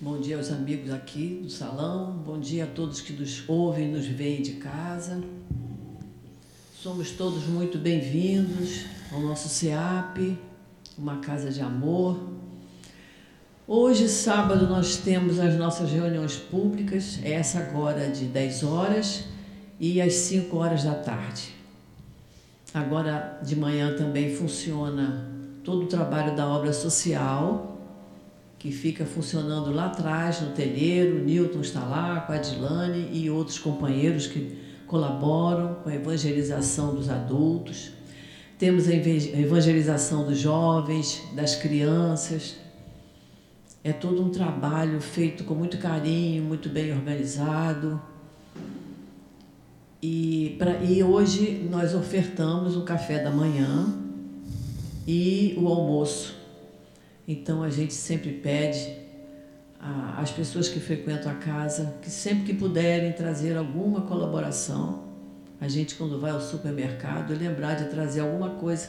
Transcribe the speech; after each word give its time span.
Bom 0.00 0.20
dia 0.20 0.36
aos 0.36 0.52
amigos 0.52 0.92
aqui 0.92 1.40
do 1.42 1.50
salão. 1.50 2.12
Bom 2.24 2.38
dia 2.38 2.62
a 2.62 2.66
todos 2.68 3.00
que 3.00 3.12
nos 3.12 3.42
ouvem 3.48 3.90
nos 3.90 4.06
veem 4.06 4.42
de 4.42 4.52
casa. 4.52 5.20
Somos 6.72 7.10
todos 7.10 7.48
muito 7.48 7.78
bem-vindos 7.78 8.84
ao 9.10 9.20
nosso 9.20 9.48
CEAP, 9.48 10.38
uma 10.96 11.16
casa 11.16 11.50
de 11.50 11.60
amor. 11.60 12.16
Hoje, 13.66 14.08
sábado, 14.08 14.68
nós 14.68 14.98
temos 14.98 15.40
as 15.40 15.56
nossas 15.56 15.90
reuniões 15.90 16.36
públicas, 16.36 17.18
essa 17.24 17.58
agora 17.58 18.08
de 18.08 18.26
10 18.26 18.62
horas 18.62 19.24
e 19.80 20.00
às 20.00 20.12
5 20.14 20.56
horas 20.56 20.84
da 20.84 20.94
tarde. 20.94 21.52
Agora 22.72 23.40
de 23.42 23.56
manhã 23.56 23.96
também 23.96 24.32
funciona 24.32 25.28
todo 25.64 25.86
o 25.86 25.88
trabalho 25.88 26.36
da 26.36 26.46
obra 26.46 26.72
social 26.72 27.77
que 28.58 28.72
fica 28.72 29.06
funcionando 29.06 29.72
lá 29.72 29.86
atrás, 29.86 30.40
no 30.40 30.50
telheiro. 30.50 31.18
O 31.18 31.24
Newton 31.24 31.60
está 31.60 31.84
lá, 31.84 32.20
com 32.20 32.32
a 32.32 32.36
Adilane 32.36 33.08
e 33.12 33.30
outros 33.30 33.58
companheiros 33.58 34.26
que 34.26 34.58
colaboram 34.86 35.76
com 35.76 35.88
a 35.88 35.94
evangelização 35.94 36.94
dos 36.94 37.08
adultos. 37.08 37.92
Temos 38.58 38.88
a 38.88 38.92
evangelização 38.92 40.26
dos 40.26 40.38
jovens, 40.38 41.22
das 41.34 41.54
crianças. 41.54 42.56
É 43.84 43.92
todo 43.92 44.20
um 44.20 44.30
trabalho 44.30 45.00
feito 45.00 45.44
com 45.44 45.54
muito 45.54 45.78
carinho, 45.78 46.42
muito 46.42 46.68
bem 46.68 46.92
organizado. 46.92 48.02
E, 50.02 50.56
pra, 50.58 50.82
e 50.82 51.02
hoje 51.02 51.68
nós 51.70 51.94
ofertamos 51.94 52.76
o 52.76 52.82
café 52.82 53.22
da 53.22 53.30
manhã 53.30 53.94
e 55.06 55.54
o 55.56 55.68
almoço 55.68 56.37
então 57.28 57.62
a 57.62 57.68
gente 57.68 57.92
sempre 57.92 58.32
pede 58.32 58.96
às 60.16 60.30
pessoas 60.30 60.66
que 60.66 60.80
frequentam 60.80 61.30
a 61.30 61.34
casa 61.34 61.94
que 62.00 62.10
sempre 62.10 62.46
que 62.46 62.54
puderem 62.54 63.12
trazer 63.12 63.54
alguma 63.54 64.00
colaboração, 64.00 65.04
a 65.60 65.68
gente 65.68 65.94
quando 65.94 66.18
vai 66.18 66.30
ao 66.30 66.40
supermercado 66.40 67.34
lembrar 67.38 67.74
de 67.74 67.90
trazer 67.90 68.20
alguma 68.20 68.50
coisa, 68.50 68.88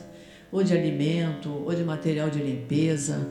ou 0.52 0.64
de 0.64 0.74
alimento, 0.74 1.50
ou 1.50 1.76
de 1.76 1.84
material 1.84 2.30
de 2.30 2.40
limpeza, 2.40 3.28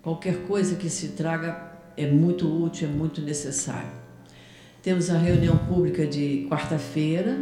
qualquer 0.00 0.46
coisa 0.46 0.76
que 0.76 0.88
se 0.88 1.08
traga 1.08 1.72
é 1.96 2.06
muito 2.06 2.46
útil, 2.46 2.88
é 2.88 2.90
muito 2.90 3.20
necessário. 3.20 3.90
Temos 4.80 5.10
a 5.10 5.18
reunião 5.18 5.56
pública 5.56 6.06
de 6.06 6.46
quarta-feira. 6.48 7.38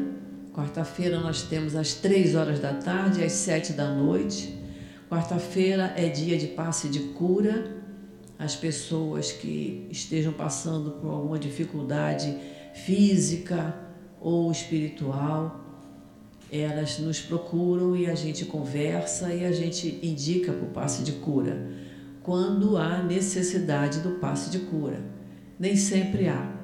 Quarta-feira 0.54 1.18
nós 1.20 1.42
temos 1.42 1.74
às 1.76 1.94
três 1.94 2.34
horas 2.34 2.60
da 2.60 2.74
tarde 2.74 3.24
às 3.24 3.32
sete 3.32 3.72
da 3.72 3.92
noite 3.92 4.61
Quarta-feira 5.12 5.92
é 5.94 6.08
dia 6.08 6.38
de 6.38 6.46
passe 6.46 6.88
de 6.88 7.00
cura. 7.00 7.70
As 8.38 8.56
pessoas 8.56 9.30
que 9.30 9.86
estejam 9.90 10.32
passando 10.32 10.92
por 10.92 11.10
alguma 11.10 11.38
dificuldade 11.38 12.34
física 12.72 13.76
ou 14.18 14.50
espiritual, 14.50 15.60
elas 16.50 16.98
nos 16.98 17.20
procuram 17.20 17.94
e 17.94 18.06
a 18.06 18.14
gente 18.14 18.46
conversa 18.46 19.34
e 19.34 19.44
a 19.44 19.52
gente 19.52 20.00
indica 20.02 20.50
para 20.50 20.64
o 20.64 20.70
passe 20.70 21.02
de 21.02 21.12
cura 21.12 21.68
quando 22.22 22.78
há 22.78 23.02
necessidade 23.02 23.98
do 23.98 24.12
passe 24.12 24.48
de 24.48 24.60
cura. 24.60 24.98
Nem 25.58 25.76
sempre 25.76 26.26
há. 26.26 26.56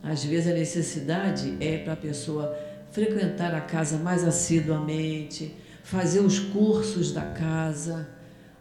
Às 0.00 0.22
vezes 0.22 0.46
a 0.46 0.54
necessidade 0.54 1.56
é 1.58 1.78
para 1.78 1.94
a 1.94 1.96
pessoa 1.96 2.56
frequentar 2.92 3.52
a 3.52 3.60
casa 3.60 3.98
mais 3.98 4.22
assiduamente, 4.22 5.52
fazer 5.86 6.18
os 6.18 6.40
cursos 6.40 7.12
da 7.12 7.22
casa. 7.22 8.08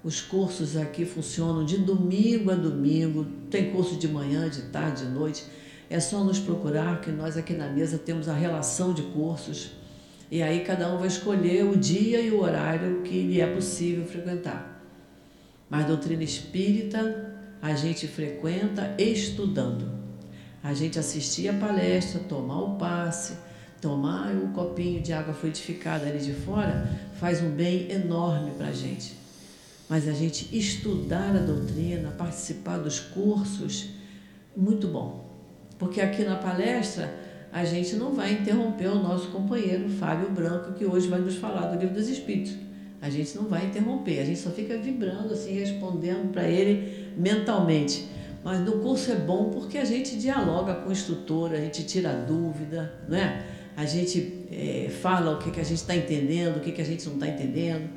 Os 0.03 0.21
cursos 0.21 0.77
aqui 0.77 1.05
funcionam 1.05 1.65
de 1.65 1.79
domingo 1.79 2.51
a 2.51 2.55
domingo, 2.55 3.25
tem 3.49 3.71
curso 3.71 3.95
de 3.95 4.07
manhã, 4.07 4.47
de 4.47 4.61
tarde, 4.63 5.05
de 5.05 5.09
noite. 5.09 5.43
É 5.89 5.99
só 5.99 6.23
nos 6.23 6.37
procurar 6.37 7.01
que 7.01 7.09
nós 7.09 7.35
aqui 7.35 7.53
na 7.53 7.67
mesa 7.67 7.97
temos 7.97 8.29
a 8.29 8.33
relação 8.33 8.93
de 8.93 9.01
cursos. 9.01 9.71
E 10.29 10.43
aí 10.43 10.59
cada 10.63 10.93
um 10.93 10.99
vai 10.99 11.07
escolher 11.07 11.65
o 11.65 11.75
dia 11.75 12.21
e 12.21 12.29
o 12.29 12.41
horário 12.41 13.01
que 13.01 13.23
lhe 13.23 13.41
é 13.41 13.47
possível 13.47 14.05
frequentar. 14.05 14.83
Mas 15.67 15.87
doutrina 15.87 16.23
espírita 16.23 17.33
a 17.59 17.73
gente 17.73 18.07
frequenta 18.07 18.93
estudando. 18.99 19.89
A 20.61 20.75
gente 20.75 20.99
assistir 20.99 21.47
a 21.47 21.53
palestra, 21.53 22.19
tomar 22.19 22.61
o 22.61 22.75
passe, 22.77 23.33
tomar 23.81 24.31
um 24.31 24.51
copinho 24.51 25.01
de 25.01 25.13
água 25.13 25.33
fluidificada 25.33 26.07
ali 26.07 26.19
de 26.19 26.33
fora 26.33 26.89
faz 27.19 27.41
um 27.41 27.49
bem 27.49 27.91
enorme 27.91 28.51
para 28.51 28.67
a 28.67 28.71
gente. 28.71 29.13
Mas 29.89 30.07
a 30.07 30.13
gente 30.13 30.55
estudar 30.57 31.35
a 31.35 31.39
doutrina, 31.39 32.11
participar 32.17 32.77
dos 32.77 32.99
cursos, 32.99 33.89
muito 34.55 34.87
bom. 34.87 35.29
Porque 35.77 36.01
aqui 36.01 36.23
na 36.23 36.35
palestra 36.35 37.13
a 37.51 37.63
gente 37.63 37.95
não 37.95 38.13
vai 38.13 38.33
interromper 38.33 38.87
o 38.87 39.01
nosso 39.01 39.27
companheiro 39.27 39.87
Fábio 39.89 40.29
Branco, 40.29 40.73
que 40.73 40.85
hoje 40.85 41.07
vai 41.07 41.19
nos 41.19 41.35
falar 41.35 41.67
do 41.67 41.79
Livro 41.79 41.95
dos 41.95 42.09
Espíritos. 42.09 42.53
A 43.01 43.09
gente 43.09 43.35
não 43.35 43.43
vai 43.43 43.65
interromper, 43.65 44.19
a 44.19 44.25
gente 44.25 44.39
só 44.39 44.49
fica 44.49 44.77
vibrando, 44.77 45.33
assim, 45.33 45.53
respondendo 45.53 46.31
para 46.31 46.47
ele 46.49 47.13
mentalmente. 47.15 48.09
Mas 48.43 48.59
no 48.59 48.79
curso 48.79 49.11
é 49.11 49.15
bom 49.15 49.51
porque 49.51 49.77
a 49.77 49.85
gente 49.85 50.17
dialoga 50.17 50.75
com 50.75 50.89
o 50.89 50.91
instrutor, 50.91 51.51
a 51.51 51.57
gente 51.57 51.83
tira 51.83 52.13
dúvida, 52.13 52.93
não 53.07 53.17
é? 53.17 53.45
A 53.75 53.85
gente 53.85 54.45
é, 54.51 54.89
fala 55.01 55.35
o 55.35 55.39
que, 55.39 55.51
que 55.51 55.59
a 55.59 55.63
gente 55.63 55.77
está 55.77 55.95
entendendo, 55.95 56.57
o 56.57 56.59
que, 56.61 56.71
que 56.71 56.81
a 56.81 56.85
gente 56.85 57.05
não 57.07 57.15
está 57.15 57.27
entendendo. 57.27 57.89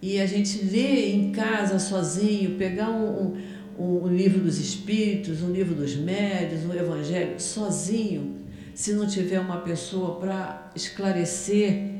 E 0.00 0.18
a 0.18 0.26
gente 0.26 0.64
lê 0.64 1.12
em 1.12 1.30
casa 1.30 1.78
sozinho, 1.78 2.56
pegar 2.56 2.88
um, 2.88 3.36
um, 3.78 4.04
um 4.04 4.08
livro 4.08 4.40
dos 4.40 4.58
Espíritos, 4.58 5.42
um 5.42 5.50
livro 5.50 5.74
dos 5.74 5.94
Médios, 5.94 6.64
um 6.64 6.72
Evangelho, 6.72 7.38
sozinho, 7.38 8.36
se 8.74 8.94
não 8.94 9.06
tiver 9.06 9.38
uma 9.40 9.58
pessoa 9.58 10.18
para 10.18 10.70
esclarecer, 10.74 11.90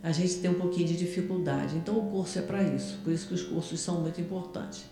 a 0.00 0.12
gente 0.12 0.34
tem 0.36 0.50
um 0.50 0.54
pouquinho 0.54 0.86
de 0.86 0.96
dificuldade. 0.96 1.74
Então 1.76 1.98
o 1.98 2.10
curso 2.10 2.38
é 2.38 2.42
para 2.42 2.62
isso, 2.62 2.98
por 3.02 3.12
isso 3.12 3.26
que 3.26 3.34
os 3.34 3.42
cursos 3.42 3.80
são 3.80 4.00
muito 4.00 4.20
importantes. 4.20 4.84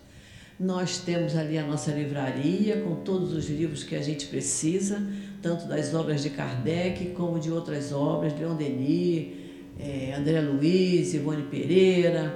Nós 0.62 0.98
temos 0.98 1.36
ali 1.36 1.58
a 1.58 1.66
nossa 1.66 1.90
livraria 1.90 2.82
com 2.82 2.94
todos 2.94 3.32
os 3.32 3.50
livros 3.50 3.82
que 3.82 3.96
a 3.96 4.00
gente 4.00 4.26
precisa 4.26 5.02
tanto 5.42 5.66
das 5.66 5.92
obras 5.92 6.22
de 6.22 6.30
Kardec 6.30 7.06
como 7.16 7.40
de 7.40 7.50
outras 7.50 7.92
obras, 7.92 8.32
Leon 8.38 8.54
Denis, 8.54 9.32
é, 9.78 10.14
André 10.16 10.40
Luiz, 10.40 11.12
Ivone 11.14 11.42
Pereira. 11.42 12.32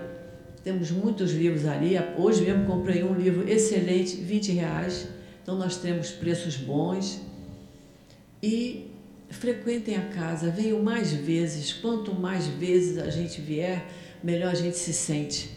Temos 0.65 0.91
muitos 0.91 1.33
livros 1.33 1.65
ali. 1.65 1.95
Hoje 2.19 2.43
mesmo 2.43 2.67
comprei 2.67 3.05
um 3.05 3.15
livro 3.15 3.49
excelente, 3.49 4.17
20 4.17 4.53
reais. 4.53 5.07
Então 5.41 5.57
nós 5.57 5.77
temos 5.77 6.11
preços 6.11 6.57
bons. 6.57 7.21
E 8.43 8.91
frequentem 9.31 9.97
a 9.97 10.07
casa, 10.07 10.51
venham 10.51 10.83
mais 10.83 11.13
vezes. 11.13 11.73
Quanto 11.73 12.13
mais 12.13 12.49
vezes 12.49 12.99
a 12.99 13.09
gente 13.09 13.41
vier, 13.41 13.87
melhor 14.23 14.51
a 14.51 14.57
gente 14.57 14.77
se 14.77 14.93
sente. 14.93 15.56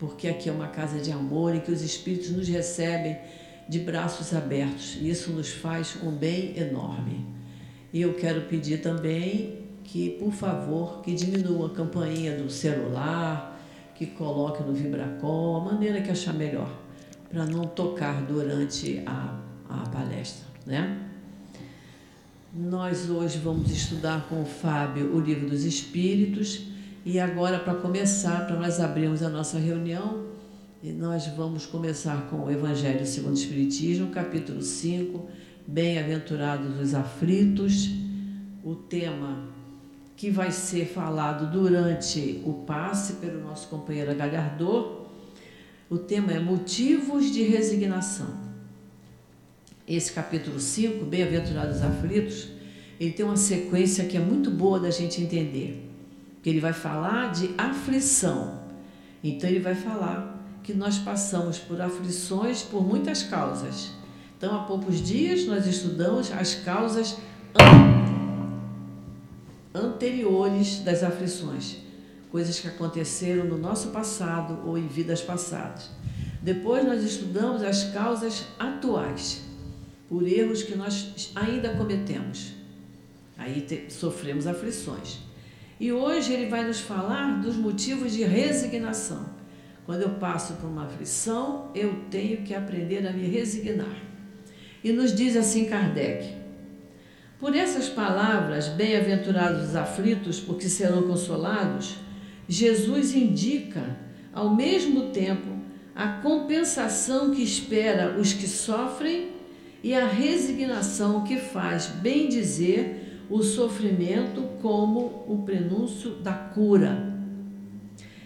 Porque 0.00 0.28
aqui 0.28 0.48
é 0.48 0.52
uma 0.52 0.68
casa 0.68 0.98
de 0.98 1.12
amor 1.12 1.54
em 1.54 1.60
que 1.60 1.70
os 1.70 1.82
espíritos 1.82 2.30
nos 2.30 2.48
recebem 2.48 3.18
de 3.68 3.80
braços 3.80 4.32
abertos. 4.32 4.96
Isso 5.02 5.30
nos 5.30 5.50
faz 5.50 5.98
um 6.02 6.10
bem 6.10 6.58
enorme. 6.58 7.26
E 7.92 8.00
eu 8.00 8.14
quero 8.14 8.40
pedir 8.42 8.80
também 8.80 9.58
que, 9.84 10.10
por 10.18 10.32
favor, 10.32 11.02
que 11.02 11.14
diminua 11.14 11.66
a 11.66 11.70
campainha 11.70 12.34
do 12.34 12.48
celular, 12.48 13.60
que 13.94 14.06
coloque 14.06 14.62
no 14.62 14.72
vibracol, 14.72 15.56
a 15.56 15.64
maneira 15.72 16.00
que 16.00 16.10
achar 16.10 16.32
melhor, 16.32 16.80
para 17.28 17.44
não 17.44 17.64
tocar 17.64 18.22
durante 18.22 19.02
a, 19.04 19.38
a 19.68 19.88
palestra, 19.90 20.46
né? 20.64 20.98
Nós 22.54 23.10
hoje 23.10 23.38
vamos 23.38 23.70
estudar 23.70 24.26
com 24.28 24.42
o 24.42 24.46
Fábio 24.46 25.14
o 25.14 25.20
Livro 25.20 25.50
dos 25.50 25.64
Espíritos 25.64 26.69
e 27.04 27.18
agora, 27.18 27.58
para 27.58 27.74
começar, 27.74 28.46
para 28.46 28.56
nós 28.56 28.78
abrirmos 28.78 29.22
a 29.22 29.28
nossa 29.28 29.58
reunião, 29.58 30.26
nós 30.82 31.26
vamos 31.28 31.64
começar 31.64 32.28
com 32.28 32.44
o 32.44 32.50
Evangelho 32.50 33.06
segundo 33.06 33.32
o 33.32 33.38
Espiritismo, 33.38 34.10
capítulo 34.10 34.62
5, 34.62 35.28
Bem-aventurados 35.66 36.78
os 36.78 36.94
aflitos, 36.94 37.90
o 38.64 38.74
tema 38.74 39.48
que 40.16 40.30
vai 40.30 40.50
ser 40.50 40.86
falado 40.86 41.50
durante 41.50 42.42
o 42.44 42.52
passe 42.52 43.14
pelo 43.14 43.40
nosso 43.40 43.68
companheiro 43.68 44.14
Galhardor. 44.14 45.06
O 45.88 45.96
tema 45.96 46.32
é 46.32 46.38
Motivos 46.38 47.30
de 47.32 47.42
Resignação. 47.42 48.28
Esse 49.88 50.12
capítulo 50.12 50.60
5, 50.60 51.04
Bem-aventurados 51.04 51.76
os 51.76 51.82
aflitos, 51.82 52.48
ele 52.98 53.12
tem 53.12 53.24
uma 53.24 53.36
sequência 53.36 54.04
que 54.04 54.16
é 54.16 54.20
muito 54.20 54.50
boa 54.50 54.78
da 54.78 54.90
gente 54.90 55.22
entender. 55.22 55.89
Que 56.42 56.50
ele 56.50 56.60
vai 56.60 56.72
falar 56.72 57.32
de 57.32 57.54
aflição. 57.56 58.60
Então 59.22 59.48
ele 59.48 59.60
vai 59.60 59.74
falar 59.74 60.40
que 60.62 60.74
nós 60.74 60.98
passamos 60.98 61.58
por 61.58 61.80
aflições 61.80 62.62
por 62.62 62.86
muitas 62.86 63.22
causas. 63.22 63.90
Então, 64.36 64.54
há 64.54 64.62
poucos 64.64 65.02
dias 65.06 65.44
nós 65.46 65.66
estudamos 65.66 66.32
as 66.32 66.54
causas 66.54 67.18
anteriores 69.74 70.78
das 70.78 71.02
aflições, 71.02 71.76
coisas 72.30 72.58
que 72.58 72.66
aconteceram 72.66 73.44
no 73.44 73.58
nosso 73.58 73.88
passado 73.88 74.66
ou 74.66 74.78
em 74.78 74.86
vidas 74.86 75.20
passadas. 75.20 75.90
Depois 76.40 76.84
nós 76.86 77.02
estudamos 77.04 77.62
as 77.62 77.84
causas 77.92 78.46
atuais, 78.58 79.42
por 80.08 80.26
erros 80.26 80.62
que 80.62 80.74
nós 80.74 81.32
ainda 81.34 81.74
cometemos. 81.74 82.52
Aí 83.36 83.66
sofremos 83.90 84.46
aflições. 84.46 85.18
E 85.80 85.90
hoje 85.90 86.34
ele 86.34 86.50
vai 86.50 86.62
nos 86.62 86.78
falar 86.78 87.40
dos 87.40 87.56
motivos 87.56 88.12
de 88.12 88.22
resignação. 88.22 89.30
Quando 89.86 90.02
eu 90.02 90.10
passo 90.10 90.52
por 90.54 90.68
uma 90.68 90.84
aflição, 90.84 91.70
eu 91.74 92.04
tenho 92.10 92.42
que 92.42 92.54
aprender 92.54 93.06
a 93.06 93.12
me 93.12 93.26
resignar. 93.26 93.96
E 94.84 94.92
nos 94.92 95.14
diz 95.14 95.34
assim 95.36 95.64
Kardec: 95.64 96.34
Por 97.38 97.56
essas 97.56 97.88
palavras, 97.88 98.68
bem-aventurados 98.68 99.70
os 99.70 99.74
aflitos, 99.74 100.38
porque 100.38 100.68
serão 100.68 101.04
consolados, 101.04 101.96
Jesus 102.46 103.14
indica, 103.14 103.96
ao 104.34 104.54
mesmo 104.54 105.08
tempo, 105.08 105.48
a 105.96 106.08
compensação 106.08 107.30
que 107.30 107.42
espera 107.42 108.18
os 108.20 108.34
que 108.34 108.46
sofrem 108.46 109.30
e 109.82 109.94
a 109.94 110.06
resignação 110.06 111.24
que 111.24 111.38
faz 111.38 111.86
bem 111.86 112.28
dizer 112.28 113.09
o 113.30 113.42
sofrimento 113.42 114.42
como 114.60 115.24
o 115.28 115.42
prenúncio 115.44 116.16
da 116.16 116.32
cura. 116.32 117.14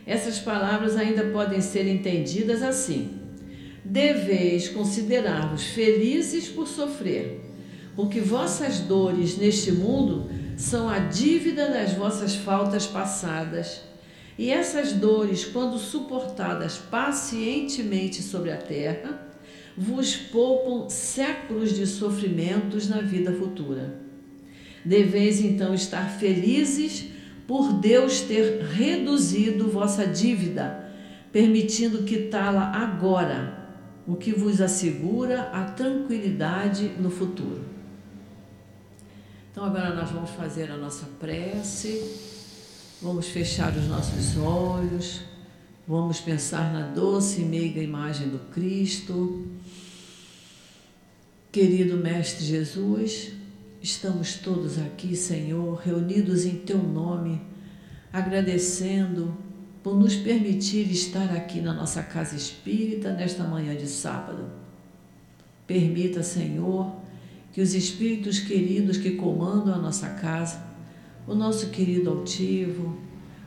Essas 0.06 0.38
palavras 0.38 0.96
ainda 0.96 1.24
podem 1.24 1.60
ser 1.60 1.86
entendidas 1.86 2.62
assim: 2.62 3.18
Deveis 3.84 4.68
considerar-vos 4.68 5.64
felizes 5.64 6.48
por 6.48 6.66
sofrer, 6.66 7.40
porque 7.94 8.20
vossas 8.20 8.80
dores 8.80 9.36
neste 9.36 9.70
mundo 9.70 10.30
são 10.56 10.88
a 10.88 10.98
dívida 10.98 11.68
das 11.68 11.92
vossas 11.92 12.34
faltas 12.34 12.86
passadas 12.86 13.82
e 14.36 14.50
essas 14.50 14.92
dores, 14.92 15.44
quando 15.44 15.78
suportadas 15.78 16.76
pacientemente 16.76 18.20
sobre 18.20 18.50
a 18.50 18.56
terra, 18.56 19.28
vos 19.76 20.16
poupam 20.16 20.88
séculos 20.88 21.74
de 21.74 21.86
sofrimentos 21.86 22.88
na 22.88 23.00
vida 23.00 23.32
futura. 23.32 24.03
Deveis 24.84 25.40
então 25.40 25.75
estar 25.75 26.10
felizes 26.10 27.06
por 27.46 27.72
Deus 27.72 28.20
ter 28.20 28.62
reduzido 28.62 29.70
vossa 29.70 30.06
dívida, 30.06 30.90
permitindo 31.32 32.04
quitá-la 32.04 32.72
agora, 32.72 33.69
o 34.06 34.16
que 34.16 34.32
vos 34.32 34.60
assegura 34.60 35.50
a 35.52 35.64
tranquilidade 35.64 36.90
no 36.98 37.10
futuro. 37.10 37.64
Então 39.50 39.64
agora 39.64 39.94
nós 39.94 40.10
vamos 40.10 40.31
fazer 40.31 40.70
a 40.70 40.76
nossa 40.76 41.06
prece 41.19 42.32
Vamos 43.04 43.28
fechar 43.28 43.70
os 43.76 43.87
nossos 43.87 44.34
olhos, 44.38 45.20
vamos 45.87 46.20
pensar 46.20 46.72
na 46.72 46.87
doce 46.87 47.42
e 47.42 47.44
meiga 47.44 47.78
imagem 47.78 48.30
do 48.30 48.38
Cristo. 48.50 49.46
Querido 51.52 51.98
Mestre 51.98 52.42
Jesus, 52.46 53.32
estamos 53.84 54.36
todos 54.36 54.78
aqui, 54.78 55.14
Senhor, 55.14 55.75
reunidos 55.75 56.46
em 56.46 56.56
Teu 56.56 56.78
nome, 56.78 57.38
agradecendo 58.10 59.36
por 59.82 59.94
nos 59.94 60.16
permitir 60.16 60.90
estar 60.90 61.31
aqui 61.36 61.60
na 61.60 61.75
nossa 61.75 62.02
casa 62.02 62.34
espírita 62.34 63.12
nesta 63.12 63.44
manhã 63.44 63.76
de 63.76 63.86
sábado. 63.86 64.50
Permita, 65.66 66.22
Senhor, 66.22 66.96
que 67.52 67.60
os 67.60 67.75
espíritos 67.75 68.38
queridos 68.38 68.96
que 68.96 69.10
comandam 69.12 69.75
a 69.75 69.78
nossa 69.78 70.08
casa 70.14 70.64
o 71.26 71.34
nosso 71.34 71.69
querido 71.69 72.10
altivo, 72.10 72.98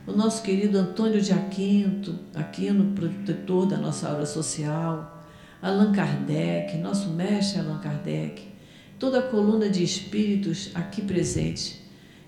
o 0.06 0.12
nosso 0.12 0.42
querido 0.42 0.78
Antônio 0.78 1.20
de 1.20 1.32
Aquino, 1.32 2.16
Aquino, 2.32 2.92
protetor 2.92 3.66
da 3.66 3.76
nossa 3.76 4.08
aula 4.08 4.26
social, 4.26 5.20
Allan 5.60 5.92
Kardec, 5.92 6.76
nosso 6.78 7.10
mestre 7.10 7.60
Allan 7.60 7.78
Kardec, 7.78 8.57
toda 8.98 9.20
a 9.20 9.22
coluna 9.22 9.68
de 9.68 9.82
espíritos 9.82 10.70
aqui 10.74 11.02
presentes 11.02 11.80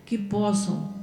que 0.07 0.17
possam 0.17 0.95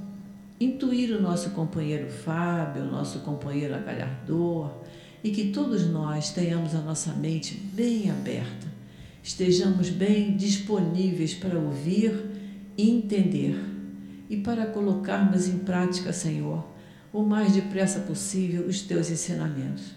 intuir 0.60 1.16
o 1.16 1.22
nosso 1.22 1.52
companheiro 1.52 2.10
Fábio, 2.10 2.84
o 2.84 2.92
nosso 2.92 3.20
companheiro 3.20 3.76
Agalhardor, 3.76 4.72
e 5.24 5.32
que 5.32 5.52
todos 5.52 5.86
nós 5.88 6.32
tenhamos 6.32 6.74
a 6.74 6.80
nossa 6.80 7.14
mente 7.14 7.56
bem 7.74 8.10
aberta, 8.10 8.68
estejamos 9.22 9.90
bem 9.90 10.36
disponíveis 10.38 11.34
para 11.34 11.60
ouvir 11.60 12.14
e 12.78 12.90
entender 12.90 13.60
e 14.30 14.38
para 14.38 14.66
colocarmos 14.66 15.48
em 15.48 15.60
prática, 15.60 16.14
Senhor, 16.14 16.66
o 17.12 17.24
mais 17.24 17.54
depressa 17.54 18.02
possível 18.02 18.68
os 18.68 18.82
teus 18.82 19.10
ensinamentos. 19.10 19.92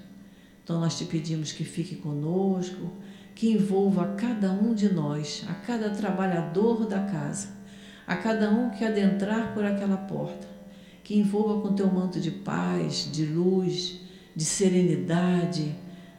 Então 0.62 0.80
nós 0.80 0.96
te 0.96 1.04
pedimos 1.04 1.52
que 1.52 1.64
fique 1.64 1.96
conosco, 1.96 2.92
que 3.40 3.52
envolva 3.52 4.16
cada 4.18 4.52
um 4.52 4.74
de 4.74 4.92
nós, 4.92 5.46
a 5.48 5.54
cada 5.54 5.88
trabalhador 5.88 6.84
da 6.84 7.00
casa, 7.04 7.48
a 8.06 8.14
cada 8.14 8.50
um 8.50 8.68
que 8.68 8.84
adentrar 8.84 9.54
por 9.54 9.64
aquela 9.64 9.96
porta, 9.96 10.46
que 11.02 11.16
envolva 11.16 11.62
com 11.62 11.74
teu 11.74 11.86
manto 11.90 12.20
de 12.20 12.30
paz, 12.30 13.08
de 13.10 13.24
luz, 13.24 13.98
de 14.36 14.44
serenidade, 14.44 15.74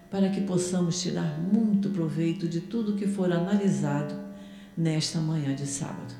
para 0.10 0.30
que 0.30 0.42
possamos 0.42 1.00
tirar 1.00 1.40
muito 1.40 1.92
proveito 1.92 2.48
de 2.48 2.60
tudo 2.60 2.96
que 2.96 3.06
for 3.06 3.32
analisado 3.32 4.16
nesta 4.76 5.20
manhã 5.20 5.54
de 5.54 5.68
sábado. 5.68 6.16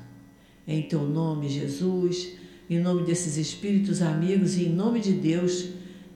Em 0.68 0.82
teu 0.82 1.02
nome, 1.02 1.48
Jesus, 1.48 2.34
em 2.70 2.78
nome 2.78 3.02
desses 3.02 3.36
espíritos 3.36 4.02
amigos 4.02 4.56
e 4.56 4.66
em 4.66 4.72
nome 4.72 5.00
de 5.00 5.14
Deus, 5.14 5.68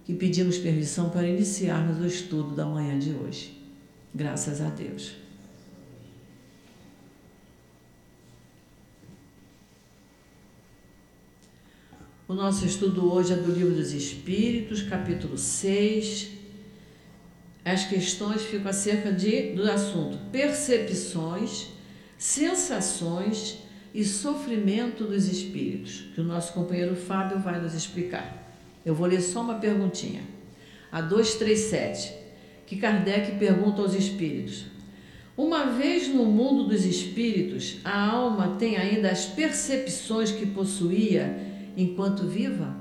que 0.04 0.14
pedimos 0.14 0.58
permissão 0.58 1.10
para 1.10 1.26
iniciarmos 1.26 1.98
o 1.98 2.06
estudo 2.06 2.54
da 2.54 2.64
manhã 2.64 2.96
de 2.96 3.10
hoje. 3.10 3.55
Graças 4.16 4.62
a 4.62 4.70
Deus. 4.70 5.12
O 12.26 12.32
nosso 12.32 12.64
estudo 12.64 13.12
hoje 13.12 13.34
é 13.34 13.36
do 13.36 13.52
Livro 13.52 13.74
dos 13.74 13.92
Espíritos, 13.92 14.80
capítulo 14.80 15.36
6. 15.36 16.30
As 17.62 17.84
questões 17.84 18.40
ficam 18.40 18.70
acerca 18.70 19.12
de, 19.12 19.52
do 19.52 19.70
assunto 19.70 20.16
percepções, 20.32 21.66
sensações 22.16 23.58
e 23.92 24.02
sofrimento 24.02 25.04
dos 25.04 25.28
espíritos, 25.28 26.06
que 26.14 26.22
o 26.22 26.24
nosso 26.24 26.54
companheiro 26.54 26.96
Fábio 26.96 27.38
vai 27.38 27.60
nos 27.60 27.74
explicar. 27.74 28.50
Eu 28.82 28.94
vou 28.94 29.06
ler 29.06 29.20
só 29.20 29.42
uma 29.42 29.56
perguntinha. 29.56 30.22
A 30.90 31.02
237, 31.02 32.25
que 32.66 32.76
Kardec 32.76 33.38
pergunta 33.38 33.80
aos 33.80 33.94
espíritos: 33.94 34.66
Uma 35.36 35.66
vez 35.66 36.08
no 36.08 36.24
mundo 36.24 36.64
dos 36.64 36.84
espíritos, 36.84 37.78
a 37.84 38.10
alma 38.10 38.56
tem 38.58 38.76
ainda 38.76 39.10
as 39.10 39.24
percepções 39.24 40.32
que 40.32 40.46
possuía 40.46 41.38
enquanto 41.76 42.26
viva? 42.26 42.76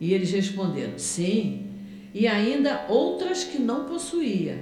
E 0.00 0.14
eles 0.14 0.32
responderam: 0.32 0.98
Sim, 0.98 1.66
e 2.14 2.26
ainda 2.26 2.86
outras 2.88 3.44
que 3.44 3.58
não 3.58 3.84
possuía, 3.84 4.58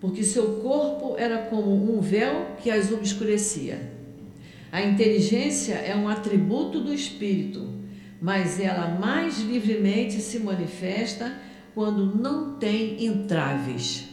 porque 0.00 0.24
seu 0.24 0.60
corpo 0.60 1.16
era 1.18 1.38
como 1.42 1.96
um 1.96 2.00
véu 2.00 2.56
que 2.62 2.70
as 2.70 2.90
obscurecia. 2.90 3.90
A 4.72 4.82
inteligência 4.82 5.74
é 5.74 5.94
um 5.96 6.08
atributo 6.08 6.80
do 6.80 6.94
espírito, 6.94 7.68
mas 8.22 8.60
ela 8.60 8.98
mais 9.00 9.40
livremente 9.40 10.20
se 10.20 10.38
manifesta 10.38 11.32
quando 11.80 12.14
não 12.14 12.58
tem 12.58 13.06
entraves. 13.06 14.06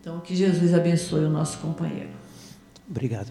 Então, 0.00 0.18
que 0.18 0.34
Jesus 0.34 0.74
abençoe 0.74 1.24
o 1.24 1.30
nosso 1.30 1.58
companheiro. 1.58 2.10
Obrigado. 2.88 3.30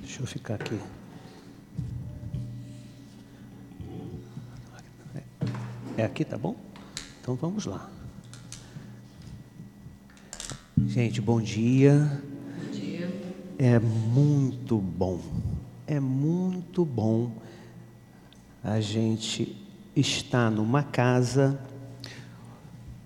Deixa 0.00 0.22
eu 0.22 0.26
ficar 0.26 0.54
aqui. 0.54 0.80
É 5.98 6.04
aqui, 6.04 6.24
tá 6.24 6.38
bom? 6.38 6.56
Então 7.20 7.34
vamos 7.36 7.66
lá. 7.66 7.90
Gente. 10.86 11.20
Bom 11.20 11.42
dia. 11.42 12.29
É 13.62 13.78
muito 13.78 14.78
bom, 14.78 15.20
é 15.86 16.00
muito 16.00 16.82
bom 16.82 17.30
a 18.64 18.80
gente 18.80 19.54
estar 19.94 20.50
numa 20.50 20.82
casa, 20.82 21.60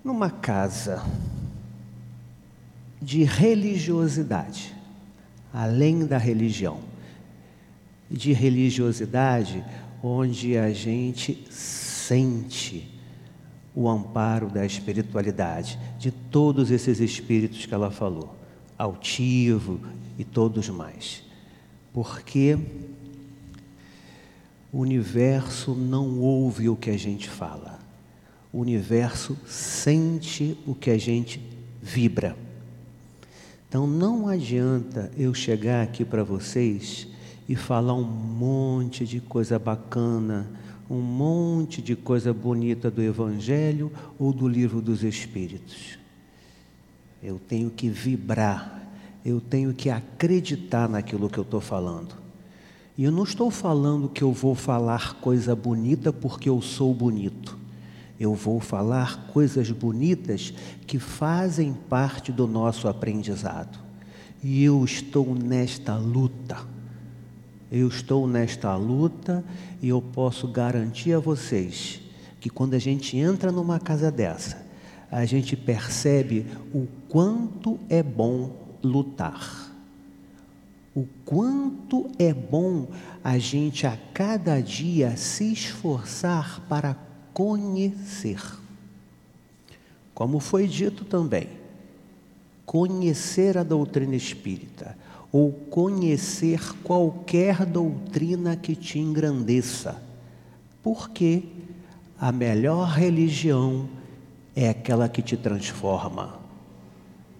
numa 0.05 0.31
casa 0.31 1.05
de 3.03 3.25
religiosidade, 3.25 4.73
além 5.53 6.07
da 6.07 6.19
religião, 6.19 6.79
de 8.09 8.33
religiosidade 8.33 9.65
onde 10.01 10.57
a 10.57 10.73
gente 10.73 11.49
sente 11.51 12.97
o 13.75 13.89
amparo 13.89 14.49
da 14.49 14.65
espiritualidade, 14.65 15.81
de 15.99 16.13
todos 16.13 16.71
esses 16.71 17.01
espíritos 17.01 17.67
que 17.67 17.75
ela 17.75 17.91
falou, 17.91 18.37
altivo 18.79 19.81
e 20.18 20.25
todos 20.25 20.68
mais. 20.68 21.23
Porque 21.92 22.59
O 24.75 24.80
universo 24.80 25.73
não 25.73 26.18
ouve 26.18 26.68
o 26.68 26.75
que 26.75 26.90
a 26.90 26.97
gente 26.97 27.30
fala. 27.30 27.78
O 28.52 28.59
universo 28.59 29.38
sente 29.47 30.59
o 30.66 30.75
que 30.75 30.90
a 30.90 30.99
gente 30.99 31.40
vibra. 31.80 32.37
Então 33.68 33.87
não 33.87 34.26
adianta 34.26 35.12
eu 35.16 35.33
chegar 35.33 35.80
aqui 35.80 36.04
para 36.04 36.25
vocês 36.25 37.06
e 37.49 37.54
falar 37.54 37.94
um 37.94 38.02
monte 38.02 39.06
de 39.06 39.21
coisa 39.21 39.56
bacana, 39.56 40.50
um 40.90 41.00
monte 41.00 41.80
de 41.80 41.94
coisa 41.94 42.35
bonita 42.35 42.90
do 42.90 43.00
Evangelho 43.00 43.92
ou 44.18 44.33
do 44.33 44.49
Livro 44.49 44.83
dos 44.83 45.04
Espíritos. 45.04 46.00
Eu 47.23 47.38
tenho 47.38 47.71
que 47.71 47.88
vibrar, 47.88 48.84
eu 49.25 49.40
tenho 49.40 49.73
que 49.73 49.88
acreditar 49.88 50.88
naquilo 50.88 51.31
que 51.31 51.38
eu 51.38 51.45
estou 51.45 51.61
falando. 51.61 52.14
E 52.97 53.04
eu 53.04 53.11
não 53.11 53.25
estou 53.25 53.50
falando 53.50 54.09
que 54.09 54.23
eu 54.23 54.33
vou 54.33 54.54
falar 54.54 55.14
coisa 55.14 55.57
bonita 55.57 56.12
porque 56.12 56.49
eu 56.49 56.61
sou 56.61 56.95
bonito. 56.95 57.59
Eu 58.21 58.35
vou 58.35 58.61
falar 58.61 59.26
coisas 59.33 59.71
bonitas 59.71 60.52
que 60.87 60.99
fazem 60.99 61.73
parte 61.73 62.31
do 62.31 62.47
nosso 62.47 62.87
aprendizado. 62.87 63.78
E 64.43 64.62
eu 64.62 64.85
estou 64.85 65.35
nesta 65.35 65.97
luta. 65.97 66.59
Eu 67.73 67.88
estou 67.88 68.28
nesta 68.28 68.76
luta 68.76 69.43
e 69.83 69.88
eu 69.88 70.00
posso 70.00 70.47
garantir 70.47 71.14
a 71.14 71.19
vocês 71.19 72.00
que 72.38 72.50
quando 72.50 72.75
a 72.75 72.78
gente 72.78 73.16
entra 73.16 73.50
numa 73.50 73.81
casa 73.81 74.12
dessa, 74.12 74.64
a 75.11 75.25
gente 75.25 75.57
percebe 75.57 76.47
o 76.73 76.87
quanto 77.09 77.81
é 77.88 78.02
bom 78.02 78.63
lutar. 78.87 79.73
O 80.95 81.07
quanto 81.25 82.09
é 82.19 82.33
bom 82.33 82.87
a 83.23 83.37
gente 83.38 83.87
a 83.87 83.99
cada 84.12 84.61
dia 84.61 85.17
se 85.17 85.53
esforçar 85.53 86.61
para 86.69 86.97
conhecer. 87.33 88.41
Como 90.14 90.38
foi 90.38 90.69
dito 90.69 91.05
também, 91.05 91.49
conhecer 92.64 93.59
a 93.59 93.64
doutrina 93.64 94.14
espírita 94.14 94.97
ou 95.33 95.50
conhecer 95.50 96.61
qualquer 96.85 97.67
doutrina 97.67 98.55
que 98.55 98.76
te 98.76 99.00
engrandeça, 99.00 100.00
porque 100.81 101.43
a 102.21 102.31
melhor 102.31 102.88
religião 102.91 103.88
é 104.55 104.69
aquela 104.69 105.09
que 105.09 105.21
te 105.21 105.37
transforma. 105.37 106.44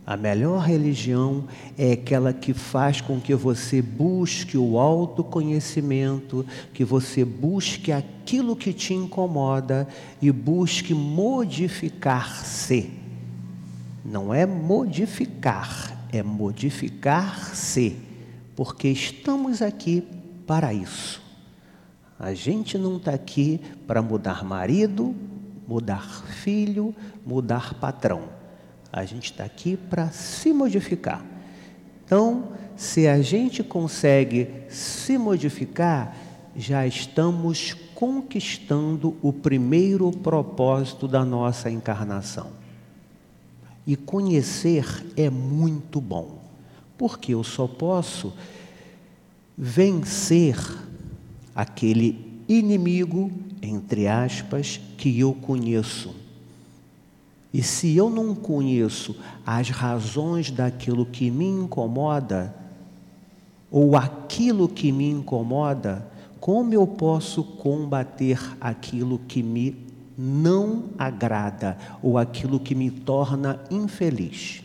A 0.07 0.19
melhor 0.19 0.63
religião 0.63 1.45
é 1.79 1.93
aquela 1.93 2.35
que 2.35 2.53
faz 2.53 3.01
com 3.01 3.19
que 3.19 3.35
você 3.35 3.81
busque 3.81 4.59
o 4.59 4.79
autoconhecimento, 4.79 6.45
que 6.75 6.85
você 6.85 7.25
busque 7.25 7.91
aquilo 7.91 8.55
que 8.55 8.75
te 8.75 8.93
incomoda 8.93 9.89
e 10.21 10.31
busque 10.31 10.93
modificar-se. 10.93 12.91
Não 14.05 14.35
é 14.35 14.45
modificar, 14.45 16.07
é 16.13 16.23
modificar-se, 16.23 17.97
porque 18.55 18.89
estamos 18.89 19.63
aqui 19.63 20.07
para 20.47 20.75
isso. 20.75 21.23
A 22.19 22.35
gente 22.35 22.77
não 22.77 22.99
está 22.99 23.13
aqui 23.13 23.59
para 23.87 24.03
mudar 24.03 24.45
marido, 24.45 25.15
mudar 25.67 26.23
filho, 26.43 26.95
mudar 27.25 27.73
patrão. 27.75 28.44
A 28.97 29.05
gente 29.05 29.33
está 29.33 29.43
aqui 29.43 29.77
para 29.77 30.09
se 30.11 30.53
modificar. 30.53 31.21
Então, 32.07 32.53
se 32.77 33.09
a 33.09 33.21
gente 33.21 33.61
consegue 33.65 34.49
se 34.69 35.19
modificar, 35.19 36.17
já 36.55 36.87
estamos 36.87 37.75
conquistando 37.93 39.17
o 39.21 39.33
primeiro 39.33 40.13
propósito 40.13 41.09
da 41.09 41.25
nossa 41.25 41.69
encarnação. 41.69 42.53
E 43.85 43.97
conhecer 43.97 44.87
é 45.17 45.29
muito 45.29 46.01
bom, 46.01 46.39
porque 46.97 47.35
eu 47.35 47.43
só 47.43 47.67
posso 47.67 48.33
vencer 49.59 50.57
aquele 51.53 52.41
inimigo, 52.49 53.29
entre 53.61 54.07
aspas, 54.07 54.81
que 54.97 55.19
eu 55.19 55.35
conheço. 55.35 56.15
E 57.55 57.63
se 57.63 57.97
eu 57.97 58.11
não 58.11 58.35
conheço 58.35 59.15
as 59.47 59.71
razões 59.71 60.51
daquilo 60.51 61.07
que 61.07 61.31
me 61.31 61.47
incomoda, 61.47 62.53
ou 63.71 63.97
aquilo 63.97 64.69
que 64.69 64.91
me 64.91 65.09
incomoda, 65.09 66.05
como 66.41 66.75
eu 66.75 66.85
posso 66.85 67.45
combater 67.45 68.41
aquilo 68.61 69.21
que 69.29 69.41
me 69.41 69.77
não 70.19 70.87
agrada 70.99 71.79
ou 72.03 72.19
aquilo 72.19 72.59
que 72.59 72.75
me 72.75 72.91
torna 72.91 73.61
infeliz? 73.71 74.61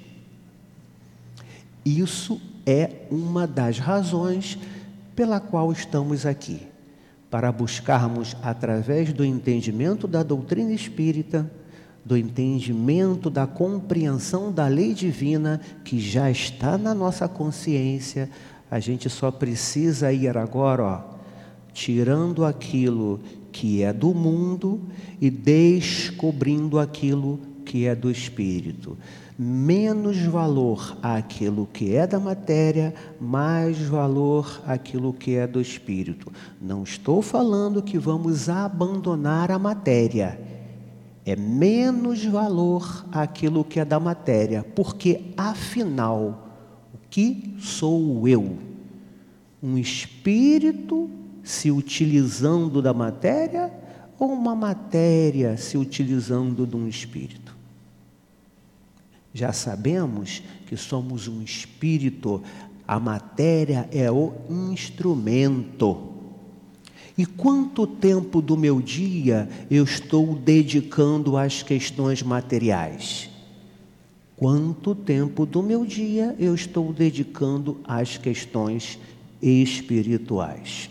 Isso 1.86 2.41
é 2.65 3.05
uma 3.12 3.46
das 3.46 3.77
razões 3.77 4.58
pela 5.15 5.39
qual 5.39 5.72
estamos 5.72 6.25
aqui, 6.25 6.63
para 7.29 7.51
buscarmos, 7.51 8.36
através 8.41 9.13
do 9.13 9.24
entendimento 9.24 10.08
da 10.08 10.24
doutrina 10.24 10.74
espírita, 10.74 11.51
do 12.03 12.18
entendimento, 12.18 13.29
da 13.29 13.46
compreensão 13.46 14.51
da 14.51 14.68
lei 14.68 14.94
divina 14.94 15.62
que 15.84 16.00
já 16.00 16.29
está 16.29 16.77
na 16.77 16.94
nossa 16.94 17.27
consciência, 17.27 18.29
a 18.70 18.79
gente 18.79 19.10
só 19.10 19.32
precisa 19.32 20.12
ir 20.12 20.38
agora, 20.38 20.84
ó, 20.84 21.01
tirando 21.74 22.46
aquilo 22.46 23.20
que 23.51 23.84
é 23.84 23.91
do 23.91 24.13
mundo 24.13 24.79
e 25.20 25.29
descobrindo 25.29 26.79
aquilo 26.79 27.39
que 27.65 27.86
é 27.86 27.96
do 27.96 28.10
espírito. 28.10 28.98
Menos 29.38 30.18
valor 30.18 30.98
àquilo 31.01 31.68
que 31.72 31.96
é 31.96 32.06
da 32.06 32.20
matéria, 32.20 32.94
mais 33.20 33.79
valor 33.79 34.62
àquilo 34.68 35.13
que 35.13 35.36
é 35.36 35.48
do 35.48 35.62
espírito. 35.62 36.32
Não 36.62 36.84
estou 36.84 37.22
falando 37.22 37.82
que 37.82 37.98
vamos 37.98 38.50
abandonar 38.50 39.50
a 39.51 39.58
matéria 39.58 40.49
é 41.29 41.36
menos 41.36 42.24
valor 42.25 43.05
aquilo 43.12 43.63
que 43.63 43.79
é 43.79 43.86
da 43.86 44.00
matéria, 44.00 44.63
porque 44.75 45.33
afinal, 45.38 46.50
o 46.93 46.98
que 47.09 47.55
sou 47.59 48.27
eu? 48.27 48.57
Um 49.62 49.77
espírito 49.77 51.09
se 51.43 51.69
utilizando 51.71 52.81
da 52.81 52.93
matéria 52.93 53.71
ou 54.17 54.31
uma 54.31 54.55
matéria 54.55 55.57
se 55.57 55.77
utilizando 55.77 56.65
de 56.65 56.75
um 56.75 56.88
espírito? 56.88 57.55
Já 59.33 59.53
sabemos 59.53 60.41
que 60.65 60.75
somos 60.75 61.27
um 61.27 61.41
espírito, 61.41 62.41
a 62.88 63.00
matéria 63.00 63.88
é 63.91 64.12
o 64.12 64.33
instrumento. 64.50 66.18
E 67.19 67.25
quanto 67.25 67.85
tempo 67.85 68.41
do 68.41 68.55
meu 68.55 68.81
dia 68.81 69.49
eu 69.69 69.83
estou 69.83 70.35
dedicando 70.35 71.35
às 71.35 71.61
questões 71.61 72.23
materiais? 72.23 73.29
Quanto 74.38 74.95
tempo 74.95 75.45
do 75.45 75.61
meu 75.61 75.85
dia 75.85 76.33
eu 76.39 76.55
estou 76.55 76.93
dedicando 76.93 77.81
às 77.83 78.17
questões 78.17 78.97
espirituais? 79.41 80.89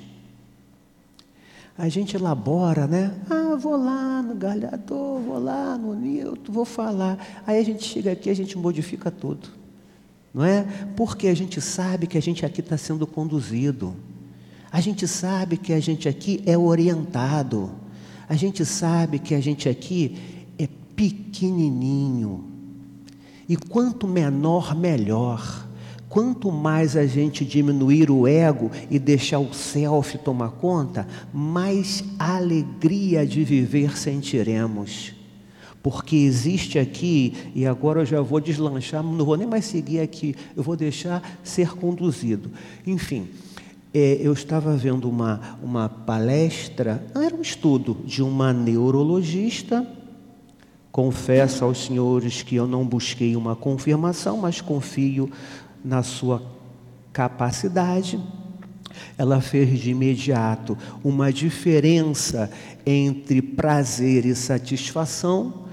A 1.78 1.88
gente 1.88 2.14
elabora, 2.14 2.87
né? 2.87 3.18
Ah, 3.30 3.56
vou 3.56 3.82
lá 3.82 4.20
no 4.20 4.35
galhador, 4.35 5.20
vou 5.20 5.38
lá 5.38 5.78
no 5.78 5.94
Newton, 5.94 6.52
vou 6.52 6.66
falar. 6.66 7.42
Aí 7.47 7.58
a 7.58 7.64
gente 7.64 7.85
chega 7.85 8.12
aqui, 8.12 8.28
a 8.28 8.37
gente 8.37 8.58
modifica 8.58 9.11
tudo. 9.11 9.49
Não 10.35 10.44
é? 10.44 10.66
Porque 10.94 11.28
a 11.28 11.35
gente 11.35 11.58
sabe 11.62 12.06
que 12.06 12.18
a 12.18 12.23
gente 12.23 12.44
aqui 12.44 12.61
está 12.61 12.76
sendo 12.76 13.06
conduzido. 13.06 13.97
A 14.70 14.80
gente 14.80 15.08
sabe 15.08 15.56
que 15.56 15.72
a 15.72 15.80
gente 15.80 16.08
aqui 16.08 16.42
é 16.44 16.56
orientado. 16.56 17.70
A 18.28 18.34
gente 18.34 18.64
sabe 18.64 19.18
que 19.18 19.34
a 19.34 19.40
gente 19.40 19.68
aqui 19.68 20.16
é 20.58 20.68
pequenininho. 20.94 22.44
E 23.48 23.56
quanto 23.56 24.06
menor, 24.06 24.76
melhor. 24.76 25.66
Quanto 26.08 26.50
mais 26.50 26.96
a 26.96 27.06
gente 27.06 27.44
diminuir 27.44 28.10
o 28.10 28.26
ego 28.26 28.70
e 28.90 28.98
deixar 28.98 29.38
o 29.38 29.52
self 29.52 30.16
tomar 30.18 30.52
conta, 30.52 31.06
mais 31.32 32.02
alegria 32.18 33.26
de 33.26 33.44
viver 33.44 33.96
sentiremos. 33.96 35.14
Porque 35.82 36.16
existe 36.16 36.78
aqui, 36.78 37.34
e 37.54 37.66
agora 37.66 38.00
eu 38.00 38.06
já 38.06 38.20
vou 38.20 38.40
deslanchar, 38.40 39.02
não 39.02 39.25
vou 39.25 39.37
nem 39.37 39.46
mais 39.46 39.66
seguir 39.66 40.00
aqui, 40.00 40.34
eu 40.56 40.62
vou 40.62 40.76
deixar 40.76 41.38
ser 41.42 41.70
conduzido. 41.76 42.50
Enfim, 42.87 43.28
é, 43.92 44.18
eu 44.21 44.33
estava 44.33 44.76
vendo 44.76 45.09
uma, 45.09 45.59
uma 45.62 45.88
palestra, 45.88 47.04
era 47.14 47.35
um 47.35 47.40
estudo 47.40 47.97
de 48.04 48.23
uma 48.23 48.52
neurologista. 48.52 49.87
Confesso 50.92 51.64
aos 51.64 51.87
senhores 51.87 52.42
que 52.42 52.57
eu 52.57 52.66
não 52.66 52.85
busquei 52.85 53.37
uma 53.37 53.57
confirmação, 53.57 54.38
mas 54.38 54.61
confio 54.61 55.30
na 55.85 56.02
sua 56.02 56.42
capacidade. 57.12 58.21
ela 59.16 59.40
fez 59.40 59.78
de 59.78 59.90
imediato 59.90 60.76
uma 61.04 61.33
diferença 61.33 62.50
entre 62.85 63.40
prazer 63.40 64.26
e 64.26 64.35
satisfação, 64.35 65.66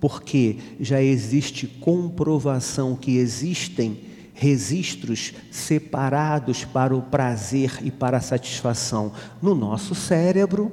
porque 0.00 0.56
já 0.80 1.02
existe 1.02 1.66
comprovação 1.66 2.96
que 2.96 3.16
existem 3.16 4.09
registros 4.40 5.34
separados 5.50 6.64
para 6.64 6.96
o 6.96 7.02
prazer 7.02 7.78
e 7.82 7.90
para 7.90 8.16
a 8.16 8.22
satisfação 8.22 9.12
no 9.42 9.54
nosso 9.54 9.94
cérebro, 9.94 10.72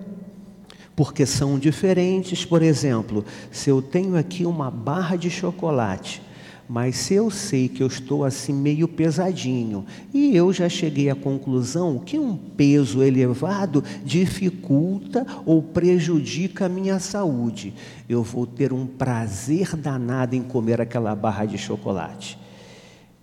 porque 0.96 1.26
são 1.26 1.60
diferentes. 1.60 2.46
Por 2.46 2.62
exemplo, 2.62 3.26
se 3.52 3.70
eu 3.70 3.82
tenho 3.82 4.16
aqui 4.16 4.46
uma 4.46 4.72
barra 4.72 5.18
de 5.18 5.30
chocolate 5.30 6.22
mas 6.70 6.98
se 6.98 7.14
eu 7.14 7.32
sei 7.32 7.70
que 7.70 7.82
eu 7.82 7.88
estou 7.88 8.26
assim 8.26 8.52
meio 8.52 8.90
pesadinho 8.90 9.86
e 10.14 10.36
eu 10.36 10.52
já 10.52 10.68
cheguei 10.68 11.10
à 11.10 11.16
conclusão 11.16 11.98
que 11.98 12.20
um 12.20 12.36
peso 12.36 13.02
elevado 13.02 13.82
dificulta 14.04 15.26
ou 15.46 15.62
prejudica 15.62 16.66
a 16.66 16.70
minha 16.70 17.00
saúde, 17.00 17.74
eu 18.10 18.22
vou 18.22 18.46
ter 18.46 18.74
um 18.74 18.86
prazer 18.86 19.78
danado 19.78 20.36
em 20.36 20.44
comer 20.44 20.82
aquela 20.82 21.16
barra 21.16 21.46
de 21.46 21.58
chocolate. 21.58 22.38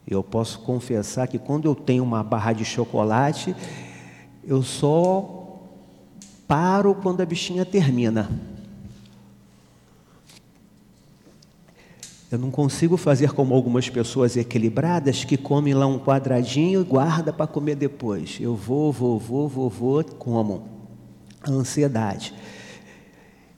Eu 0.06 0.23
posso 0.23 0.61
confessar 0.61 1.26
que 1.26 1.38
quando 1.38 1.66
eu 1.66 1.75
tenho 1.75 2.04
uma 2.04 2.23
barra 2.23 2.52
de 2.52 2.64
chocolate, 2.64 3.54
eu 4.44 4.62
só 4.62 5.61
paro 6.46 6.94
quando 6.94 7.20
a 7.20 7.26
bichinha 7.26 7.64
termina. 7.64 8.30
Eu 12.30 12.38
não 12.38 12.50
consigo 12.50 12.96
fazer 12.96 13.32
como 13.32 13.54
algumas 13.54 13.88
pessoas 13.88 14.37
equilibradas 14.37 15.25
que 15.25 15.37
comem 15.37 15.73
lá 15.73 15.87
um 15.87 16.00
quadradinho 16.00 16.80
e 16.80 16.84
guarda 16.84 17.32
para 17.32 17.46
comer 17.46 17.76
depois. 17.76 18.38
Eu 18.40 18.56
vou, 18.56 18.92
vou, 18.92 19.20
vou, 19.20 19.49
vou, 19.49 19.70
vou, 19.70 20.04
como. 20.04 20.66
Ansiedade. 21.46 22.34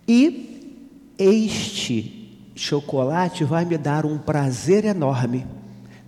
E 0.07 1.15
este 1.19 2.51
chocolate 2.55 3.45
vai 3.45 3.65
me 3.65 3.79
dar 3.79 4.05
um 4.05 4.19
prazer 4.19 4.85
enorme, 4.85 5.47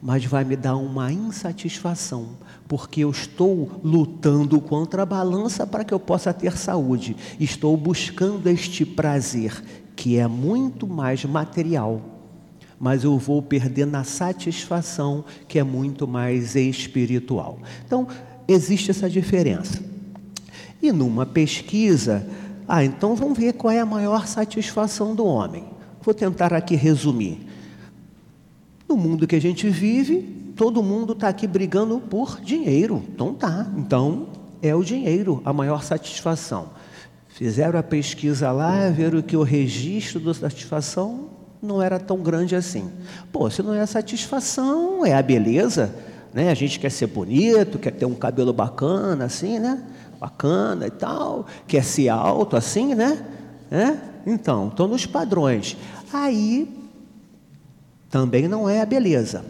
mas 0.01 0.25
vai 0.25 0.45
me 0.45 0.57
dar 0.57 0.77
uma 0.77 1.13
insatisfação, 1.13 2.31
porque 2.67 3.01
eu 3.01 3.11
estou 3.11 3.81
lutando 3.83 4.61
contra 4.61 5.03
a 5.03 5.07
balança 5.07 5.67
para 5.67 5.85
que 5.85 5.93
eu 5.93 6.01
possa 6.01 6.33
ter 6.33 6.57
saúde. 6.57 7.17
Estou 7.39 7.77
buscando 7.77 8.49
este 8.49 8.85
prazer 8.85 9.63
que 9.97 10.17
é 10.17 10.27
muito 10.27 10.87
mais 10.87 11.25
material 11.25 12.19
mas 12.81 13.03
eu 13.03 13.19
vou 13.19 13.43
perder 13.43 13.87
na 13.87 14.05
satisfação, 14.05 15.25
que 15.49 15.59
é 15.59 15.65
muito 15.65 16.07
mais 16.07 16.55
espiritual. 16.55 17.59
Então, 17.85 18.07
existe 18.47 18.91
essa 18.91 19.11
diferença. 19.11 19.83
E 20.81 20.93
numa 20.93 21.27
pesquisa, 21.27 22.27
ah, 22.69 22.85
então 22.85 23.17
vamos 23.17 23.37
ver 23.37 23.55
qual 23.55 23.73
é 23.73 23.81
a 23.81 23.87
maior 23.87 24.27
satisfação 24.27 25.15
do 25.15 25.25
homem. 25.25 25.65
Vou 26.01 26.15
tentar 26.15 26.55
aqui 26.55 26.77
resumir. 26.77 27.48
No 28.89 28.97
mundo 28.97 29.27
que 29.27 29.37
a 29.37 29.41
gente 29.41 29.69
vive, 29.69 30.53
todo 30.57 30.83
mundo 30.83 31.13
está 31.13 31.29
aqui 31.29 31.47
brigando 31.47 32.01
por 32.01 32.41
dinheiro. 32.41 33.05
Então 33.15 33.35
tá. 33.35 33.71
Então 33.77 34.29
é 34.63 34.75
o 34.75 34.83
dinheiro 34.83 35.43
a 35.45 35.53
maior 35.53 35.83
satisfação. 35.83 36.71
Fizeram 37.29 37.79
a 37.79 37.83
pesquisa 37.83 38.51
lá, 38.51 38.89
viram 38.89 39.23
que 39.23 39.37
o 39.37 39.43
registro 39.43 40.19
da 40.19 40.35
satisfação 40.35 41.27
não 41.63 41.83
era 41.83 41.99
tão 41.99 42.19
grande 42.19 42.57
assim. 42.57 42.91
Pô, 43.31 43.51
se 43.51 43.63
não 43.63 43.75
é 43.75 43.81
a 43.81 43.87
satisfação, 43.87 45.05
é 45.05 45.15
a 45.15 45.23
beleza, 45.23 45.95
né? 46.33 46.51
A 46.51 46.55
gente 46.55 46.81
quer 46.81 46.91
ser 46.91 47.09
bonito, 47.09 47.79
quer 47.79 47.93
ter 47.93 48.07
um 48.07 48.15
cabelo 48.15 48.53
bacana, 48.53 49.27
assim, 49.27 49.59
né? 49.59 49.83
Bacana 50.19 50.87
e 50.87 50.91
tal, 50.91 51.47
quer 51.67 51.85
ser 51.85 52.09
alto, 52.09 52.57
assim, 52.57 52.95
né? 52.95 53.25
É? 53.71 53.97
Então, 54.27 54.69
estão 54.69 54.89
nos 54.89 55.07
padrões. 55.07 55.77
Aí 56.13 56.78
também 58.11 58.49
não 58.49 58.69
é 58.69 58.81
a 58.81 58.87
beleza. 58.87 59.45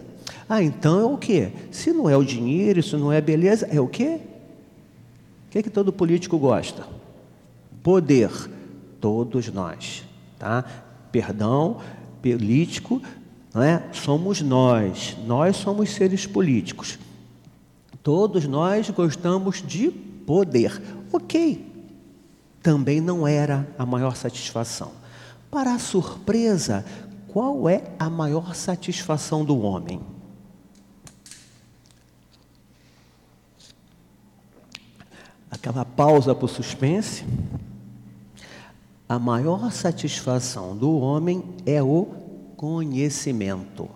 Ah, 0.47 0.63
então 0.63 0.99
é 0.99 1.05
o 1.05 1.17
quê? 1.17 1.51
Se 1.71 1.91
não 1.93 2.09
é 2.09 2.17
o 2.17 2.23
dinheiro, 2.23 2.81
se 2.81 2.95
não 2.95 3.11
é 3.11 3.21
beleza, 3.21 3.67
é 3.71 3.79
o 3.79 3.87
quê? 3.87 4.19
O 5.47 5.51
que, 5.51 5.63
que 5.63 5.69
todo 5.69 5.93
político 5.93 6.37
gosta? 6.37 6.85
Poder. 7.83 8.29
Todos 8.99 9.49
nós, 9.49 10.03
tá? 10.37 10.65
Perdão, 11.09 11.77
político 12.21 13.01
não 13.53 13.63
é? 13.63 13.83
somos 13.91 14.41
nós, 14.41 15.17
nós 15.25 15.57
somos 15.57 15.89
seres 15.89 16.25
políticos. 16.25 16.99
Todos 18.03 18.45
nós 18.45 18.89
gostamos 18.89 19.63
de 19.65 19.89
poder. 19.89 20.81
Ok, 21.11 21.65
também 22.61 23.01
não 23.01 23.27
era 23.27 23.67
a 23.77 23.85
maior 23.85 24.15
satisfação. 24.15 24.91
Para 25.49 25.73
a 25.73 25.79
surpresa, 25.79 26.85
qual 27.31 27.69
é 27.69 27.83
a 27.97 28.09
maior 28.09 28.55
satisfação 28.55 29.45
do 29.45 29.59
homem? 29.59 30.01
Aquela 35.49 35.85
pausa 35.85 36.33
para 36.33 36.45
o 36.45 36.47
suspense. 36.47 37.25
A 39.07 39.17
maior 39.17 39.71
satisfação 39.71 40.77
do 40.77 40.97
homem 40.97 41.43
é 41.65 41.81
o 41.81 42.05
conhecimento. 42.55 43.89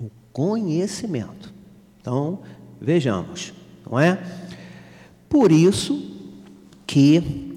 O 0.00 0.10
conhecimento. 0.32 1.54
Então, 2.00 2.40
vejamos, 2.80 3.52
não 3.88 3.98
é? 3.98 4.20
Por 5.28 5.52
isso 5.52 6.16
que 6.86 7.56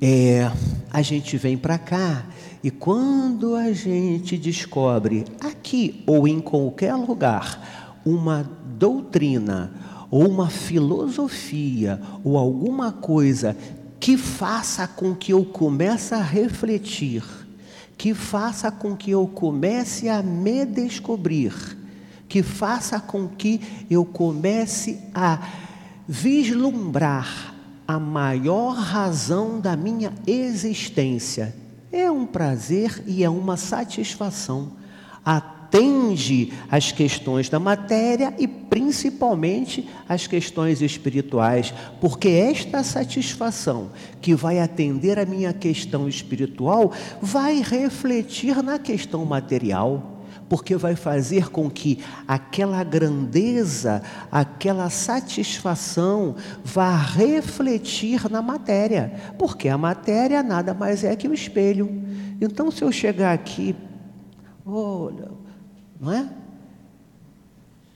é, 0.00 0.50
a 0.92 1.02
gente 1.02 1.36
vem 1.36 1.56
para 1.56 1.78
cá 1.78 2.26
e 2.64 2.70
quando 2.70 3.54
a 3.54 3.70
gente 3.74 4.38
descobre 4.38 5.26
aqui 5.38 6.02
ou 6.06 6.26
em 6.26 6.40
qualquer 6.40 6.94
lugar 6.94 8.00
uma 8.06 8.50
doutrina 8.78 9.70
ou 10.10 10.26
uma 10.26 10.48
filosofia 10.48 12.00
ou 12.24 12.38
alguma 12.38 12.90
coisa 12.90 13.54
que 14.00 14.16
faça 14.16 14.88
com 14.88 15.14
que 15.14 15.34
eu 15.34 15.44
comece 15.44 16.14
a 16.14 16.22
refletir, 16.22 17.22
que 17.98 18.14
faça 18.14 18.72
com 18.72 18.96
que 18.96 19.10
eu 19.10 19.26
comece 19.26 20.08
a 20.08 20.22
me 20.22 20.64
descobrir, 20.64 21.52
que 22.26 22.42
faça 22.42 22.98
com 22.98 23.28
que 23.28 23.60
eu 23.90 24.06
comece 24.06 25.00
a 25.14 25.38
vislumbrar 26.08 27.54
a 27.86 27.98
maior 27.98 28.74
razão 28.74 29.60
da 29.60 29.76
minha 29.76 30.14
existência. 30.26 31.63
É 31.96 32.10
um 32.10 32.26
prazer 32.26 33.04
e 33.06 33.22
é 33.22 33.30
uma 33.30 33.56
satisfação. 33.56 34.72
Atende 35.24 36.52
às 36.68 36.90
questões 36.90 37.48
da 37.48 37.60
matéria 37.60 38.34
e 38.36 38.48
principalmente 38.48 39.88
às 40.08 40.26
questões 40.26 40.82
espirituais, 40.82 41.72
porque 42.00 42.30
esta 42.30 42.82
satisfação 42.82 43.90
que 44.20 44.34
vai 44.34 44.58
atender 44.58 45.20
a 45.20 45.24
minha 45.24 45.52
questão 45.52 46.08
espiritual 46.08 46.90
vai 47.22 47.62
refletir 47.62 48.60
na 48.60 48.76
questão 48.76 49.24
material 49.24 50.13
porque 50.48 50.76
vai 50.76 50.94
fazer 50.94 51.50
com 51.50 51.70
que 51.70 52.02
aquela 52.26 52.82
grandeza, 52.84 54.02
aquela 54.30 54.90
satisfação 54.90 56.36
vá 56.64 56.96
refletir 56.96 58.30
na 58.30 58.42
matéria, 58.42 59.34
porque 59.38 59.68
a 59.68 59.78
matéria 59.78 60.42
nada 60.42 60.74
mais 60.74 61.04
é 61.04 61.16
que 61.16 61.28
o 61.28 61.34
espelho. 61.34 62.02
Então, 62.40 62.70
se 62.70 62.82
eu 62.82 62.92
chegar 62.92 63.32
aqui, 63.32 63.74
olha, 64.66 65.30
não 66.00 66.12
é? 66.12 66.28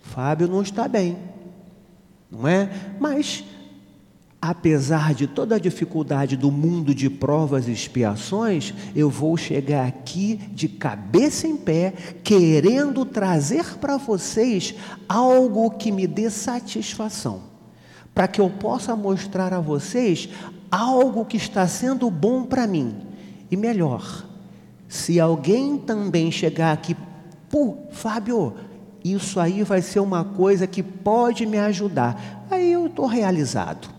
Fábio 0.00 0.48
não 0.48 0.62
está 0.62 0.88
bem, 0.88 1.18
não 2.30 2.48
é? 2.48 2.70
Mas, 2.98 3.44
apesar 4.40 5.14
de 5.14 5.27
toda 5.27 5.57
a 5.57 5.59
dificuldade 5.59 6.37
do 6.37 6.51
mundo 6.51 6.94
de 6.94 7.11
provas 7.11 7.66
e 7.66 7.72
expiações, 7.72 8.72
eu 8.94 9.11
vou 9.11 9.37
chegar 9.37 9.87
aqui 9.87 10.37
de 10.53 10.68
cabeça 10.68 11.46
em 11.46 11.57
pé, 11.57 11.92
querendo 12.22 13.05
trazer 13.05 13.79
para 13.79 13.96
vocês 13.96 14.74
algo 15.09 15.70
que 15.72 15.90
me 15.90 16.07
dê 16.07 16.31
satisfação, 16.31 17.42
para 18.14 18.29
que 18.29 18.40
eu 18.40 18.48
possa 18.48 18.94
mostrar 18.94 19.53
a 19.53 19.61
vocês 19.61 20.29
algo 20.70 21.24
que 21.24 21.37
está 21.37 21.66
sendo 21.66 22.11
bom 22.11 22.44
para 22.44 22.66
mim. 22.66 22.94
E 23.51 23.57
melhor, 23.57 24.27
se 24.87 25.18
alguém 25.18 25.77
também 25.79 26.31
chegar 26.31 26.72
aqui 26.72 26.96
Pô, 27.51 27.77
Fábio, 27.90 28.55
isso 29.03 29.40
aí 29.40 29.62
vai 29.62 29.81
ser 29.81 30.01
uma 30.01 30.22
coisa 30.22 30.66
que 30.66 30.83
pode 30.83 31.46
me 31.46 31.59
ajudar. 31.59 32.46
Aí 32.51 32.72
eu 32.72 32.87
estou 32.87 33.07
realizado. 33.07 33.97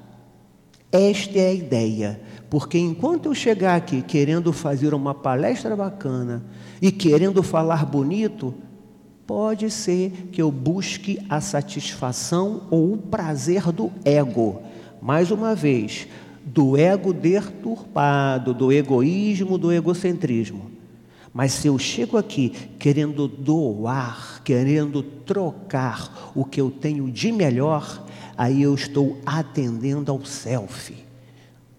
Esta 0.91 1.37
é 1.37 1.49
a 1.49 1.53
ideia. 1.53 2.21
Porque 2.49 2.79
enquanto 2.79 3.27
eu 3.27 3.35
chegar 3.35 3.75
aqui 3.75 4.01
querendo 4.01 4.51
fazer 4.51 4.93
uma 4.93 5.13
palestra 5.13 5.75
bacana 5.75 6.43
e 6.81 6.91
querendo 6.91 7.43
falar 7.43 7.85
bonito, 7.85 8.55
pode 9.27 9.69
ser 9.69 10.29
que 10.31 10.41
eu 10.41 10.51
busque 10.51 11.19
a 11.29 11.39
satisfação 11.39 12.63
ou 12.71 12.93
o 12.93 12.97
prazer 12.97 13.71
do 13.71 13.91
ego. 14.03 14.63
Mais 14.99 15.29
uma 15.29 15.53
vez, 15.53 16.07
do 16.43 16.75
ego 16.75 17.13
deturpado, 17.13 18.55
do 18.55 18.71
egoísmo, 18.71 19.59
do 19.59 19.71
egocentrismo. 19.71 20.71
Mas 21.31 21.51
se 21.51 21.67
eu 21.67 21.77
chego 21.77 22.17
aqui 22.17 22.49
querendo 22.79 23.27
doar, 23.27 24.41
querendo 24.43 25.03
trocar 25.03 26.31
o 26.35 26.43
que 26.43 26.59
eu 26.59 26.71
tenho 26.71 27.11
de 27.11 27.31
melhor, 27.31 28.03
aí 28.39 28.61
eu 28.61 28.73
estou 28.73 29.19
atendendo 29.25 30.09
ao 30.09 30.23
self, 30.23 30.95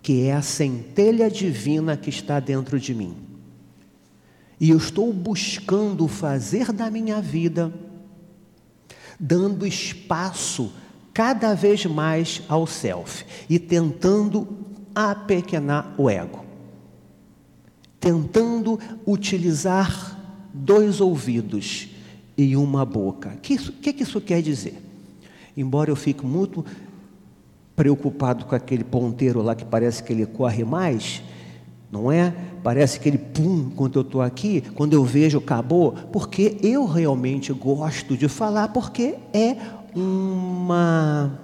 que 0.02 0.24
é 0.24 0.34
a 0.34 0.42
centelha 0.42 1.30
divina 1.30 1.96
que 1.96 2.10
está 2.10 2.38
dentro 2.38 2.78
de 2.78 2.94
mim. 2.94 3.16
E 4.60 4.68
eu 4.68 4.76
estou 4.76 5.10
buscando 5.10 6.06
fazer 6.06 6.70
da 6.70 6.90
minha 6.90 7.22
vida, 7.22 7.72
dando 9.18 9.66
espaço 9.66 10.70
cada 11.14 11.54
vez 11.54 11.86
mais 11.86 12.42
ao 12.46 12.66
self 12.66 13.24
e 13.48 13.58
tentando 13.58 14.46
apequenar 14.94 15.94
o 15.96 16.10
ego 16.10 16.50
tentando 18.00 18.80
utilizar 19.06 20.18
dois 20.52 21.00
ouvidos 21.00 21.90
e 22.36 22.56
uma 22.56 22.84
boca. 22.84 23.28
O 23.28 23.36
que, 23.36 23.58
que, 23.58 23.92
que 23.92 24.02
isso 24.02 24.20
quer 24.20 24.40
dizer? 24.40 24.89
Embora 25.56 25.90
eu 25.90 25.96
fique 25.96 26.24
muito 26.24 26.64
preocupado 27.74 28.44
com 28.44 28.54
aquele 28.54 28.84
ponteiro 28.84 29.42
lá 29.42 29.54
que 29.54 29.64
parece 29.64 30.02
que 30.02 30.12
ele 30.12 30.26
corre 30.26 30.64
mais, 30.64 31.22
não 31.90 32.12
é? 32.12 32.34
Parece 32.62 33.00
que 33.00 33.08
ele 33.08 33.18
pum 33.18 33.70
quando 33.70 33.98
eu 33.98 34.02
estou 34.02 34.20
aqui, 34.20 34.62
quando 34.74 34.92
eu 34.92 35.04
vejo 35.04 35.38
acabou, 35.38 35.92
porque 36.12 36.58
eu 36.62 36.84
realmente 36.84 37.52
gosto 37.52 38.16
de 38.16 38.28
falar, 38.28 38.68
porque 38.68 39.14
é 39.32 39.56
uma 39.94 41.38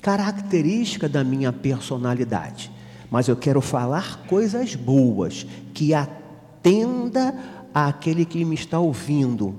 característica 0.00 1.08
da 1.08 1.24
minha 1.24 1.52
personalidade 1.52 2.70
mas 3.14 3.28
eu 3.28 3.36
quero 3.36 3.60
falar 3.60 4.24
coisas 4.26 4.74
boas, 4.74 5.46
que 5.72 5.94
atenda 5.94 7.32
àquele 7.72 8.24
que 8.24 8.44
me 8.44 8.56
está 8.56 8.80
ouvindo. 8.80 9.54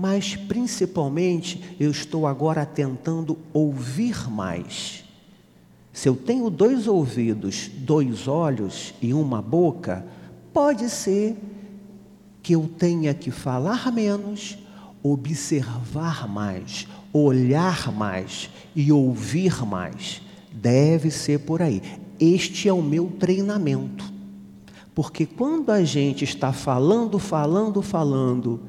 Mas 0.00 0.34
principalmente 0.34 1.76
eu 1.78 1.90
estou 1.90 2.26
agora 2.26 2.64
tentando 2.64 3.36
ouvir 3.52 4.30
mais. 4.30 5.04
Se 5.92 6.08
eu 6.08 6.16
tenho 6.16 6.48
dois 6.48 6.86
ouvidos, 6.86 7.70
dois 7.78 8.26
olhos 8.26 8.94
e 9.02 9.12
uma 9.12 9.42
boca, 9.42 10.06
pode 10.52 10.88
ser 10.88 11.36
que 12.42 12.54
eu 12.54 12.70
tenha 12.78 13.12
que 13.12 13.30
falar 13.30 13.92
menos, 13.92 14.56
observar 15.02 16.26
mais, 16.26 16.86
olhar 17.12 17.92
mais 17.92 18.48
e 18.74 18.90
ouvir 18.90 19.66
mais. 19.66 20.22
Deve 20.52 21.10
ser 21.10 21.40
por 21.40 21.60
aí 21.60 21.82
este 22.20 22.68
é 22.68 22.72
o 22.72 22.82
meu 22.82 23.06
treinamento. 23.18 24.12
Porque 24.94 25.24
quando 25.24 25.70
a 25.70 25.82
gente 25.82 26.22
está 26.22 26.52
falando, 26.52 27.18
falando, 27.18 27.80
falando, 27.80 28.60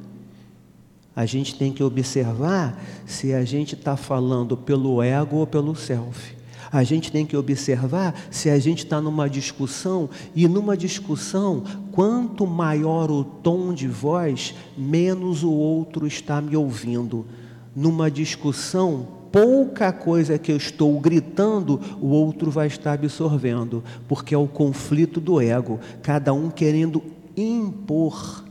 a 1.21 1.25
gente 1.27 1.53
tem 1.53 1.71
que 1.71 1.83
observar 1.83 2.83
se 3.05 3.31
a 3.31 3.45
gente 3.45 3.75
está 3.75 3.95
falando 3.95 4.57
pelo 4.57 5.03
ego 5.03 5.37
ou 5.37 5.45
pelo 5.45 5.75
self. 5.75 6.35
A 6.71 6.83
gente 6.83 7.11
tem 7.11 7.27
que 7.27 7.37
observar 7.37 8.15
se 8.31 8.49
a 8.49 8.57
gente 8.57 8.85
está 8.85 8.99
numa 8.99 9.29
discussão, 9.29 10.09
e 10.35 10.47
numa 10.47 10.75
discussão, 10.75 11.63
quanto 11.91 12.47
maior 12.47 13.11
o 13.11 13.23
tom 13.23 13.71
de 13.71 13.87
voz, 13.87 14.55
menos 14.75 15.43
o 15.43 15.51
outro 15.51 16.07
está 16.07 16.41
me 16.41 16.57
ouvindo. 16.57 17.27
Numa 17.75 18.09
discussão, 18.09 19.07
pouca 19.31 19.93
coisa 19.93 20.39
que 20.39 20.51
eu 20.51 20.57
estou 20.57 20.99
gritando, 20.99 21.79
o 22.01 22.07
outro 22.07 22.49
vai 22.49 22.65
estar 22.65 22.93
absorvendo, 22.93 23.83
porque 24.07 24.33
é 24.33 24.37
o 24.37 24.47
conflito 24.47 25.21
do 25.21 25.39
ego, 25.39 25.79
cada 26.01 26.33
um 26.33 26.49
querendo 26.49 27.03
impor 27.37 28.49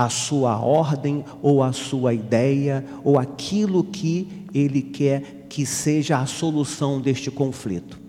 a 0.00 0.08
sua 0.08 0.58
ordem 0.58 1.22
ou 1.42 1.62
a 1.62 1.74
sua 1.74 2.14
ideia 2.14 2.82
ou 3.04 3.18
aquilo 3.18 3.84
que 3.84 4.46
ele 4.54 4.80
quer 4.80 5.44
que 5.46 5.66
seja 5.66 6.18
a 6.18 6.24
solução 6.24 6.98
deste 6.98 7.30
conflito. 7.30 8.00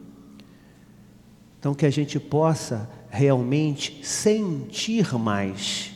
Então, 1.59 1.73
que 1.73 1.85
a 1.85 1.89
gente 1.89 2.17
possa 2.17 2.89
realmente 3.09 3.99
sentir 4.07 5.13
mais, 5.15 5.91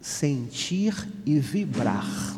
sentir 0.00 1.08
e 1.24 1.38
vibrar. 1.38 2.36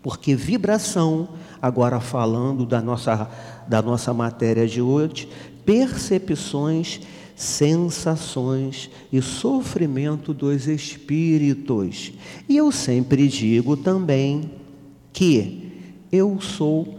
Porque 0.00 0.36
vibração, 0.36 1.30
agora 1.60 1.98
falando 1.98 2.64
da 2.64 2.80
nossa, 2.80 3.28
da 3.66 3.82
nossa 3.82 4.14
matéria 4.14 4.68
de 4.68 4.80
hoje, 4.80 5.28
percepções, 5.66 7.00
sensações 7.38 8.90
e 9.12 9.22
sofrimento 9.22 10.34
dos 10.34 10.66
espíritos. 10.66 12.12
E 12.48 12.56
eu 12.56 12.72
sempre 12.72 13.28
digo 13.28 13.76
também 13.76 14.50
que 15.12 15.70
eu 16.10 16.40
sou 16.40 16.98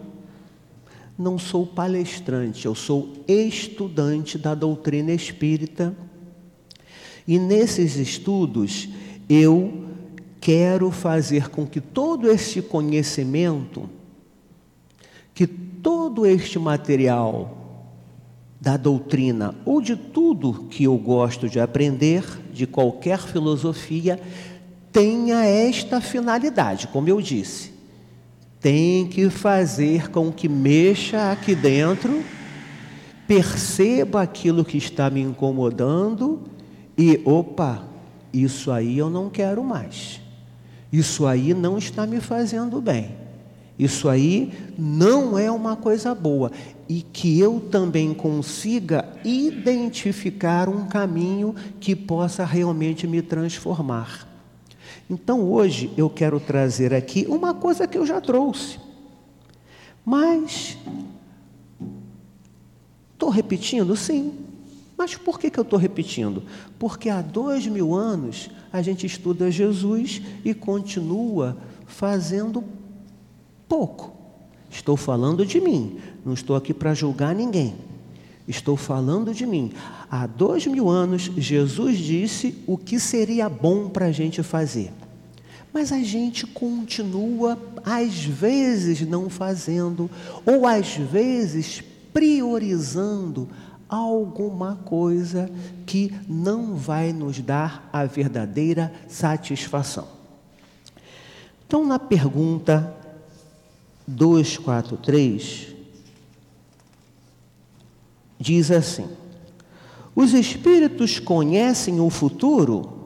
não 1.18 1.38
sou 1.38 1.68
palestrante, 1.68 2.66
eu 2.66 2.74
sou 2.74 3.12
estudante 3.28 4.38
da 4.38 4.56
doutrina 4.56 5.12
espírita. 5.12 5.94
E 7.28 7.38
nesses 7.38 7.98
estudos 7.98 8.88
eu 9.30 9.84
quero 10.40 10.90
fazer 10.90 11.50
com 11.50 11.68
que 11.68 11.82
todo 11.82 12.32
este 12.32 12.62
conhecimento, 12.62 13.90
que 15.34 15.46
todo 15.46 16.26
este 16.26 16.58
material 16.58 17.59
da 18.60 18.76
doutrina 18.76 19.56
ou 19.66 19.82
de 19.82 19.96
tudo 19.96 20.66
que 20.70 20.84
eu 20.84 20.98
gosto 20.98 21.48
de 21.48 21.60
aprender, 21.60 22.24
de 22.52 22.68
qualquer 22.68 23.20
filosofia, 23.20 24.20
tenha 24.92 25.46
esta 25.46 26.02
finalidade, 26.02 26.88
como 26.88 27.08
eu 27.08 27.22
disse. 27.22 27.72
Tem 28.60 29.08
que 29.08 29.30
fazer 29.30 30.10
com 30.10 30.32
que 30.32 30.50
mexa 30.50 31.32
aqui 31.32 31.56
dentro, 31.56 32.24
perceba 33.26 34.22
aquilo 34.22 34.66
que 34.66 34.78
está 34.78 35.10
me 35.10 35.22
incomodando 35.22 36.42
e, 36.98 37.22
opa, 37.24 37.84
isso 38.34 38.72
aí 38.72 38.98
eu 38.98 39.10
não 39.10 39.30
quero 39.30 39.64
mais. 39.64 40.20
Isso 40.92 41.26
aí 41.26 41.54
não 41.54 41.78
está 41.78 42.06
me 42.06 42.20
fazendo 42.20 42.82
bem. 42.82 43.12
Isso 43.78 44.10
aí 44.10 44.52
não 44.78 45.40
é 45.40 45.50
uma 45.50 45.78
coisa 45.78 46.14
boa. 46.14 46.52
E 46.90 47.04
que 47.04 47.40
eu 47.40 47.60
também 47.60 48.14
consiga 48.14 49.08
identificar 49.24 50.68
um 50.68 50.88
caminho 50.88 51.54
que 51.80 51.96
possa 51.96 52.44
realmente 52.44 53.06
me 53.06 53.22
transformar. 53.22 54.28
Então 55.10 55.42
hoje 55.42 55.94
eu 55.96 56.10
quero 56.10 56.40
trazer 56.40 56.94
aqui 56.94 57.26
uma 57.30 57.54
coisa 57.54 57.88
que 57.88 57.98
eu 57.98 58.06
já 58.06 58.20
trouxe. 58.20 58.80
Mas 60.04 60.78
estou 63.14 63.30
repetindo? 63.30 63.96
Sim. 63.96 64.34
Mas 64.98 65.16
por 65.16 65.40
que, 65.40 65.50
que 65.50 65.58
eu 65.58 65.64
estou 65.64 65.80
repetindo? 65.80 66.44
Porque 66.78 67.10
há 67.10 67.22
dois 67.22 67.66
mil 67.66 67.96
anos 67.96 68.50
a 68.72 68.82
gente 68.82 69.06
estuda 69.06 69.50
Jesus 69.50 70.22
e 70.44 70.54
continua 70.54 71.58
fazendo 71.86 72.64
pouco. 73.68 74.19
Estou 74.70 74.96
falando 74.96 75.46
de 75.46 75.60
mim, 75.60 75.98
não 76.26 76.34
estou 76.34 76.56
aqui 76.56 76.74
para 76.74 76.94
julgar 76.94 77.34
ninguém. 77.34 77.76
Estou 78.48 78.76
falando 78.76 79.34
de 79.34 79.46
mim. 79.46 79.72
Há 80.10 80.26
dois 80.26 80.66
mil 80.66 80.90
anos, 80.90 81.32
Jesus 81.38 81.98
disse 81.98 82.56
o 82.66 82.78
que 82.78 83.00
seria 83.00 83.48
bom 83.48 83.90
para 83.90 84.08
a 84.08 84.12
gente 84.12 84.42
fazer. 84.42 84.92
Mas 85.72 85.92
a 85.92 86.00
gente 86.00 86.48
continua, 86.48 87.58
às 87.86 88.24
vezes, 88.26 89.02
não 89.02 89.30
fazendo, 89.30 90.10
ou 90.46 90.66
às 90.66 90.96
vezes 90.96 91.84
priorizando 92.12 93.48
alguma 93.88 94.76
coisa 94.78 95.50
que 95.86 96.14
não 96.28 96.76
vai 96.76 97.14
nos 97.14 97.40
dar 97.40 97.88
a 97.94 98.06
verdadeira 98.06 98.92
satisfação. 99.08 100.08
Então, 101.68 101.86
na 101.86 102.00
pergunta 102.00 102.96
243, 104.16 105.76
diz 108.40 108.72
assim: 108.72 109.08
Os 110.16 110.34
espíritos 110.34 111.20
conhecem 111.20 112.00
o 112.00 112.10
futuro? 112.10 112.98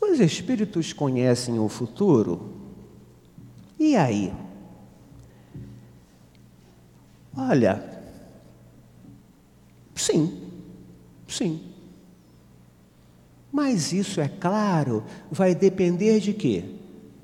Os 0.00 0.20
espíritos 0.20 0.92
conhecem 0.92 1.58
o 1.58 1.68
futuro? 1.68 2.52
E 3.78 3.94
aí? 3.96 4.32
Olha, 7.36 7.98
Sim, 9.98 10.40
sim. 11.26 11.60
Mas 13.50 13.92
isso, 13.92 14.20
é 14.20 14.28
claro, 14.28 15.02
vai 15.28 15.54
depender 15.54 16.20
de 16.20 16.32
quê? 16.32 16.64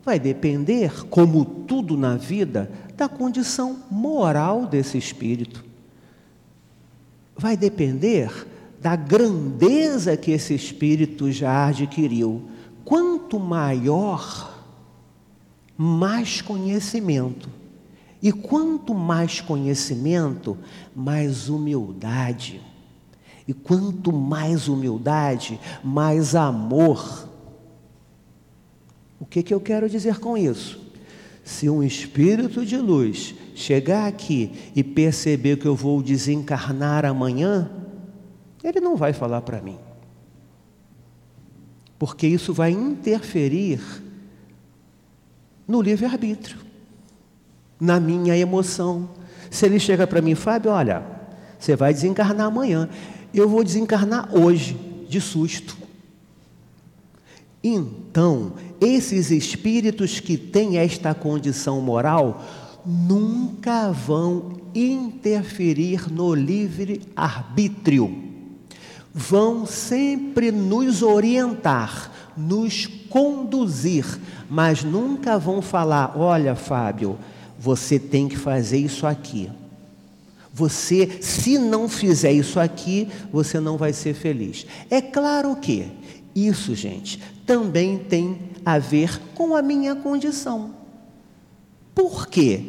Vai 0.04 0.18
depender, 0.18 1.06
como 1.08 1.44
tudo 1.44 1.96
na 1.96 2.16
vida, 2.16 2.70
da 2.96 3.08
condição 3.08 3.78
moral 3.90 4.66
desse 4.66 4.98
espírito. 4.98 5.64
Vai 7.36 7.56
depender 7.56 8.46
da 8.80 8.94
grandeza 8.94 10.16
que 10.16 10.30
esse 10.30 10.54
espírito 10.54 11.32
já 11.32 11.68
adquiriu. 11.68 12.48
Quanto 12.84 13.40
maior, 13.40 14.62
mais 15.76 16.42
conhecimento. 16.42 17.48
E 18.22 18.30
quanto 18.30 18.94
mais 18.94 19.40
conhecimento, 19.40 20.56
mais 20.94 21.48
humildade. 21.48 22.60
E 23.48 23.52
quanto 23.52 24.12
mais 24.12 24.68
humildade, 24.68 25.58
mais 25.82 26.34
amor. 26.34 27.28
O 29.24 29.26
que, 29.26 29.42
que 29.42 29.54
eu 29.54 29.58
quero 29.58 29.88
dizer 29.88 30.20
com 30.20 30.36
isso? 30.36 30.78
Se 31.42 31.70
um 31.70 31.82
espírito 31.82 32.62
de 32.62 32.76
luz 32.76 33.34
chegar 33.54 34.06
aqui 34.06 34.52
e 34.76 34.84
perceber 34.84 35.56
que 35.56 35.66
eu 35.66 35.74
vou 35.74 36.02
desencarnar 36.02 37.06
amanhã, 37.06 37.70
ele 38.62 38.80
não 38.80 38.94
vai 38.94 39.14
falar 39.14 39.40
para 39.40 39.62
mim. 39.62 39.78
Porque 41.98 42.26
isso 42.26 42.52
vai 42.52 42.72
interferir 42.72 43.80
no 45.66 45.80
livre-arbítrio, 45.80 46.58
na 47.80 47.98
minha 47.98 48.36
emoção. 48.36 49.08
Se 49.50 49.64
ele 49.64 49.80
chega 49.80 50.06
para 50.06 50.20
mim, 50.20 50.34
Fábio, 50.34 50.70
olha, 50.70 51.02
você 51.58 51.74
vai 51.74 51.94
desencarnar 51.94 52.46
amanhã 52.46 52.90
eu 53.34 53.48
vou 53.48 53.64
desencarnar 53.64 54.34
hoje, 54.34 54.76
de 55.08 55.20
susto. 55.20 55.76
Então, 57.62 58.52
esses 58.84 59.30
espíritos 59.30 60.20
que 60.20 60.36
têm 60.36 60.78
esta 60.78 61.14
condição 61.14 61.80
moral 61.80 62.44
nunca 62.84 63.90
vão 63.90 64.52
interferir 64.74 66.12
no 66.12 66.34
livre 66.34 67.02
arbítrio. 67.16 68.22
Vão 69.12 69.64
sempre 69.64 70.50
nos 70.50 71.02
orientar, 71.02 72.10
nos 72.36 72.86
conduzir, 73.08 74.04
mas 74.50 74.82
nunca 74.82 75.38
vão 75.38 75.62
falar: 75.62 76.18
olha, 76.18 76.54
Fábio, 76.54 77.16
você 77.58 77.98
tem 77.98 78.28
que 78.28 78.36
fazer 78.36 78.78
isso 78.78 79.06
aqui. 79.06 79.50
Você, 80.52 81.18
se 81.20 81.58
não 81.58 81.88
fizer 81.88 82.32
isso 82.32 82.60
aqui, 82.60 83.08
você 83.32 83.58
não 83.58 83.76
vai 83.76 83.92
ser 83.92 84.14
feliz. 84.14 84.66
É 84.88 85.00
claro 85.00 85.56
que 85.56 85.88
isso, 86.34 86.74
gente, 86.74 87.20
também 87.46 87.98
tem 87.98 88.38
a 88.64 88.78
ver 88.78 89.20
com 89.34 89.54
a 89.54 89.62
minha 89.62 89.94
condição. 89.94 90.74
Por 91.94 92.26
quê? 92.26 92.62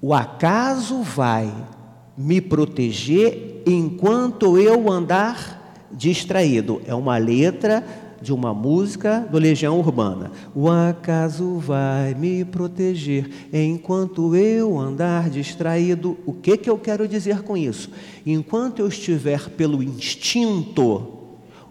O 0.00 0.14
acaso 0.14 1.02
vai 1.02 1.52
me 2.16 2.40
proteger 2.40 3.62
enquanto 3.66 4.58
eu 4.58 4.90
andar 4.90 5.88
distraído. 5.90 6.80
É 6.86 6.94
uma 6.94 7.16
letra 7.16 7.84
de 8.20 8.32
uma 8.32 8.54
música 8.54 9.26
do 9.30 9.38
Legião 9.38 9.78
Urbana. 9.78 10.30
O 10.54 10.70
acaso 10.70 11.58
vai 11.58 12.14
me 12.14 12.44
proteger 12.44 13.30
enquanto 13.52 14.34
eu 14.34 14.78
andar 14.78 15.28
distraído. 15.28 16.16
O 16.24 16.32
que, 16.32 16.56
que 16.56 16.70
eu 16.70 16.78
quero 16.78 17.06
dizer 17.06 17.42
com 17.42 17.56
isso? 17.56 17.90
Enquanto 18.24 18.78
eu 18.78 18.88
estiver 18.88 19.50
pelo 19.50 19.82
instinto, 19.82 21.23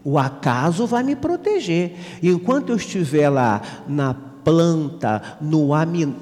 o 0.04 0.18
acaso 0.18 0.86
vai 0.86 1.02
me 1.02 1.16
proteger. 1.16 1.96
Enquanto 2.22 2.70
eu 2.70 2.76
estiver 2.76 3.28
lá 3.30 3.62
na 3.88 4.12
planta, 4.12 5.38
no, 5.40 5.68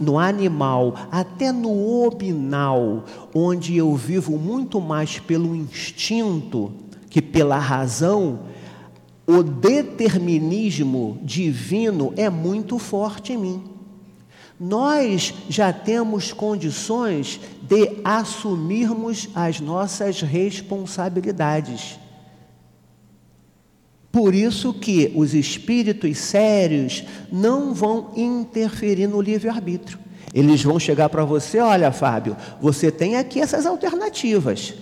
no 0.01 0.19
animal, 0.19 0.95
até 1.11 1.51
no 1.51 2.05
obinal, 2.05 3.05
onde 3.35 3.77
eu 3.77 3.95
vivo 3.97 4.39
muito 4.39 4.81
mais 4.81 5.19
pelo 5.19 5.57
instinto 5.57 6.73
que 7.11 7.21
pela 7.21 7.59
razão, 7.59 8.41
o 9.27 9.43
determinismo 9.43 11.19
divino 11.23 12.15
é 12.17 12.31
muito 12.31 12.79
forte 12.79 13.35
em 13.35 13.37
mim. 13.37 13.65
Nós 14.59 15.35
já 15.49 15.73
temos 15.73 16.33
condições 16.33 17.41
de 17.63 18.01
assumirmos 18.05 19.29
as 19.35 19.61
nossas 19.61 20.21
responsabilidades. 20.21 21.99
Por 24.13 24.35
isso 24.35 24.75
que 24.75 25.11
os 25.17 25.33
espíritos 25.33 26.19
sérios 26.19 27.03
não 27.33 27.73
vão 27.73 28.11
interferir 28.15 29.07
no 29.07 29.23
livre-arbítrio. 29.23 29.99
Eles 30.35 30.63
vão 30.63 30.79
chegar 30.79 31.09
para 31.09 31.25
você, 31.25 31.59
olha, 31.59 31.91
Fábio, 31.91 32.37
você 32.61 32.91
tem 32.91 33.17
aqui 33.17 33.41
essas 33.41 33.65
alternativas. 33.65 34.75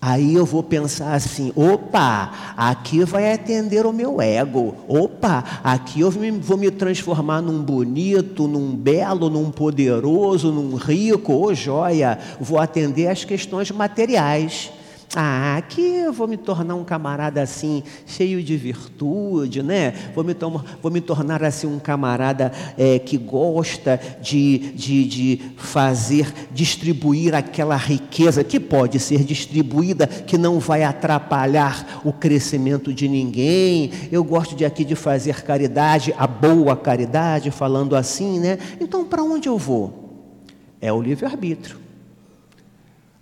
Aí 0.00 0.34
eu 0.34 0.46
vou 0.46 0.62
pensar 0.62 1.14
assim: 1.14 1.52
opa, 1.56 2.54
aqui 2.56 3.04
vai 3.04 3.32
atender 3.32 3.84
o 3.84 3.92
meu 3.92 4.20
ego. 4.20 4.74
Opa, 4.86 5.44
aqui 5.62 6.00
eu 6.00 6.10
vou 6.10 6.56
me 6.56 6.70
transformar 6.70 7.40
num 7.40 7.60
bonito, 7.62 8.46
num 8.46 8.76
belo, 8.76 9.28
num 9.28 9.50
poderoso, 9.50 10.52
num 10.52 10.76
rico, 10.76 11.32
ô 11.32 11.46
oh, 11.46 11.54
joia. 11.54 12.16
Vou 12.40 12.60
atender 12.60 13.08
as 13.08 13.24
questões 13.24 13.72
materiais. 13.72 14.70
Ah, 15.16 15.56
aqui 15.56 15.80
eu 15.80 16.12
vou 16.12 16.28
me 16.28 16.36
tornar 16.36 16.74
um 16.74 16.84
camarada 16.84 17.40
assim, 17.40 17.82
cheio 18.04 18.42
de 18.42 18.58
virtude, 18.58 19.62
né? 19.62 19.94
Vou 20.14 20.22
me, 20.22 20.36
vou 20.82 20.92
me 20.92 21.00
tornar 21.00 21.42
assim 21.42 21.66
um 21.66 21.78
camarada 21.78 22.52
é, 22.76 22.98
que 22.98 23.16
gosta 23.16 23.98
de, 24.20 24.58
de, 24.74 25.04
de 25.06 25.40
fazer, 25.56 26.30
distribuir 26.52 27.34
aquela 27.34 27.74
riqueza 27.74 28.44
que 28.44 28.60
pode 28.60 29.00
ser 29.00 29.24
distribuída, 29.24 30.06
que 30.06 30.36
não 30.36 30.58
vai 30.58 30.84
atrapalhar 30.84 32.02
o 32.04 32.12
crescimento 32.12 32.92
de 32.92 33.08
ninguém. 33.08 33.90
Eu 34.12 34.22
gosto 34.22 34.54
de 34.54 34.66
aqui 34.66 34.84
de 34.84 34.94
fazer 34.94 35.42
caridade, 35.42 36.14
a 36.18 36.26
boa 36.26 36.76
caridade, 36.76 37.50
falando 37.50 37.96
assim, 37.96 38.38
né? 38.38 38.58
Então, 38.78 39.06
para 39.06 39.22
onde 39.22 39.48
eu 39.48 39.56
vou? 39.56 40.36
É 40.82 40.92
o 40.92 41.00
livre-arbítrio. 41.00 41.87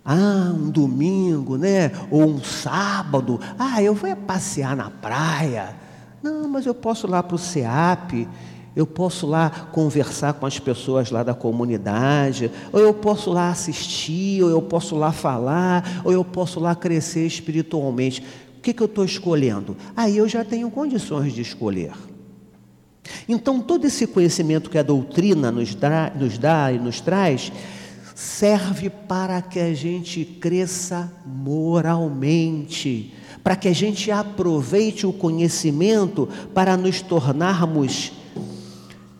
Ah, 0.09 0.53
um 0.55 0.69
domingo, 0.69 1.57
né? 1.57 1.91
Ou 2.09 2.23
um 2.23 2.41
sábado. 2.41 3.41
Ah, 3.59 3.83
eu 3.83 3.93
vou 3.93 4.15
passear 4.15 4.73
na 4.73 4.89
praia. 4.89 5.75
Não, 6.23 6.47
mas 6.47 6.65
eu 6.65 6.73
posso 6.73 7.07
ir 7.07 7.09
lá 7.09 7.21
para 7.21 7.35
o 7.35 7.37
SEAP. 7.37 8.25
Eu 8.73 8.87
posso 8.87 9.27
lá 9.27 9.49
conversar 9.49 10.33
com 10.35 10.45
as 10.45 10.59
pessoas 10.59 11.11
lá 11.11 11.23
da 11.23 11.33
comunidade, 11.33 12.49
ou 12.71 12.79
eu 12.79 12.93
posso 12.93 13.31
lá 13.31 13.49
assistir, 13.49 14.43
ou 14.43 14.49
eu 14.49 14.61
posso 14.61 14.95
lá 14.95 15.11
falar, 15.11 16.01
ou 16.05 16.13
eu 16.13 16.23
posso 16.23 16.57
lá 16.59 16.73
crescer 16.73 17.25
espiritualmente. 17.25 18.23
O 18.57 18.61
que, 18.61 18.73
que 18.73 18.81
eu 18.81 18.85
estou 18.85 19.03
escolhendo? 19.03 19.75
Aí 19.95 20.15
eu 20.17 20.27
já 20.29 20.45
tenho 20.45 20.69
condições 20.69 21.33
de 21.33 21.41
escolher. 21.41 21.91
Então, 23.27 23.59
todo 23.59 23.85
esse 23.85 24.07
conhecimento 24.07 24.69
que 24.69 24.77
a 24.77 24.83
doutrina 24.83 25.51
nos 25.51 25.75
dá, 25.75 26.11
nos 26.15 26.37
dá 26.37 26.71
e 26.71 26.79
nos 26.79 27.01
traz, 27.01 27.51
serve 28.17 28.89
para 28.89 29.39
que 29.43 29.59
a 29.59 29.75
gente 29.75 30.25
cresça 30.25 31.13
moralmente, 31.23 33.13
para 33.43 33.55
que 33.55 33.67
a 33.67 33.73
gente 33.73 34.09
aproveite 34.09 35.05
o 35.05 35.13
conhecimento 35.13 36.27
para 36.51 36.75
nos 36.75 36.99
tornarmos 36.99 38.11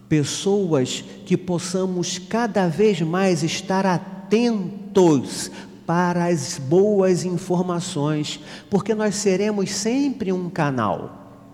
pessoas 0.10 1.06
que 1.28 1.38
possamos 1.38 2.18
cada 2.18 2.68
vez 2.68 3.00
mais 3.02 3.44
estar 3.44 3.86
atentos 3.86 5.52
para 5.86 6.26
as 6.26 6.58
boas 6.58 7.24
informações, 7.24 8.40
porque 8.68 8.96
nós 8.96 9.14
seremos 9.14 9.70
sempre 9.70 10.34
um 10.34 10.50
canal. 10.50 11.46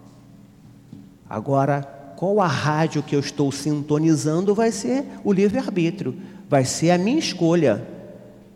Agora, 1.29 1.81
qual 2.15 2.39
a 2.39 2.47
rádio 2.47 3.03
que 3.03 3.13
eu 3.13 3.19
estou 3.19 3.51
sintonizando 3.51 4.55
vai 4.55 4.71
ser 4.71 5.03
o 5.25 5.33
livre-arbítrio 5.33 6.15
vai 6.53 6.65
ser 6.65 6.91
a 6.91 6.99
minha 6.99 7.17
escolha. 7.17 7.83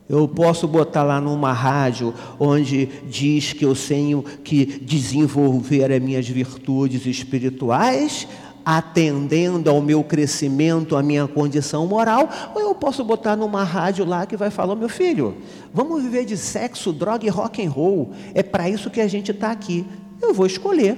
Eu 0.07 0.27
posso 0.27 0.67
botar 0.67 1.01
lá 1.01 1.19
numa 1.19 1.51
rádio 1.51 2.13
onde 2.39 2.85
diz 3.09 3.53
que 3.53 3.65
eu 3.65 3.73
tenho 3.75 4.21
que 4.21 4.63
desenvolver 4.83 5.91
as 5.91 5.99
minhas 5.99 6.29
virtudes 6.29 7.07
espirituais, 7.07 8.27
atendendo 8.63 9.67
ao 9.71 9.81
meu 9.81 10.03
crescimento, 10.03 10.95
à 10.95 11.01
minha 11.01 11.27
condição 11.27 11.87
moral, 11.87 12.29
ou 12.53 12.61
eu 12.61 12.75
posso 12.75 13.03
botar 13.03 13.35
numa 13.35 13.63
rádio 13.63 14.05
lá 14.05 14.27
que 14.27 14.37
vai 14.37 14.51
falar, 14.51 14.75
meu 14.75 14.89
filho, 14.89 15.35
vamos 15.73 16.03
viver 16.03 16.23
de 16.23 16.37
sexo, 16.37 16.93
droga 16.93 17.25
e 17.25 17.29
rock 17.29 17.65
and 17.65 17.71
roll. 17.71 18.11
É 18.35 18.43
para 18.43 18.69
isso 18.69 18.91
que 18.91 19.01
a 19.01 19.07
gente 19.07 19.31
está 19.31 19.49
aqui. 19.49 19.83
Eu 20.21 20.35
vou 20.35 20.45
escolher. 20.45 20.95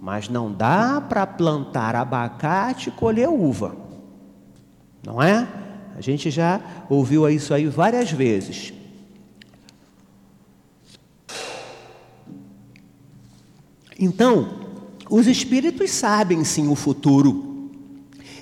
Mas 0.00 0.28
não 0.28 0.52
dá 0.52 1.00
para 1.00 1.26
plantar 1.26 1.96
abacate 1.96 2.90
e 2.90 2.92
colher 2.92 3.28
uva. 3.28 3.85
Não 5.06 5.22
é? 5.22 5.46
A 5.96 6.00
gente 6.00 6.32
já 6.32 6.60
ouviu 6.90 7.30
isso 7.30 7.54
aí 7.54 7.68
várias 7.68 8.10
vezes. 8.10 8.72
Então, 13.96 14.66
os 15.08 15.28
espíritos 15.28 15.92
sabem 15.92 16.42
sim 16.42 16.66
o 16.66 16.74
futuro. 16.74 17.70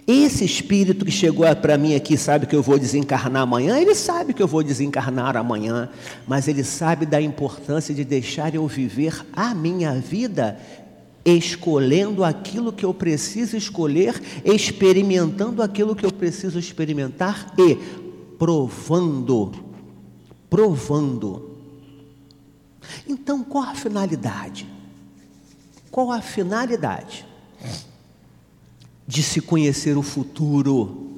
Esse 0.06 0.42
espírito 0.46 1.04
que 1.04 1.10
chegou 1.10 1.44
para 1.56 1.76
mim 1.76 1.94
aqui 1.94 2.16
sabe 2.16 2.46
que 2.46 2.56
eu 2.56 2.62
vou 2.62 2.78
desencarnar 2.78 3.42
amanhã, 3.42 3.78
ele 3.78 3.94
sabe 3.94 4.32
que 4.32 4.42
eu 4.42 4.48
vou 4.48 4.62
desencarnar 4.62 5.36
amanhã, 5.36 5.90
mas 6.26 6.48
ele 6.48 6.64
sabe 6.64 7.04
da 7.04 7.20
importância 7.20 7.94
de 7.94 8.04
deixar 8.04 8.54
eu 8.54 8.66
viver 8.66 9.24
a 9.34 9.54
minha 9.54 9.92
vida 9.92 10.58
escolhendo 11.24 12.22
aquilo 12.22 12.72
que 12.72 12.84
eu 12.84 12.92
preciso 12.92 13.56
escolher, 13.56 14.20
experimentando 14.44 15.62
aquilo 15.62 15.96
que 15.96 16.04
eu 16.04 16.12
preciso 16.12 16.58
experimentar 16.58 17.54
e 17.58 17.76
provando. 18.38 19.52
Provando. 20.50 21.50
Então, 23.08 23.42
qual 23.42 23.64
a 23.64 23.74
finalidade? 23.74 24.68
Qual 25.90 26.12
a 26.12 26.20
finalidade 26.20 27.26
de 29.06 29.22
se 29.22 29.40
conhecer 29.40 29.96
o 29.96 30.02
futuro? 30.02 31.10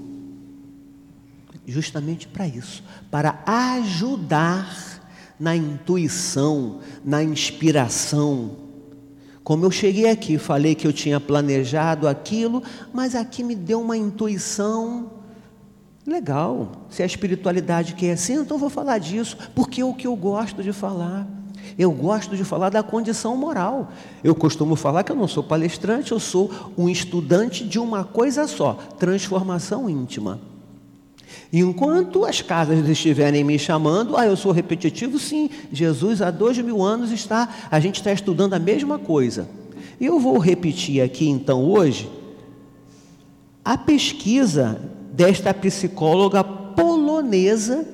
Justamente 1.67 2.29
para 2.29 2.47
isso, 2.47 2.85
para 3.11 3.43
ajudar 3.45 5.03
na 5.39 5.57
intuição, 5.57 6.81
na 7.05 7.25
inspiração. 7.25 8.66
Como 9.47 9.65
eu 9.65 9.71
cheguei 9.71 10.11
aqui, 10.11 10.39
falei 10.39 10.75
que 10.75 10.89
eu 10.89 10.93
tinha 10.93 11.21
planejado 11.21 12.09
aquilo, 12.09 12.65
mas 12.93 13.15
aqui 13.15 13.45
me 13.45 13.55
deu 13.55 13.81
uma 13.81 13.97
intuição. 13.97 15.09
Legal, 16.05 16.73
se 16.91 17.01
a 17.01 17.07
espiritualidade 17.07 17.95
quer 17.95 18.11
assim, 18.11 18.41
então 18.41 18.59
vou 18.59 18.69
falar 18.69 18.99
disso, 18.99 19.39
porque 19.55 19.81
é 19.81 19.85
o 19.85 19.95
que 19.95 20.05
eu 20.05 20.17
gosto 20.17 20.65
de 20.65 20.73
falar. 20.73 21.29
Eu 21.79 21.93
gosto 21.93 22.37
de 22.37 22.43
falar 22.43 22.71
da 22.71 22.83
condição 22.83 23.37
moral. 23.37 23.93
Eu 24.25 24.35
costumo 24.35 24.75
falar 24.75 25.05
que 25.05 25.13
eu 25.13 25.17
não 25.17 25.29
sou 25.29 25.45
palestrante, 25.45 26.11
eu 26.11 26.19
sou 26.19 26.51
um 26.77 26.89
estudante 26.89 27.65
de 27.65 27.79
uma 27.79 28.03
coisa 28.03 28.49
só: 28.49 28.73
transformação 28.99 29.89
íntima. 29.89 30.41
Enquanto 31.53 32.25
as 32.25 32.43
casas 32.43 32.89
estiverem 32.89 33.45
me 33.45 33.59
chamando, 33.59 34.17
ah, 34.17 34.27
eu 34.27 34.37
sou 34.37 34.53
repetitivo, 34.53 35.19
sim. 35.19 35.49
Jesus 35.73 36.21
há 36.21 36.31
dois 36.31 36.59
mil 36.59 36.83
anos 36.83 37.13
está, 37.13 37.49
a 37.71 37.79
gente 37.79 37.97
está 37.97 38.13
estudando 38.13 38.55
a 38.55 38.59
mesma 38.59 38.99
coisa. 38.99 39.49
Eu 40.01 40.19
vou 40.19 40.39
repetir 40.39 41.01
aqui 41.01 41.29
então 41.29 41.65
hoje 41.65 42.11
a 43.67 43.77
pesquisa 43.77 44.81
desta 45.13 45.53
psicóloga 45.53 46.45
polonesa 46.45 47.85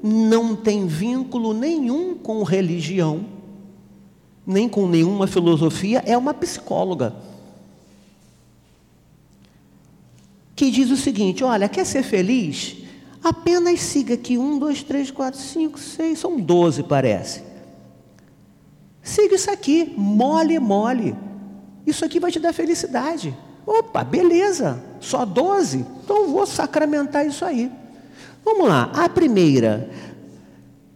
não 0.00 0.54
tem 0.54 0.86
vínculo 0.86 1.52
nenhum 1.52 2.14
com 2.14 2.44
religião, 2.44 3.26
nem 4.46 4.68
com 4.68 4.86
nenhuma 4.86 5.26
filosofia, 5.26 6.00
é 6.06 6.16
uma 6.16 6.32
psicóloga. 6.32 7.12
Que 10.54 10.70
diz 10.70 10.90
o 10.92 10.96
seguinte: 10.96 11.42
olha, 11.42 11.68
quer 11.68 11.84
ser 11.84 12.04
feliz? 12.04 12.85
Apenas 13.26 13.80
siga 13.80 14.14
aqui 14.14 14.38
um, 14.38 14.56
dois, 14.56 14.84
três, 14.84 15.10
quatro, 15.10 15.40
cinco, 15.40 15.80
seis, 15.80 16.20
são 16.20 16.38
doze, 16.38 16.84
parece. 16.84 17.42
Siga 19.02 19.34
isso 19.34 19.50
aqui, 19.50 19.92
mole, 19.96 20.60
mole. 20.60 21.16
Isso 21.84 22.04
aqui 22.04 22.20
vai 22.20 22.30
te 22.30 22.38
dar 22.38 22.52
felicidade. 22.52 23.36
Opa, 23.66 24.04
beleza, 24.04 24.80
só 25.00 25.24
doze? 25.24 25.84
Então 26.04 26.28
vou 26.28 26.46
sacramentar 26.46 27.26
isso 27.26 27.44
aí. 27.44 27.68
Vamos 28.44 28.68
lá, 28.68 28.92
a 28.94 29.08
primeira, 29.08 29.90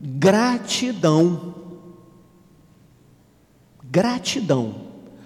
gratidão. 0.01 1.53
Gratidão. 3.83 4.77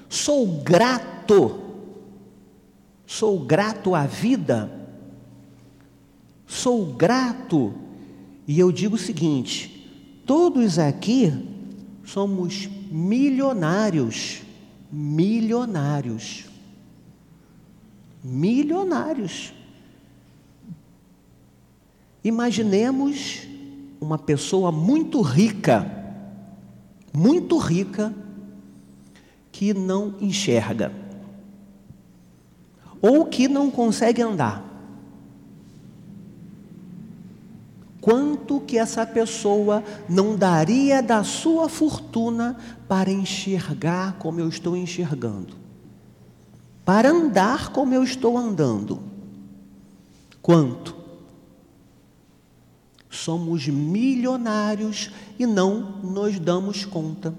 Sou 0.09 0.47
grato. 0.47 1.61
Sou 3.05 3.41
grato 3.41 3.95
à 3.95 4.07
vida. 4.07 4.84
Sou 6.55 6.87
grato. 6.87 7.75
E 8.47 8.61
eu 8.61 8.71
digo 8.71 8.95
o 8.95 8.99
seguinte: 8.99 9.91
todos 10.25 10.79
aqui 10.79 11.33
somos 12.05 12.69
milionários. 12.93 14.41
Milionários. 14.91 16.45
Milionários. 18.23 19.53
Imaginemos 22.23 23.43
uma 24.01 24.17
pessoa 24.17 24.71
muito 24.71 25.21
rica, 25.23 25.91
muito 27.13 27.59
rica, 27.59 28.15
que 29.51 29.75
não 29.75 30.15
enxerga, 30.21 30.93
ou 33.03 33.27
que 33.27 33.49
não 33.49 33.71
consegue 33.71 34.23
andar. 34.23 34.74
Quanto 38.05 38.61
que 38.61 38.77
essa 38.77 39.07
pessoa 39.07 39.83
não 40.07 40.37
daria 40.37 41.03
da 41.03 41.25
sua 41.25 41.71
fortuna 41.71 42.55
para 42.87 43.11
enxergar 43.11 44.19
como 44.19 44.39
eu 44.41 44.47
estou 44.47 44.77
enxergando? 44.77 45.55
Para 46.85 47.09
andar 47.09 47.73
como 47.73 47.95
eu 47.95 48.05
estou 48.05 48.37
andando? 48.37 49.01
Quanto? 50.43 50.95
Somos 53.09 53.69
milionários 53.69 55.11
e 55.39 55.47
não 55.47 56.03
nos 56.03 56.39
damos 56.39 56.85
conta. 56.85 57.35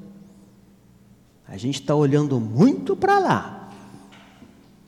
A 1.47 1.58
gente 1.58 1.80
está 1.80 1.93
olhando 1.93 2.39
muito 2.39 2.95
para 2.95 3.19
lá 3.19 3.69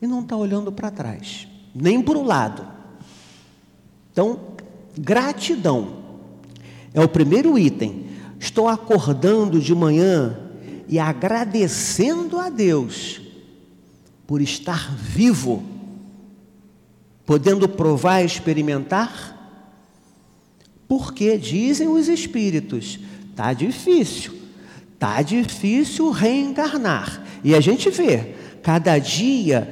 e 0.01 0.07
não 0.07 0.21
está 0.21 0.35
olhando 0.35 0.71
para 0.71 0.89
trás, 0.89 1.47
nem 1.75 2.01
para 2.01 2.17
o 2.17 2.23
lado. 2.23 2.67
Então, 4.11 4.56
gratidão 4.99 5.97
é 6.93 7.01
o 7.01 7.07
primeiro 7.07 7.57
item. 7.57 8.05
Estou 8.39 8.67
acordando 8.67 9.59
de 9.59 9.73
manhã 9.73 10.37
e 10.87 10.99
agradecendo 10.99 12.39
a 12.39 12.49
Deus 12.49 13.21
por 14.25 14.41
estar 14.41 14.93
vivo, 14.95 15.63
podendo 17.25 17.67
provar 17.67 18.21
e 18.21 18.25
experimentar 18.25 19.37
porque 20.87 21.37
dizem 21.37 21.87
os 21.87 22.07
espíritos, 22.07 22.99
tá 23.35 23.53
difícil. 23.53 24.33
Tá 24.97 25.21
difícil 25.21 26.09
reencarnar. 26.09 27.23
E 27.43 27.53
a 27.53 27.59
gente 27.59 27.89
vê, 27.89 28.33
cada 28.63 28.97
dia 28.97 29.69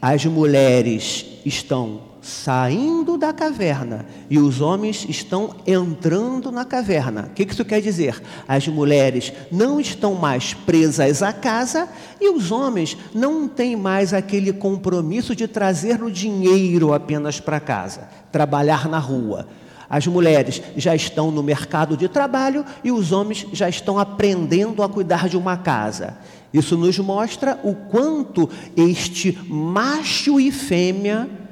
as 0.00 0.24
mulheres 0.24 1.26
estão 1.44 2.13
saindo 2.24 3.18
da 3.18 3.34
caverna 3.34 4.06
e 4.30 4.38
os 4.38 4.62
homens 4.62 5.04
estão 5.06 5.56
entrando 5.66 6.50
na 6.50 6.64
caverna. 6.64 7.28
O 7.30 7.34
que 7.34 7.42
isso 7.42 7.64
quer 7.66 7.82
dizer? 7.82 8.22
As 8.48 8.66
mulheres 8.66 9.30
não 9.52 9.78
estão 9.78 10.14
mais 10.14 10.54
presas 10.54 11.22
à 11.22 11.34
casa 11.34 11.86
e 12.18 12.30
os 12.30 12.50
homens 12.50 12.96
não 13.14 13.46
têm 13.46 13.76
mais 13.76 14.14
aquele 14.14 14.54
compromisso 14.54 15.36
de 15.36 15.46
trazer 15.46 16.02
o 16.02 16.10
dinheiro 16.10 16.94
apenas 16.94 17.40
para 17.40 17.60
casa, 17.60 18.08
trabalhar 18.32 18.88
na 18.88 18.98
rua. 18.98 19.46
As 19.88 20.06
mulheres 20.06 20.62
já 20.78 20.94
estão 20.94 21.30
no 21.30 21.42
mercado 21.42 21.94
de 21.94 22.08
trabalho 22.08 22.64
e 22.82 22.90
os 22.90 23.12
homens 23.12 23.46
já 23.52 23.68
estão 23.68 23.98
aprendendo 23.98 24.82
a 24.82 24.88
cuidar 24.88 25.28
de 25.28 25.36
uma 25.36 25.58
casa. 25.58 26.16
Isso 26.54 26.74
nos 26.74 26.98
mostra 26.98 27.60
o 27.62 27.74
quanto 27.74 28.48
este 28.74 29.38
macho 29.46 30.40
e 30.40 30.50
fêmea 30.50 31.43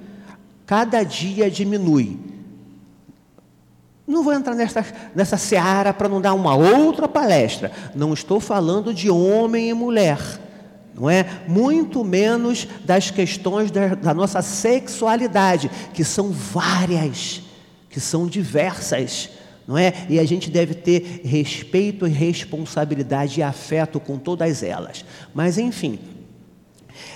cada 0.66 1.02
dia 1.02 1.50
diminui. 1.50 2.18
Não 4.06 4.22
vou 4.22 4.32
entrar 4.32 4.54
nessa, 4.54 4.84
nessa 5.14 5.36
seara 5.36 5.92
para 5.94 6.08
não 6.08 6.20
dar 6.20 6.34
uma 6.34 6.54
outra 6.54 7.08
palestra. 7.08 7.70
Não 7.94 8.12
estou 8.12 8.40
falando 8.40 8.92
de 8.92 9.10
homem 9.10 9.70
e 9.70 9.74
mulher, 9.74 10.18
não 10.94 11.08
é? 11.08 11.24
Muito 11.46 12.04
menos 12.04 12.66
das 12.84 13.10
questões 13.10 13.70
da, 13.70 13.94
da 13.94 14.12
nossa 14.12 14.42
sexualidade, 14.42 15.70
que 15.94 16.04
são 16.04 16.30
várias 16.30 17.42
que 17.92 18.00
são 18.00 18.26
diversas, 18.26 19.28
não 19.68 19.76
é? 19.76 19.92
E 20.08 20.18
a 20.18 20.24
gente 20.24 20.50
deve 20.50 20.74
ter 20.74 21.20
respeito 21.22 22.06
e 22.06 22.10
responsabilidade 22.10 23.38
e 23.38 23.42
afeto 23.42 24.00
com 24.00 24.18
todas 24.18 24.62
elas. 24.62 25.04
Mas 25.34 25.58
enfim, 25.58 25.98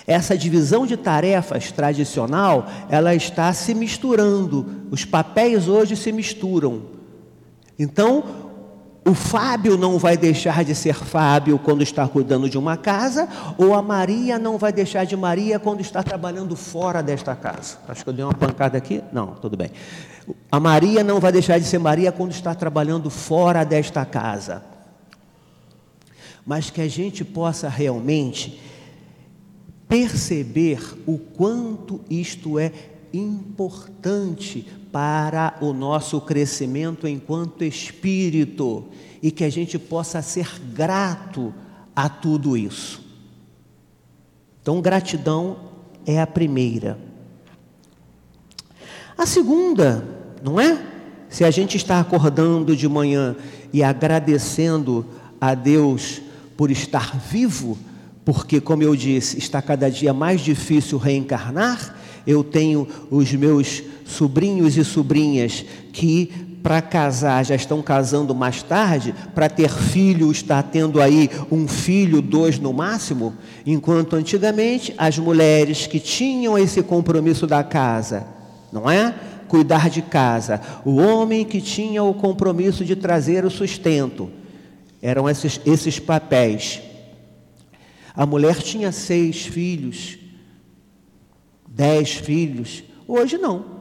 essa 0.06 0.38
divisão 0.38 0.86
de 0.86 0.96
tarefas 0.96 1.72
tradicional, 1.72 2.66
ela 2.88 3.14
está 3.14 3.52
se 3.52 3.74
misturando. 3.74 4.86
Os 4.90 5.04
papéis 5.04 5.66
hoje 5.68 5.96
se 5.96 6.12
misturam. 6.12 6.82
Então, 7.78 8.24
o 9.04 9.14
Fábio 9.14 9.76
não 9.76 9.98
vai 9.98 10.16
deixar 10.16 10.64
de 10.64 10.74
ser 10.74 10.94
Fábio 10.94 11.58
quando 11.58 11.82
está 11.82 12.08
cuidando 12.08 12.48
de 12.48 12.58
uma 12.58 12.76
casa, 12.76 13.28
ou 13.56 13.74
a 13.74 13.82
Maria 13.82 14.38
não 14.38 14.58
vai 14.58 14.72
deixar 14.72 15.04
de 15.04 15.16
Maria 15.16 15.58
quando 15.58 15.80
está 15.80 16.02
trabalhando 16.02 16.56
fora 16.56 17.02
desta 17.02 17.36
casa. 17.36 17.78
Acho 17.88 18.02
que 18.02 18.10
eu 18.10 18.14
dei 18.14 18.24
uma 18.24 18.34
pancada 18.34 18.76
aqui? 18.76 19.02
Não, 19.12 19.28
tudo 19.28 19.56
bem. 19.56 19.70
A 20.50 20.58
Maria 20.58 21.04
não 21.04 21.20
vai 21.20 21.30
deixar 21.30 21.58
de 21.58 21.66
ser 21.66 21.78
Maria 21.78 22.10
quando 22.10 22.32
está 22.32 22.54
trabalhando 22.54 23.08
fora 23.10 23.64
desta 23.64 24.04
casa. 24.04 24.62
mas 26.44 26.70
que 26.70 26.80
a 26.80 26.88
gente 26.88 27.24
possa 27.24 27.68
realmente 27.68 28.60
perceber 29.88 30.80
o 31.06 31.18
quanto 31.18 32.00
isto 32.10 32.58
é 32.58 32.72
importante 33.12 34.66
para 34.92 35.56
o 35.60 35.72
nosso 35.72 36.20
crescimento 36.20 37.06
enquanto 37.06 37.64
espírito 37.64 38.84
e 39.22 39.30
que 39.30 39.44
a 39.44 39.50
gente 39.50 39.78
possa 39.78 40.22
ser 40.22 40.48
grato 40.72 41.54
a 41.94 42.08
tudo 42.08 42.56
isso. 42.56 43.04
Então, 44.60 44.80
gratidão 44.80 45.58
é 46.04 46.20
a 46.20 46.26
primeira. 46.26 46.98
A 49.16 49.24
segunda, 49.24 50.04
não 50.42 50.60
é? 50.60 50.84
Se 51.28 51.44
a 51.44 51.50
gente 51.50 51.76
está 51.76 52.00
acordando 52.00 52.76
de 52.76 52.88
manhã 52.88 53.36
e 53.72 53.82
agradecendo 53.82 55.06
a 55.40 55.54
Deus 55.54 56.20
por 56.56 56.70
estar 56.70 57.16
vivo, 57.18 57.78
porque, 58.26 58.60
como 58.60 58.82
eu 58.82 58.96
disse, 58.96 59.38
está 59.38 59.62
cada 59.62 59.88
dia 59.88 60.12
mais 60.12 60.40
difícil 60.40 60.98
reencarnar. 60.98 61.94
Eu 62.26 62.42
tenho 62.42 62.88
os 63.08 63.32
meus 63.32 63.84
sobrinhos 64.04 64.76
e 64.76 64.84
sobrinhas 64.84 65.64
que, 65.92 66.32
para 66.60 66.82
casar, 66.82 67.44
já 67.44 67.54
estão 67.54 67.80
casando 67.80 68.34
mais 68.34 68.64
tarde, 68.64 69.14
para 69.32 69.48
ter 69.48 69.70
filho, 69.70 70.32
está 70.32 70.60
tendo 70.60 71.00
aí 71.00 71.30
um 71.52 71.68
filho, 71.68 72.20
dois 72.20 72.58
no 72.58 72.72
máximo, 72.72 73.32
enquanto 73.64 74.16
antigamente 74.16 74.92
as 74.98 75.16
mulheres 75.20 75.86
que 75.86 76.00
tinham 76.00 76.58
esse 76.58 76.82
compromisso 76.82 77.46
da 77.46 77.62
casa, 77.62 78.26
não 78.72 78.90
é? 78.90 79.14
Cuidar 79.46 79.88
de 79.88 80.02
casa, 80.02 80.60
o 80.84 80.96
homem 80.96 81.44
que 81.44 81.60
tinha 81.60 82.02
o 82.02 82.12
compromisso 82.12 82.84
de 82.84 82.96
trazer 82.96 83.44
o 83.44 83.50
sustento, 83.50 84.28
eram 85.00 85.30
esses, 85.30 85.60
esses 85.64 86.00
papéis. 86.00 86.82
A 88.16 88.24
mulher 88.24 88.56
tinha 88.62 88.90
seis 88.90 89.44
filhos, 89.46 90.18
dez 91.68 92.12
filhos, 92.14 92.82
hoje 93.06 93.36
não. 93.36 93.76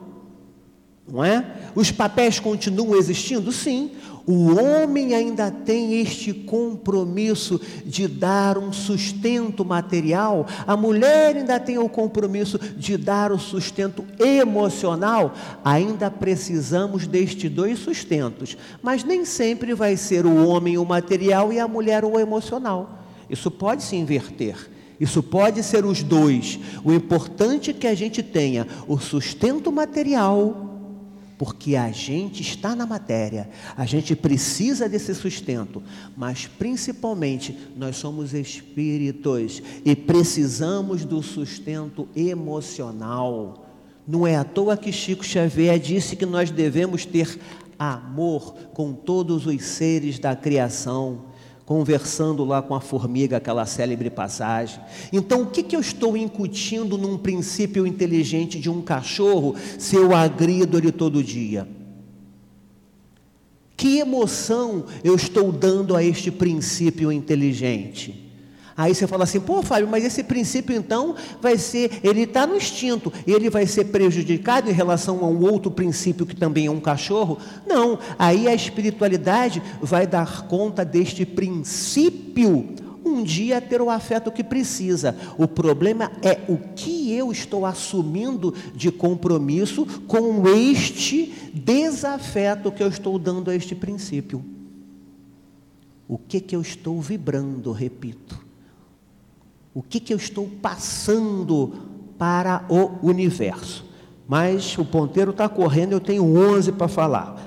Não 1.07 1.23
é? 1.23 1.45
Os 1.73 1.91
papéis 1.91 2.39
continuam 2.39 2.97
existindo? 2.97 3.51
Sim. 3.51 3.91
O 4.27 4.55
homem 4.59 5.13
ainda 5.13 5.51
tem 5.51 6.01
este 6.01 6.33
compromisso 6.33 7.61
de 7.85 8.07
dar 8.07 8.57
um 8.57 8.73
sustento 8.73 9.63
material, 9.63 10.47
a 10.65 10.75
mulher 10.75 11.37
ainda 11.37 11.59
tem 11.59 11.77
o 11.77 11.87
compromisso 11.87 12.57
de 12.57 12.97
dar 12.97 13.31
o 13.31 13.37
sustento 13.37 14.03
emocional. 14.19 15.35
Ainda 15.63 16.09
precisamos 16.09 17.05
destes 17.05 17.51
dois 17.51 17.77
sustentos, 17.77 18.57
mas 18.81 19.03
nem 19.03 19.23
sempre 19.25 19.75
vai 19.75 19.95
ser 19.95 20.25
o 20.25 20.47
homem 20.47 20.75
o 20.75 20.83
material 20.83 21.53
e 21.53 21.59
a 21.59 21.67
mulher 21.67 22.03
o 22.03 22.19
emocional. 22.19 23.04
Isso 23.29 23.49
pode 23.49 23.83
se 23.83 23.95
inverter. 23.95 24.69
Isso 24.99 25.21
pode 25.21 25.61
ser 25.63 25.85
os 25.85 26.01
dois. 26.01 26.59
O 26.83 26.93
importante 26.93 27.71
é 27.71 27.73
que 27.73 27.87
a 27.87 27.95
gente 27.95 28.23
tenha 28.23 28.67
o 28.87 28.97
sustento 28.97 29.71
material, 29.71 30.73
porque 31.37 31.75
a 31.75 31.91
gente 31.91 32.41
está 32.41 32.75
na 32.75 32.85
matéria, 32.85 33.49
a 33.75 33.85
gente 33.85 34.15
precisa 34.15 34.87
desse 34.87 35.13
sustento, 35.13 35.83
mas 36.15 36.47
principalmente 36.47 37.57
nós 37.75 37.97
somos 37.97 38.33
espíritos 38.33 39.61
e 39.83 39.95
precisamos 39.95 41.03
do 41.03 41.21
sustento 41.21 42.07
emocional. 42.15 43.65
Não 44.07 44.25
é 44.25 44.35
à 44.37 44.43
toa 44.43 44.77
que 44.77 44.93
Chico 44.93 45.25
Xavier 45.25 45.77
disse 45.77 46.15
que 46.15 46.25
nós 46.25 46.51
devemos 46.51 47.05
ter 47.05 47.37
amor 47.77 48.53
com 48.73 48.93
todos 48.93 49.45
os 49.45 49.61
seres 49.61 50.19
da 50.19 50.35
criação 50.35 51.34
conversando 51.65 52.45
lá 52.45 52.61
com 52.61 52.75
a 52.75 52.81
formiga, 52.81 53.37
aquela 53.37 53.65
célebre 53.65 54.09
passagem. 54.09 54.79
Então, 55.11 55.41
o 55.41 55.47
que, 55.47 55.63
que 55.63 55.75
eu 55.75 55.79
estou 55.79 56.15
incutindo 56.15 56.97
num 56.97 57.17
princípio 57.17 57.87
inteligente 57.87 58.59
de 58.59 58.69
um 58.69 58.81
cachorro 58.81 59.55
se 59.79 59.95
eu 59.95 60.15
agrido 60.15 60.77
ele 60.77 60.91
todo 60.91 61.23
dia? 61.23 61.67
Que 63.75 63.99
emoção 63.99 64.85
eu 65.03 65.15
estou 65.15 65.51
dando 65.51 65.95
a 65.95 66.03
este 66.03 66.31
princípio 66.31 67.11
inteligente? 67.11 68.24
Aí 68.77 68.93
você 68.93 69.07
fala 69.07 69.23
assim, 69.23 69.39
pô, 69.39 69.63
Fábio, 69.63 69.87
mas 69.87 70.03
esse 70.03 70.21
princípio 70.21 70.75
então 70.75 71.15
vai 71.41 71.57
ser, 71.57 71.99
ele 72.03 72.23
está 72.23 72.45
no 72.45 72.57
instinto, 72.57 73.11
ele 73.25 73.49
vai 73.49 73.65
ser 73.65 73.85
prejudicado 73.85 74.69
em 74.69 74.73
relação 74.73 75.23
a 75.23 75.27
um 75.27 75.41
outro 75.49 75.71
princípio 75.71 76.25
que 76.25 76.35
também 76.35 76.65
é 76.65 76.71
um 76.71 76.81
cachorro? 76.81 77.37
Não, 77.65 77.97
aí 78.19 78.49
a 78.49 78.53
espiritualidade 78.53 79.63
vai 79.81 80.05
dar 80.05 80.45
conta 80.47 80.83
deste 80.83 81.25
princípio 81.25 82.75
um 83.05 83.23
dia 83.23 83.61
ter 83.61 83.81
o 83.81 83.89
afeto 83.89 84.31
que 84.31 84.43
precisa. 84.43 85.15
O 85.37 85.47
problema 85.47 86.11
é 86.21 86.41
o 86.49 86.57
que 86.57 87.13
eu 87.13 87.31
estou 87.31 87.65
assumindo 87.65 88.53
de 88.73 88.91
compromisso 88.91 89.85
com 90.07 90.47
este 90.47 91.51
desafeto 91.53 92.71
que 92.71 92.81
eu 92.81 92.87
estou 92.87 93.19
dando 93.19 93.51
a 93.51 93.55
este 93.55 93.75
princípio. 93.75 94.43
O 96.07 96.17
que 96.17 96.41
que 96.41 96.55
eu 96.55 96.61
estou 96.61 96.99
vibrando, 96.99 97.71
repito. 97.71 98.44
O 99.75 99.83
que, 99.83 99.99
que 99.99 100.13
eu 100.13 100.17
estou 100.17 100.47
passando 100.61 101.73
para 102.17 102.65
o 102.69 103.05
universo? 103.05 103.83
Mas 104.25 104.77
o 104.77 104.85
ponteiro 104.85 105.31
está 105.31 105.49
correndo, 105.49 105.91
eu 105.91 105.99
tenho 105.99 106.23
11 106.23 106.71
para 106.71 106.87
falar. 106.87 107.45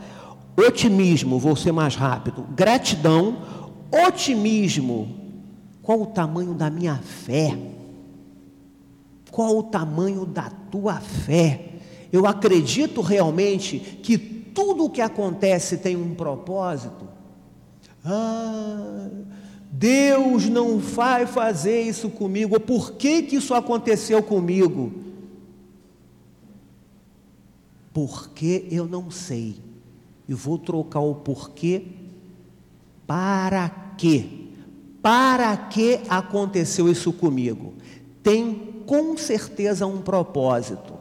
Otimismo, 0.55 1.39
vou 1.39 1.57
ser 1.57 1.72
mais 1.72 1.97
rápido. 1.97 2.47
Gratidão, 2.55 3.39
otimismo. 4.07 5.09
Qual 5.83 6.03
o 6.03 6.07
tamanho 6.07 6.53
da 6.53 6.68
minha 6.68 6.97
fé? 6.97 7.59
Qual 9.31 9.57
o 9.57 9.62
tamanho 9.62 10.26
da 10.26 10.51
tua 10.70 10.97
fé? 10.97 11.76
Eu 12.12 12.26
acredito 12.26 13.01
realmente 13.01 13.79
que 14.03 14.18
tudo 14.18 14.85
o 14.85 14.91
que 14.91 15.01
acontece 15.01 15.79
tem 15.79 15.97
um 15.97 16.14
propósito. 16.14 17.09
Ah, 18.05 19.09
Deus 19.79 20.49
não 20.49 20.79
vai 20.79 21.24
fazer 21.24 21.83
isso 21.83 22.11
comigo, 22.11 22.59
por 22.59 22.95
que, 22.95 23.22
que 23.22 23.37
isso 23.37 23.55
aconteceu 23.55 24.20
comigo? 24.20 24.93
Porque 27.93 28.66
eu 28.72 28.89
não 28.89 29.09
sei. 29.09 29.61
E 30.29 30.35
vou 30.35 30.59
trocar 30.59 30.99
o 30.99 31.14
porquê 31.14 31.85
para 33.07 33.68
quê? 33.97 34.26
Para 35.01 35.57
que 35.57 36.01
aconteceu 36.09 36.91
isso 36.91 37.12
comigo? 37.12 37.74
Tem 38.20 38.83
com 38.85 39.16
certeza 39.16 39.87
um 39.87 40.03
propósito. 40.03 40.95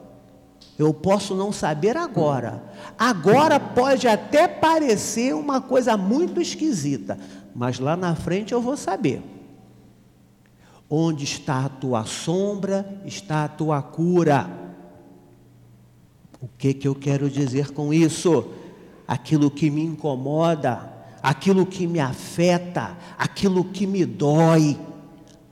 Eu 0.78 0.94
posso 0.94 1.34
não 1.34 1.52
saber 1.52 1.98
agora. 1.98 2.64
Agora 2.96 3.60
pode 3.60 4.08
até 4.08 4.48
parecer 4.48 5.34
uma 5.34 5.60
coisa 5.60 5.98
muito 5.98 6.40
esquisita, 6.40 7.18
mas 7.58 7.80
lá 7.80 7.98
na 7.98 8.14
frente 8.14 8.54
eu 8.54 8.62
vou 8.62 8.78
saber. 8.78 9.20
Onde 10.88 11.24
está 11.24 11.66
a 11.66 11.70
tua 11.70 12.06
sombra, 12.06 13.02
está 13.04 13.46
a 13.46 13.48
tua 13.48 13.82
cura. 13.82 14.48
O 16.40 16.48
que, 16.56 16.72
que 16.76 16.88
eu 16.88 16.94
quero 16.94 17.28
dizer 17.32 17.72
com 17.72 17.92
isso? 17.92 18.54
Aquilo 19.08 19.50
que 19.50 19.72
me 19.72 19.82
incomoda, 19.84 20.94
aquilo 21.24 21.66
que 21.66 21.88
me 21.88 22.00
afeta, 22.00 22.96
aquilo 23.18 23.64
que 23.66 23.88
me 23.88 24.06
dói, 24.06 24.80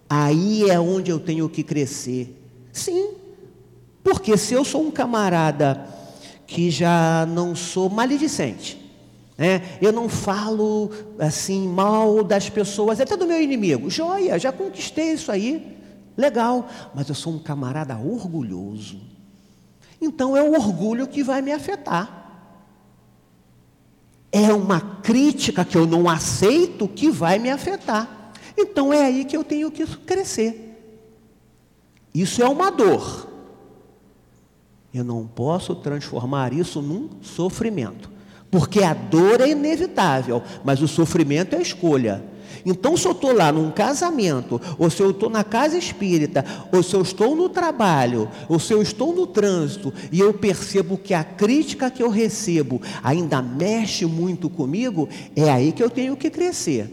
aí 0.08 0.70
é 0.70 0.80
onde 0.80 1.10
eu 1.10 1.20
tenho 1.20 1.50
que 1.50 1.64
crescer. 1.64 2.40
Sim, 2.72 3.16
porque 4.04 4.38
se 4.38 4.54
eu 4.54 4.64
sou 4.64 4.86
um 4.86 4.92
camarada 4.92 5.90
que 6.46 6.70
já 6.70 7.26
não 7.26 7.56
sou 7.56 7.90
maledicente, 7.90 8.85
né? 9.38 9.78
Eu 9.82 9.92
não 9.92 10.08
falo 10.08 10.90
assim 11.20 11.68
mal 11.68 12.24
das 12.24 12.50
pessoas, 12.50 13.00
até 13.02 13.18
do 13.18 13.28
meu 13.28 13.42
inimigo. 13.42 13.90
Joia, 13.90 14.40
já 14.40 14.52
conquistei 14.52 15.14
isso 15.14 15.32
aí. 15.32 15.76
Legal, 16.16 16.70
mas 16.94 17.10
eu 17.10 17.16
sou 17.16 17.34
um 17.34 17.40
camarada 17.40 17.98
orgulhoso. 17.98 19.02
Então 20.02 20.36
é 20.36 20.42
o 20.42 20.54
orgulho 20.54 21.08
que 21.08 21.24
vai 21.24 21.42
me 21.42 21.52
afetar. 21.52 22.24
É 24.32 24.54
uma 24.54 24.80
crítica 25.02 25.66
que 25.66 25.78
eu 25.78 25.86
não 25.86 26.10
aceito 26.10 26.88
que 26.88 27.10
vai 27.10 27.40
me 27.40 27.50
afetar. 27.50 28.32
Então 28.58 28.94
é 28.94 29.06
aí 29.06 29.26
que 29.26 29.36
eu 29.36 29.44
tenho 29.44 29.70
que 29.70 29.86
crescer. 29.86 30.62
Isso 32.14 32.42
é 32.42 32.48
uma 32.48 32.72
dor. 32.72 33.30
Eu 34.94 35.04
não 35.04 35.28
posso 35.28 35.76
transformar 35.76 36.54
isso 36.54 36.82
num 36.82 37.10
sofrimento. 37.22 38.15
Porque 38.56 38.82
a 38.82 38.94
dor 38.94 39.42
é 39.42 39.50
inevitável, 39.50 40.42
mas 40.64 40.82
o 40.82 40.88
sofrimento 40.88 41.58
é 41.58 41.62
escolha. 41.62 42.24
Então, 42.66 42.96
se 42.96 43.06
eu 43.06 43.12
estou 43.12 43.34
lá 43.34 43.52
num 43.52 43.70
casamento, 43.70 44.62
ou 44.80 44.90
se 44.90 45.02
eu 45.02 45.12
estou 45.12 45.30
na 45.30 45.44
casa 45.44 45.78
espírita, 45.78 46.46
ou 46.72 46.82
se 46.82 46.96
eu 46.96 47.02
estou 47.02 47.36
no 47.36 47.50
trabalho, 47.50 48.30
ou 48.48 48.58
se 48.58 48.72
eu 48.72 48.82
estou 48.82 49.14
no 49.14 49.28
trânsito, 49.28 49.94
e 50.10 50.22
eu 50.22 50.34
percebo 50.34 50.98
que 50.98 51.14
a 51.14 51.22
crítica 51.22 51.92
que 51.92 52.02
eu 52.02 52.10
recebo 52.10 52.82
ainda 53.04 53.42
mexe 53.42 54.06
muito 54.06 54.50
comigo, 54.50 55.10
é 55.36 55.52
aí 55.52 55.74
que 55.74 55.84
eu 55.84 55.90
tenho 55.90 56.16
que 56.16 56.30
crescer. 56.30 56.90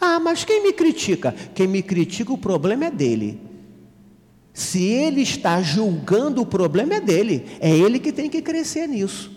Ah, 0.00 0.18
mas 0.18 0.42
quem 0.42 0.64
me 0.64 0.72
critica? 0.72 1.32
Quem 1.54 1.68
me 1.68 1.80
critica, 1.80 2.32
o 2.32 2.38
problema 2.38 2.86
é 2.86 2.90
dele. 2.90 3.40
Se 4.52 4.82
ele 4.82 5.22
está 5.22 5.62
julgando, 5.62 6.42
o 6.42 6.46
problema 6.46 6.96
é 6.96 7.00
dele. 7.00 7.46
É 7.60 7.70
ele 7.70 8.00
que 8.00 8.10
tem 8.10 8.28
que 8.28 8.42
crescer 8.42 8.88
nisso. 8.88 9.35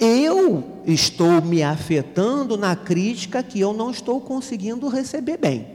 Eu 0.00 0.64
estou 0.86 1.42
me 1.42 1.62
afetando 1.62 2.56
na 2.56 2.74
crítica 2.74 3.42
que 3.42 3.60
eu 3.60 3.74
não 3.74 3.90
estou 3.90 4.18
conseguindo 4.18 4.88
receber 4.88 5.36
bem. 5.36 5.66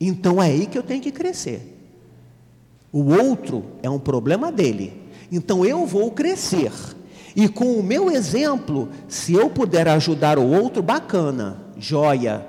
Então 0.00 0.40
é 0.40 0.46
aí 0.46 0.66
que 0.66 0.78
eu 0.78 0.84
tenho 0.84 1.02
que 1.02 1.10
crescer. 1.10 1.74
O 2.92 3.12
outro 3.12 3.64
é 3.82 3.90
um 3.90 3.98
problema 3.98 4.52
dele. 4.52 5.02
Então 5.32 5.64
eu 5.64 5.84
vou 5.84 6.12
crescer. 6.12 6.72
E 7.34 7.48
com 7.48 7.72
o 7.72 7.82
meu 7.82 8.08
exemplo, 8.10 8.88
se 9.08 9.34
eu 9.34 9.50
puder 9.50 9.88
ajudar 9.88 10.38
o 10.38 10.48
outro, 10.48 10.82
bacana, 10.82 11.60
joia. 11.76 12.46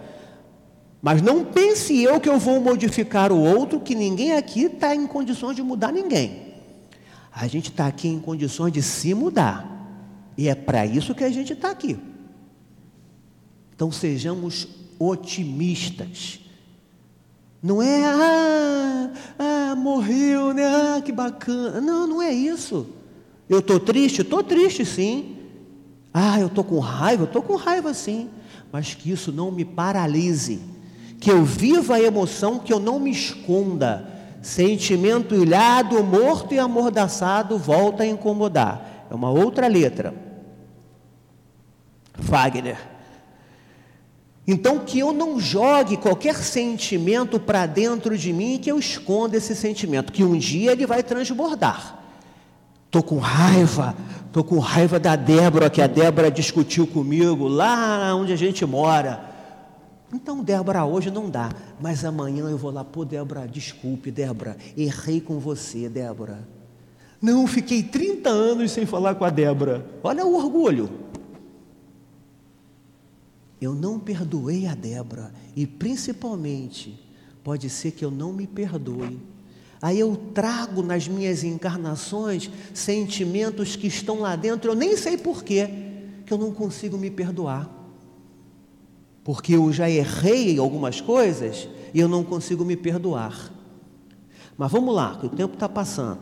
Mas 1.02 1.22
não 1.22 1.44
pense 1.44 2.00
eu 2.02 2.20
que 2.20 2.30
eu 2.30 2.38
vou 2.38 2.62
modificar 2.62 3.32
o 3.32 3.42
outro, 3.42 3.80
que 3.80 3.96
ninguém 3.96 4.34
aqui 4.34 4.66
está 4.66 4.94
em 4.94 5.08
condições 5.08 5.56
de 5.56 5.64
mudar 5.64 5.92
ninguém. 5.92 6.47
A 7.40 7.48
gente 7.48 7.70
está 7.70 7.86
aqui 7.86 8.08
em 8.08 8.20
condições 8.20 8.74
de 8.74 8.82
se 8.82 9.14
mudar. 9.14 9.76
E 10.36 10.48
é 10.48 10.56
para 10.56 10.88
isso 10.88 11.14
que 11.14 11.24
a 11.24 11.30
gente 11.30 11.54
está 11.54 11.70
aqui. 11.70 12.00
Então 13.76 13.92
sejamos 13.92 14.68
otimistas. 14.98 16.40
Não 17.62 17.80
é, 17.80 18.04
ah, 18.06 19.12
ah, 19.38 19.76
morreu, 19.76 20.52
né? 20.52 20.66
Ah, 20.66 21.02
que 21.02 21.12
bacana. 21.12 21.80
Não, 21.80 22.08
não 22.08 22.22
é 22.24 22.34
isso. 22.34 22.88
Eu 23.48 23.60
estou 23.60 23.80
triste? 23.80 24.22
Estou 24.22 24.44
triste, 24.44 24.84
sim. 24.84 25.38
Ah, 26.12 26.40
eu 26.40 26.48
estou 26.48 26.64
com 26.64 26.80
raiva? 26.80 27.26
Estou 27.26 27.44
com 27.44 27.56
raiva, 27.56 27.94
sim. 27.94 28.32
Mas 28.72 28.96
que 28.96 29.12
isso 29.12 29.32
não 29.32 29.52
me 29.52 29.64
paralise. 29.64 30.60
Que 31.20 31.30
eu 31.30 31.46
viva 31.46 31.96
a 31.96 32.02
emoção, 32.02 32.58
que 32.58 32.74
eu 32.74 32.80
não 32.80 33.00
me 33.00 33.12
esconda. 33.12 34.17
Sentimento 34.42 35.36
ilhado, 35.36 36.04
morto 36.04 36.54
e 36.54 36.60
amordaçado 36.60 37.58
volta 37.58 38.04
a 38.04 38.08
incomodar. 38.08 39.08
É 39.10 39.16
uma 39.16 39.30
outra 39.30 39.68
letra. 39.68 40.14
Wagner. 42.18 42.78
Então, 44.48 44.80
que 44.80 45.00
eu 45.00 45.12
não 45.12 45.40
jogue 45.40 45.98
qualquer 45.98 46.36
sentimento 46.36 47.38
para 47.38 47.66
dentro 47.66 48.18
de 48.18 48.32
mim 48.32 48.58
que 48.58 48.72
eu 48.72 48.80
esconda 48.80 49.36
esse 49.36 49.54
sentimento, 49.54 50.14
que 50.14 50.24
um 50.24 50.38
dia 50.38 50.72
ele 50.72 50.86
vai 50.86 51.04
transbordar. 51.04 52.00
Estou 52.86 53.04
com 53.04 53.18
raiva, 53.18 53.94
estou 54.26 54.46
com 54.46 54.60
raiva 54.60 54.98
da 54.98 55.18
Débora, 55.18 55.70
que 55.70 55.82
a 55.82 55.88
Débora 55.88 56.32
discutiu 56.32 56.88
comigo 56.88 57.46
lá 57.50 58.16
onde 58.16 58.32
a 58.32 58.38
gente 58.38 58.66
mora. 58.66 59.27
Então, 60.14 60.42
Débora, 60.42 60.86
hoje 60.86 61.12
não 61.12 61.30
dá, 61.30 61.52
mas 61.82 62.06
amanhã 62.06 62.50
eu 62.50 62.58
vou 62.58 62.72
lá, 62.72 62.84
pô, 62.84 63.04
Débora, 63.04 63.46
desculpe, 63.48 64.10
Débora, 64.10 64.56
errei 64.78 65.20
com 65.20 65.38
você, 65.38 65.90
Débora. 65.90 66.48
Não, 67.22 67.46
fiquei 67.46 67.84
30 67.84 68.30
anos 68.30 68.72
sem 68.72 68.86
falar 68.86 69.16
com 69.16 69.26
a 69.26 69.30
Débora. 69.30 69.86
Olha 70.04 70.26
o 70.26 70.36
orgulho. 70.36 70.90
Eu 73.60 73.74
não 73.74 74.00
perdoei 74.00 74.68
a 74.68 74.76
Débora 74.76 75.34
e 75.56 75.66
principalmente 75.66 77.04
pode 77.44 77.70
ser 77.70 77.92
que 77.92 78.06
eu 78.06 78.12
não 78.12 78.32
me 78.32 78.46
perdoe. 78.46 79.20
Aí 79.82 80.00
eu 80.00 80.16
trago 80.34 80.82
nas 80.82 81.08
minhas 81.08 81.44
encarnações 81.44 82.50
sentimentos 82.74 83.76
que 83.76 83.88
estão 83.88 84.20
lá 84.20 84.36
dentro, 84.36 84.72
eu 84.72 84.76
nem 84.76 84.96
sei 84.96 85.18
porquê, 85.18 85.70
que 86.26 86.34
eu 86.34 86.38
não 86.38 86.52
consigo 86.52 86.98
me 86.98 87.10
perdoar. 87.10 87.77
Porque 89.28 89.58
eu 89.58 89.74
já 89.74 89.90
errei 89.90 90.58
algumas 90.58 91.02
coisas 91.02 91.68
e 91.94 92.00
eu 92.00 92.08
não 92.08 92.24
consigo 92.24 92.64
me 92.64 92.78
perdoar. 92.78 93.52
Mas 94.58 94.72
vamos 94.72 94.96
lá, 94.96 95.18
que 95.20 95.26
o 95.26 95.30
tempo 95.30 95.56
está 95.56 95.68
passando. 95.68 96.20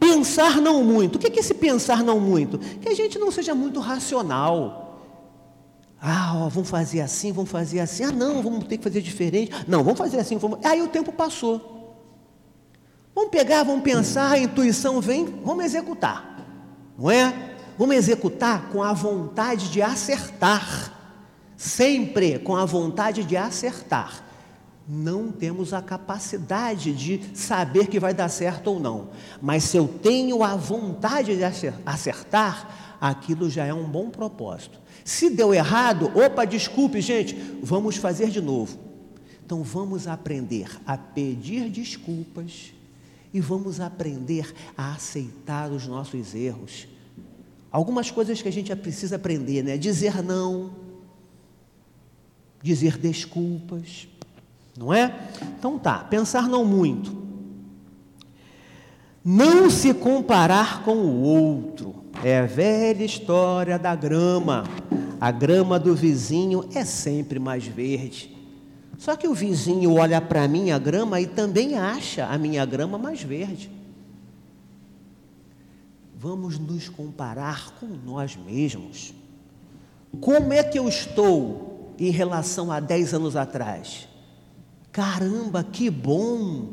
Pensar 0.00 0.56
não 0.56 0.82
muito. 0.82 1.16
O 1.16 1.18
que 1.18 1.26
é 1.26 1.38
esse 1.38 1.52
pensar 1.52 2.02
não 2.02 2.18
muito? 2.18 2.58
Que 2.58 2.88
a 2.88 2.94
gente 2.94 3.18
não 3.18 3.30
seja 3.30 3.54
muito 3.54 3.78
racional 3.78 4.88
ah, 6.02 6.32
ó, 6.34 6.48
vamos 6.48 6.70
fazer 6.70 7.02
assim, 7.02 7.30
vamos 7.30 7.50
fazer 7.50 7.78
assim. 7.78 8.04
Ah, 8.04 8.10
não, 8.10 8.42
vamos 8.42 8.64
ter 8.64 8.78
que 8.78 8.84
fazer 8.84 9.02
diferente. 9.02 9.52
Não, 9.68 9.84
vamos 9.84 9.98
fazer 9.98 10.18
assim. 10.18 10.38
Vamos... 10.38 10.58
Aí 10.64 10.80
o 10.80 10.88
tempo 10.88 11.12
passou. 11.12 11.94
Vamos 13.14 13.30
pegar, 13.30 13.64
vamos 13.64 13.82
pensar, 13.82 14.32
a 14.32 14.38
intuição 14.38 14.98
vem, 14.98 15.26
vamos 15.44 15.62
executar. 15.62 16.38
Não 16.98 17.10
é? 17.10 17.54
Vamos 17.76 17.96
executar 17.96 18.70
com 18.70 18.82
a 18.82 18.94
vontade 18.94 19.68
de 19.68 19.82
acertar. 19.82 20.99
Sempre 21.60 22.38
com 22.38 22.56
a 22.56 22.64
vontade 22.64 23.22
de 23.22 23.36
acertar. 23.36 24.24
Não 24.88 25.30
temos 25.30 25.74
a 25.74 25.82
capacidade 25.82 26.90
de 26.94 27.20
saber 27.34 27.86
que 27.86 28.00
vai 28.00 28.14
dar 28.14 28.30
certo 28.30 28.68
ou 28.68 28.80
não. 28.80 29.10
Mas 29.42 29.64
se 29.64 29.76
eu 29.76 29.86
tenho 29.86 30.42
a 30.42 30.56
vontade 30.56 31.36
de 31.36 31.44
acertar, 31.84 32.96
aquilo 32.98 33.50
já 33.50 33.66
é 33.66 33.74
um 33.74 33.84
bom 33.84 34.08
propósito. 34.08 34.80
Se 35.04 35.28
deu 35.28 35.52
errado, 35.52 36.10
opa, 36.18 36.46
desculpe, 36.46 37.02
gente, 37.02 37.34
vamos 37.62 37.96
fazer 37.96 38.30
de 38.30 38.40
novo. 38.40 38.78
Então 39.44 39.62
vamos 39.62 40.06
aprender 40.06 40.80
a 40.86 40.96
pedir 40.96 41.68
desculpas 41.68 42.72
e 43.34 43.38
vamos 43.38 43.80
aprender 43.80 44.50
a 44.78 44.92
aceitar 44.92 45.70
os 45.70 45.86
nossos 45.86 46.34
erros. 46.34 46.88
Algumas 47.70 48.10
coisas 48.10 48.40
que 48.40 48.48
a 48.48 48.52
gente 48.52 48.74
precisa 48.76 49.16
aprender, 49.16 49.62
né? 49.62 49.76
Dizer 49.76 50.22
não, 50.22 50.88
dizer 52.62 52.98
desculpas, 52.98 54.08
não 54.76 54.92
é? 54.92 55.28
Então 55.58 55.78
tá, 55.78 55.98
pensar 55.98 56.48
não 56.48 56.64
muito. 56.64 57.20
Não 59.24 59.68
se 59.68 59.92
comparar 59.92 60.82
com 60.82 60.96
o 60.96 61.22
outro. 61.22 61.94
É 62.24 62.40
a 62.40 62.46
velha 62.46 63.04
história 63.04 63.78
da 63.78 63.94
grama. 63.94 64.64
A 65.20 65.30
grama 65.30 65.78
do 65.78 65.94
vizinho 65.94 66.64
é 66.74 66.84
sempre 66.84 67.38
mais 67.38 67.66
verde. 67.66 68.36
Só 68.98 69.16
que 69.16 69.28
o 69.28 69.34
vizinho 69.34 69.94
olha 69.94 70.20
para 70.20 70.44
a 70.44 70.48
minha 70.48 70.78
grama 70.78 71.20
e 71.20 71.26
também 71.26 71.76
acha 71.76 72.26
a 72.26 72.36
minha 72.36 72.64
grama 72.64 72.98
mais 72.98 73.22
verde. 73.22 73.70
Vamos 76.16 76.58
nos 76.58 76.88
comparar 76.88 77.74
com 77.80 77.86
nós 77.86 78.36
mesmos. 78.36 79.14
Como 80.20 80.52
é 80.52 80.62
que 80.62 80.78
eu 80.78 80.86
estou 80.86 81.79
em 82.00 82.10
relação 82.10 82.72
a 82.72 82.80
10 82.80 83.14
anos 83.14 83.36
atrás? 83.36 84.08
Caramba, 84.90 85.62
que 85.62 85.90
bom! 85.90 86.70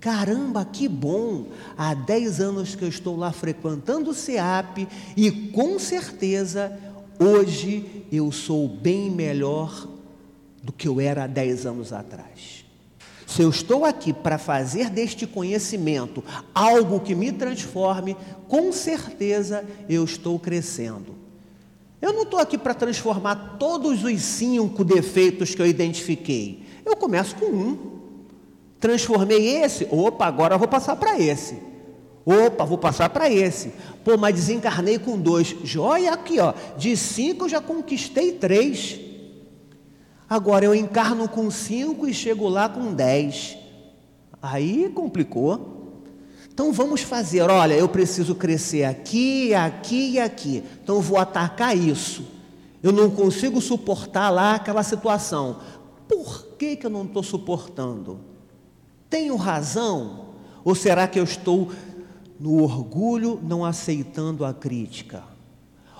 Caramba, 0.00 0.64
que 0.64 0.88
bom! 0.88 1.46
Há 1.76 1.92
10 1.92 2.40
anos 2.40 2.74
que 2.74 2.82
eu 2.82 2.88
estou 2.88 3.16
lá 3.16 3.32
frequentando 3.32 4.10
o 4.10 4.14
SEAP 4.14 4.88
e 5.16 5.30
com 5.52 5.78
certeza 5.78 6.76
hoje 7.18 8.06
eu 8.10 8.32
sou 8.32 8.66
bem 8.66 9.10
melhor 9.10 9.86
do 10.62 10.72
que 10.72 10.88
eu 10.88 11.00
era 11.00 11.24
há 11.24 11.26
10 11.26 11.66
anos 11.66 11.92
atrás. 11.92 12.64
Se 13.26 13.42
eu 13.42 13.50
estou 13.50 13.84
aqui 13.84 14.12
para 14.12 14.38
fazer 14.38 14.88
deste 14.88 15.26
conhecimento 15.26 16.22
algo 16.54 17.00
que 17.00 17.14
me 17.14 17.32
transforme, 17.32 18.16
com 18.48 18.72
certeza 18.72 19.64
eu 19.88 20.04
estou 20.04 20.38
crescendo. 20.38 21.15
Eu 22.00 22.12
não 22.12 22.22
estou 22.22 22.38
aqui 22.38 22.58
para 22.58 22.74
transformar 22.74 23.56
todos 23.58 24.04
os 24.04 24.22
cinco 24.22 24.84
defeitos 24.84 25.54
que 25.54 25.62
eu 25.62 25.66
identifiquei. 25.66 26.64
Eu 26.84 26.96
começo 26.96 27.34
com 27.36 27.46
um. 27.46 27.96
Transformei 28.78 29.62
esse, 29.62 29.86
opa, 29.90 30.26
agora 30.26 30.54
eu 30.54 30.58
vou 30.58 30.68
passar 30.68 30.96
para 30.96 31.18
esse. 31.18 31.58
Opa, 32.24 32.64
vou 32.64 32.76
passar 32.76 33.08
para 33.08 33.30
esse. 33.30 33.72
Pô, 34.04 34.16
mas 34.18 34.34
desencarnei 34.34 34.98
com 34.98 35.18
dois. 35.18 35.56
Joia 35.62 36.12
aqui, 36.12 36.38
ó. 36.40 36.52
De 36.76 36.96
cinco 36.96 37.44
eu 37.44 37.48
já 37.48 37.60
conquistei 37.60 38.32
três. 38.32 39.00
Agora 40.28 40.64
eu 40.64 40.74
encarno 40.74 41.28
com 41.28 41.50
cinco 41.50 42.06
e 42.06 42.12
chego 42.12 42.48
lá 42.48 42.68
com 42.68 42.92
dez. 42.92 43.56
Aí 44.42 44.90
complicou. 44.94 45.75
Então 46.56 46.72
vamos 46.72 47.02
fazer, 47.02 47.42
olha, 47.42 47.74
eu 47.74 47.86
preciso 47.86 48.34
crescer 48.34 48.84
aqui, 48.84 49.52
aqui 49.52 50.12
e 50.12 50.18
aqui. 50.18 50.64
Então 50.82 50.94
eu 50.94 51.02
vou 51.02 51.18
atacar 51.18 51.76
isso. 51.76 52.24
Eu 52.82 52.92
não 52.92 53.10
consigo 53.10 53.60
suportar 53.60 54.30
lá 54.30 54.54
aquela 54.54 54.82
situação. 54.82 55.58
Por 56.08 56.46
que, 56.58 56.76
que 56.76 56.86
eu 56.86 56.90
não 56.90 57.04
estou 57.04 57.22
suportando? 57.22 58.20
Tenho 59.10 59.36
razão? 59.36 60.28
Ou 60.64 60.74
será 60.74 61.06
que 61.06 61.20
eu 61.20 61.24
estou 61.24 61.70
no 62.40 62.62
orgulho, 62.62 63.38
não 63.42 63.62
aceitando 63.62 64.42
a 64.42 64.54
crítica? 64.54 65.24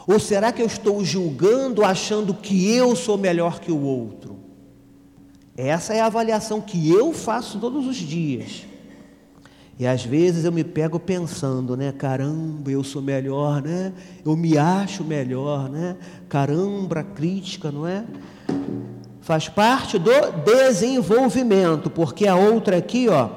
Ou 0.07 0.18
será 0.18 0.52
que 0.52 0.62
eu 0.62 0.66
estou 0.66 1.04
julgando, 1.04 1.84
achando 1.84 2.32
que 2.32 2.66
eu 2.66 2.96
sou 2.96 3.18
melhor 3.18 3.61
que 3.61 3.70
o 3.70 3.82
outro? 3.82 4.38
Essa 5.54 5.92
é 5.92 6.00
a 6.00 6.07
avaliação 6.07 6.62
que 6.62 6.90
eu 6.90 7.12
faço 7.12 7.59
todos 7.59 7.86
os 7.86 7.96
dias. 7.96 8.64
E 9.79 9.87
às 9.87 10.05
vezes 10.05 10.45
eu 10.45 10.53
me 10.53 10.64
pego 10.64 10.99
pensando, 10.99 11.77
né? 11.77 11.93
Caramba, 11.93 12.70
eu 12.70 12.83
sou 12.83 13.03
melhor, 13.03 13.61
né? 13.61 13.93
Eu 14.24 14.35
me 14.35 14.57
acho 14.57 15.05
melhor, 15.05 15.68
né? 15.68 15.97
Caramba, 16.29 17.03
crítica, 17.03 17.70
não 17.70 17.87
é? 17.87 18.05
Faz 19.20 19.49
parte 19.49 19.99
do 19.99 20.11
desenvolvimento, 20.45 21.91
porque 21.91 22.27
a 22.27 22.37
outra 22.37 22.79
aqui, 22.79 23.09
ó, 23.09 23.29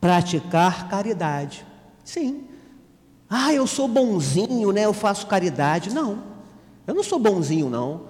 praticar 0.00 0.88
caridade. 0.88 1.64
Sim. 2.02 2.44
Ah, 3.30 3.52
eu 3.52 3.66
sou 3.66 3.86
bonzinho, 3.86 4.72
né? 4.72 4.84
Eu 4.84 4.92
faço 4.92 5.26
caridade. 5.26 5.90
Não. 5.90 6.18
Eu 6.86 6.94
não 6.94 7.04
sou 7.04 7.18
bonzinho, 7.18 7.68
não. 7.68 8.02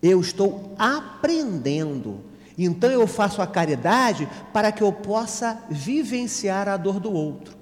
Eu 0.00 0.20
estou 0.20 0.74
aprendendo 0.78 2.20
então 2.64 2.90
eu 2.90 3.06
faço 3.06 3.42
a 3.42 3.46
caridade 3.46 4.28
para 4.52 4.72
que 4.72 4.82
eu 4.82 4.92
possa 4.92 5.60
vivenciar 5.68 6.68
a 6.68 6.76
dor 6.76 6.98
do 6.98 7.12
outro. 7.12 7.56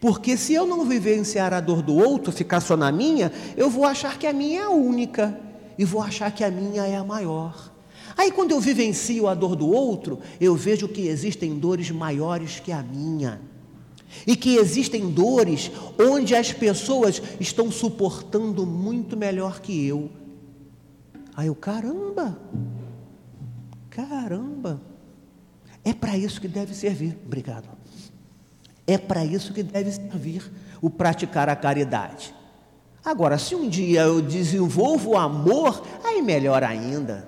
Porque 0.00 0.36
se 0.36 0.54
eu 0.54 0.66
não 0.66 0.84
vivenciar 0.84 1.52
a 1.52 1.60
dor 1.60 1.82
do 1.82 1.94
outro, 1.94 2.30
ficar 2.30 2.60
só 2.60 2.76
na 2.76 2.92
minha, 2.92 3.32
eu 3.56 3.68
vou 3.68 3.84
achar 3.84 4.18
que 4.18 4.26
a 4.26 4.32
minha 4.32 4.60
é 4.60 4.64
a 4.64 4.70
única 4.70 5.38
e 5.78 5.84
vou 5.84 6.00
achar 6.00 6.30
que 6.30 6.44
a 6.44 6.50
minha 6.50 6.86
é 6.86 6.96
a 6.96 7.04
maior. 7.04 7.72
Aí 8.16 8.30
quando 8.30 8.52
eu 8.52 8.60
vivencio 8.60 9.26
a 9.26 9.34
dor 9.34 9.56
do 9.56 9.68
outro, 9.68 10.20
eu 10.40 10.54
vejo 10.54 10.88
que 10.88 11.08
existem 11.08 11.58
dores 11.58 11.90
maiores 11.90 12.60
que 12.60 12.72
a 12.72 12.82
minha. 12.82 13.40
E 14.26 14.36
que 14.36 14.56
existem 14.56 15.10
dores 15.10 15.70
onde 15.98 16.34
as 16.34 16.52
pessoas 16.52 17.20
estão 17.40 17.70
suportando 17.70 18.64
muito 18.64 19.16
melhor 19.16 19.60
que 19.60 19.86
eu. 19.86 20.10
Aí 21.36 21.48
eu, 21.48 21.54
caramba, 21.54 22.38
Caramba! 23.96 24.78
É 25.82 25.94
para 25.94 26.18
isso 26.18 26.38
que 26.38 26.46
deve 26.46 26.74
servir. 26.74 27.16
Obrigado. 27.24 27.66
É 28.86 28.98
para 28.98 29.24
isso 29.24 29.54
que 29.54 29.62
deve 29.62 29.90
servir 29.90 30.52
o 30.82 30.90
praticar 30.90 31.48
a 31.48 31.56
caridade. 31.56 32.34
Agora, 33.02 33.38
se 33.38 33.54
um 33.54 33.66
dia 33.66 34.02
eu 34.02 34.20
desenvolvo 34.20 35.12
o 35.12 35.16
amor, 35.16 35.82
aí 36.04 36.20
melhor 36.20 36.62
ainda. 36.62 37.26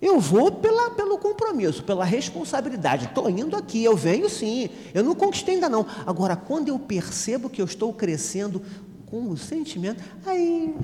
Eu 0.00 0.18
vou 0.18 0.52
pela, 0.52 0.90
pelo 0.92 1.18
compromisso, 1.18 1.84
pela 1.84 2.04
responsabilidade. 2.04 3.04
Estou 3.04 3.28
indo 3.28 3.56
aqui, 3.56 3.84
eu 3.84 3.94
venho 3.94 4.30
sim. 4.30 4.70
Eu 4.94 5.04
não 5.04 5.14
conquistei 5.14 5.56
ainda 5.56 5.68
não. 5.68 5.84
Agora, 6.06 6.34
quando 6.34 6.68
eu 6.68 6.78
percebo 6.78 7.50
que 7.50 7.60
eu 7.60 7.66
estou 7.66 7.92
crescendo 7.92 8.62
com 9.04 9.28
o 9.28 9.36
sentimento, 9.36 10.02
aí, 10.24 10.74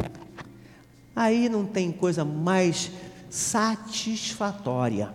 aí 1.16 1.48
não 1.48 1.64
tem 1.64 1.90
coisa 1.90 2.24
mais 2.24 2.90
satisfatória. 3.32 5.10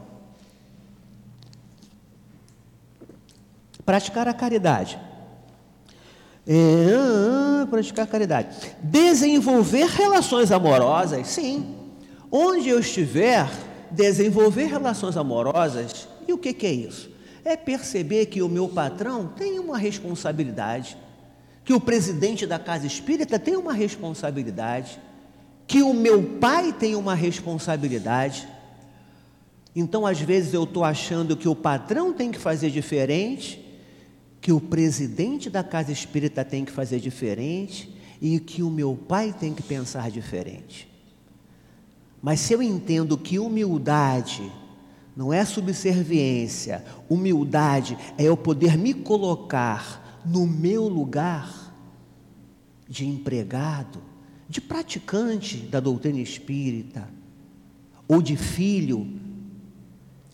Praticar 3.86 4.28
a 4.28 4.34
caridade. 4.34 5.00
É, 6.48 6.96
ah, 6.96 7.68
praticar 7.70 8.06
a 8.06 8.08
caridade. 8.08 8.58
Desenvolver 8.82 9.86
relações 9.86 10.52
amorosas, 10.52 11.28
sim. 11.28 11.76
Onde 12.32 12.70
eu 12.70 12.80
estiver, 12.80 13.48
desenvolver 13.92 14.66
relações 14.66 15.16
amorosas. 15.16 16.08
E 16.28 16.34
o 16.34 16.40
que, 16.40 16.54
que 16.54 16.66
é 16.66 16.72
isso? 16.72 17.12
É 17.46 17.56
perceber 17.56 18.26
que 18.26 18.42
o 18.42 18.50
meu 18.50 18.68
patrão 18.68 19.28
tem 19.28 19.60
uma 19.60 19.78
responsabilidade, 19.78 20.98
que 21.64 21.72
o 21.74 21.80
presidente 21.80 22.48
da 22.48 22.58
casa 22.58 22.88
espírita 22.88 23.38
tem 23.38 23.56
uma 23.56 23.74
responsabilidade, 23.74 25.00
que 25.68 25.84
o 25.84 25.94
meu 25.94 26.24
pai 26.24 26.72
tem 26.72 26.96
uma 26.96 27.14
responsabilidade. 27.14 28.48
Então, 29.76 30.08
às 30.08 30.20
vezes, 30.20 30.54
eu 30.54 30.64
estou 30.64 30.84
achando 30.84 31.36
que 31.36 31.48
o 31.48 31.56
patrão 31.56 32.14
tem 32.14 32.32
que 32.32 32.40
fazer 32.40 32.72
diferente, 32.72 33.64
que 34.40 34.52
o 34.52 34.62
presidente 34.62 35.50
da 35.50 35.64
casa 35.64 35.92
espírita 35.92 36.46
tem 36.46 36.64
que 36.64 36.72
fazer 36.72 37.00
diferente 37.00 37.94
e 38.22 38.40
que 38.40 38.64
o 38.64 38.70
meu 38.70 38.96
pai 38.96 39.36
tem 39.38 39.54
que 39.54 39.62
pensar 39.62 40.10
diferente. 40.10 40.88
Mas 42.22 42.40
se 42.40 42.54
eu 42.54 42.62
entendo 42.62 43.18
que 43.18 43.38
humildade 43.38 44.50
não 45.16 45.34
é 45.34 45.44
subserviência, 45.44 46.84
humildade 47.10 47.98
é 48.18 48.24
eu 48.24 48.38
poder 48.38 48.78
me 48.78 48.94
colocar 48.94 50.22
no 50.26 50.48
meu 50.48 50.88
lugar 50.88 51.74
de 52.88 53.06
empregado, 53.06 54.02
de 54.50 54.62
praticante 54.62 55.58
da 55.58 55.80
doutrina 55.80 56.20
espírita, 56.20 57.08
ou 58.08 58.22
de 58.22 58.38
filho, 58.38 59.08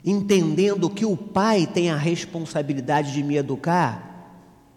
entendendo 0.05 0.89
que 0.89 1.05
o 1.05 1.18
pai 1.18 1.66
tem 1.66 1.89
a 1.89 1.97
responsabilidade 1.97 3.14
de 3.14 3.24
me 3.24 3.36
educar, 3.36 4.11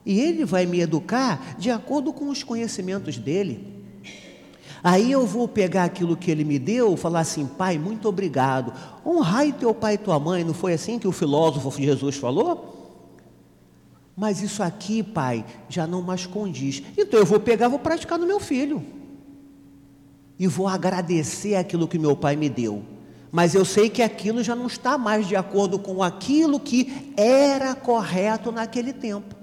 e 0.05 0.21
ele 0.21 0.45
vai 0.45 0.65
me 0.65 0.81
educar 0.81 1.57
de 1.59 1.71
acordo 1.71 2.13
com 2.13 2.29
os 2.29 2.43
conhecimentos 2.43 3.19
dele. 3.19 3.75
Aí 4.83 5.11
eu 5.11 5.27
vou 5.27 5.49
pegar 5.49 5.85
aquilo 5.85 6.17
que 6.17 6.31
ele 6.31 6.45
me 6.45 6.61
deu, 6.61 6.97
falar 6.97 7.21
assim, 7.21 7.45
pai, 7.45 7.77
muito 7.77 8.09
obrigado. 8.09 8.73
Honrai 9.05 9.53
teu 9.53 9.75
pai 9.75 9.95
e 9.95 9.99
tua 9.99 10.21
mãe, 10.21 10.45
não 10.45 10.55
foi 10.55 10.75
assim 10.75 10.97
que 10.97 11.09
o 11.09 11.13
filósofo 11.13 11.73
Jesus 11.83 12.17
falou? 12.17 12.73
Mas 14.17 14.41
isso 14.41 14.63
aqui, 14.63 15.03
pai, 15.03 15.45
já 15.69 15.89
não 15.89 16.03
mais 16.03 16.25
condiz. 16.25 16.83
Então 16.97 17.19
eu 17.19 17.27
vou 17.27 17.41
pegar, 17.41 17.67
vou 17.69 17.81
praticar 17.81 18.17
no 18.17 18.27
meu 18.27 18.39
filho 18.39 18.96
e 20.39 20.47
vou 20.47 20.69
agradecer 20.69 21.57
aquilo 21.57 21.89
que 21.89 21.99
meu 21.99 22.17
pai 22.17 22.37
me 22.37 22.49
deu. 22.49 22.83
Mas 23.33 23.55
eu 23.55 23.65
sei 23.65 23.91
que 23.91 24.03
aquilo 24.03 24.43
já 24.43 24.55
não 24.55 24.67
está 24.67 24.97
mais 24.97 25.27
de 25.27 25.37
acordo 25.37 25.79
com 25.79 26.03
aquilo 26.03 26.61
que 26.61 27.13
era 27.17 27.75
correto 27.75 28.53
naquele 28.53 28.93
tempo. 28.93 29.35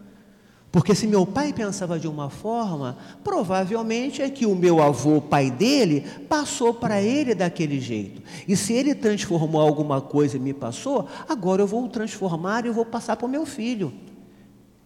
Porque 0.73 0.95
se 0.95 1.05
meu 1.05 1.23
pai 1.23 1.53
pensava 1.53 1.99
de 1.99 2.07
uma 2.07 2.31
forma, 2.31 2.97
provavelmente 3.23 4.23
é 4.23 4.29
que 4.31 4.47
o 4.47 4.55
meu 4.55 4.81
avô, 4.81 5.21
pai 5.21 5.51
dele, 5.51 6.03
passou 6.27 6.73
para 6.73 6.99
ele 6.99 7.35
daquele 7.35 7.79
jeito. 7.79 8.23
E 8.47 8.57
se 8.57 8.73
ele 8.73 8.95
transformou 8.95 9.61
alguma 9.61 10.01
coisa 10.01 10.35
e 10.35 10.39
me 10.39 10.51
passou, 10.51 11.07
agora 11.29 11.61
eu 11.61 11.67
vou 11.67 11.87
transformar 11.87 12.65
e 12.65 12.71
vou 12.71 12.85
passar 12.85 13.15
para 13.15 13.27
o 13.27 13.29
meu 13.29 13.45
filho. 13.45 13.93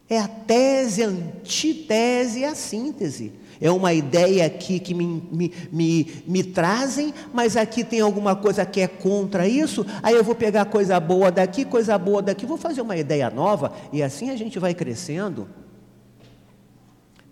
É 0.09 0.19
a 0.19 0.27
tese, 0.27 1.03
a 1.03 1.07
antítese 1.07 2.39
e 2.39 2.45
a 2.45 2.53
síntese. 2.53 3.31
É 3.59 3.71
uma 3.71 3.93
ideia 3.93 4.45
aqui 4.45 4.79
que 4.79 4.93
me, 4.93 5.23
me, 5.31 5.51
me, 5.71 6.23
me 6.27 6.43
trazem, 6.43 7.13
mas 7.33 7.57
aqui 7.57 7.83
tem 7.83 8.01
alguma 8.01 8.35
coisa 8.35 8.65
que 8.65 8.81
é 8.81 8.87
contra 8.87 9.47
isso, 9.47 9.85
aí 10.01 10.15
eu 10.15 10.23
vou 10.23 10.35
pegar 10.35 10.65
coisa 10.65 10.99
boa 10.99 11.31
daqui, 11.31 11.65
coisa 11.65 11.97
boa 11.97 12.21
daqui, 12.21 12.45
vou 12.45 12.57
fazer 12.57 12.81
uma 12.81 12.97
ideia 12.97 13.29
nova, 13.29 13.71
e 13.91 14.03
assim 14.03 14.29
a 14.29 14.35
gente 14.35 14.59
vai 14.59 14.73
crescendo. 14.73 15.47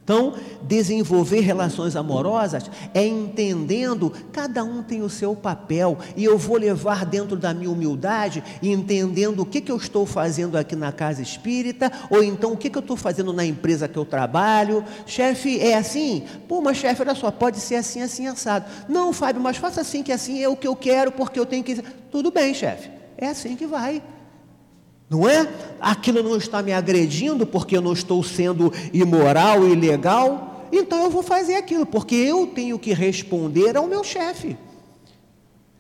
Então, 0.06 0.36
desenvolver 0.62 1.39
relações 1.39 1.95
amorosas 1.95 2.70
é 2.93 3.03
entendendo 3.03 4.14
cada 4.32 4.64
um 4.64 4.84
tem 4.84 5.01
o 5.01 5.10
seu 5.10 5.36
papel 5.36 5.97
e 6.16 6.24
eu 6.24 6.38
vou 6.38 6.58
levar 6.58 7.08
dentro 7.08 7.36
da 7.36 7.56
minha 7.56 7.72
humildade 7.72 8.43
entendendo 8.62 9.39
o 9.39 9.45
que, 9.47 9.60
que 9.60 9.72
eu 9.72 9.78
estou 9.78 10.06
fazendo 10.06 10.60
aqui 10.60 10.76
na 10.76 10.91
casa 10.91 11.24
espírita 11.24 11.91
ou 12.08 12.24
então 12.24 12.53
o 12.53 12.58
que, 12.58 12.70
que 12.70 12.78
eu 12.78 12.82
estou 12.82 12.95
fazendo 12.95 13.34
na 13.34 13.43
empresa 13.43 13.88
que 13.88 13.97
eu 13.97 14.06
trabalho. 14.06 14.86
Chefe, 15.08 15.60
é 15.60 15.76
assim? 15.76 16.24
Pô, 16.47 16.62
mas 16.62 16.78
chefe, 16.78 17.01
olha 17.01 17.16
só, 17.16 17.32
pode 17.32 17.60
ser 17.60 17.78
assim, 17.78 18.03
assim, 18.03 18.28
assado. 18.28 18.66
Não, 18.88 19.12
Fábio, 19.12 19.41
mas 19.41 19.58
faça 19.58 19.82
assim 19.82 20.03
que 20.03 20.12
assim 20.12 20.43
é 20.43 20.47
o 20.47 20.56
que 20.56 20.68
eu 20.68 20.76
quero 20.76 21.12
porque 21.12 21.39
eu 21.39 21.47
tenho 21.47 21.64
que. 21.64 21.82
Tudo 22.12 22.30
bem, 22.30 22.53
chefe, 22.53 22.91
é 23.18 23.30
assim 23.30 23.56
que 23.56 23.66
vai. 23.66 24.03
Não 25.10 25.28
é? 25.28 25.47
Aquilo 25.80 26.24
não 26.24 26.36
está 26.36 26.64
me 26.64 26.74
agredindo 26.74 27.45
porque 27.45 27.78
eu 27.78 27.82
não 27.82 27.93
estou 27.93 28.24
sendo 28.24 28.74
imoral 28.91 29.68
ilegal. 29.68 30.68
Então 30.72 31.03
eu 31.03 31.10
vou 31.10 31.24
fazer 31.24 31.56
aquilo, 31.56 31.86
porque 31.86 32.16
eu 32.16 32.47
tenho 32.47 32.78
que 32.80 32.93
responder 32.93 33.78
ao 33.78 33.88
meu 33.88 34.03
chefe. 34.03 34.58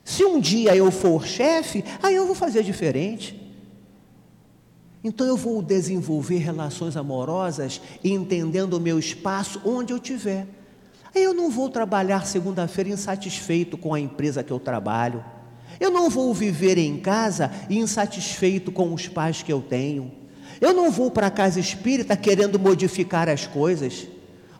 Se 0.03 0.23
um 0.23 0.39
dia 0.39 0.75
eu 0.75 0.91
for 0.91 1.25
chefe, 1.25 1.83
aí 2.01 2.13
eu 2.13 2.27
vou 2.27 2.35
fazer 2.35 2.63
diferente. 2.63 3.41
Então 5.03 5.25
eu 5.25 5.35
vou 5.35 5.61
desenvolver 5.61 6.37
relações 6.37 6.95
amorosas 6.95 7.81
entendendo 8.03 8.75
o 8.75 8.79
meu 8.79 8.97
espaço 8.97 9.61
onde 9.65 9.91
eu 9.91 9.97
estiver. 9.97 10.47
Aí 11.13 11.23
eu 11.23 11.33
não 11.33 11.49
vou 11.49 11.69
trabalhar 11.69 12.25
segunda-feira 12.25 12.89
insatisfeito 12.89 13.77
com 13.77 13.93
a 13.93 13.99
empresa 13.99 14.43
que 14.43 14.51
eu 14.51 14.59
trabalho. 14.59 15.23
Eu 15.79 15.91
não 15.91 16.09
vou 16.09 16.33
viver 16.33 16.77
em 16.77 16.97
casa 16.97 17.51
insatisfeito 17.69 18.71
com 18.71 18.93
os 18.93 19.07
pais 19.07 19.41
que 19.41 19.51
eu 19.51 19.61
tenho. 19.61 20.11
Eu 20.61 20.73
não 20.73 20.89
vou 20.89 21.11
para 21.11 21.27
a 21.27 21.31
casa 21.31 21.59
espírita 21.59 22.15
querendo 22.15 22.59
modificar 22.59 23.27
as 23.27 23.45
coisas. 23.45 24.07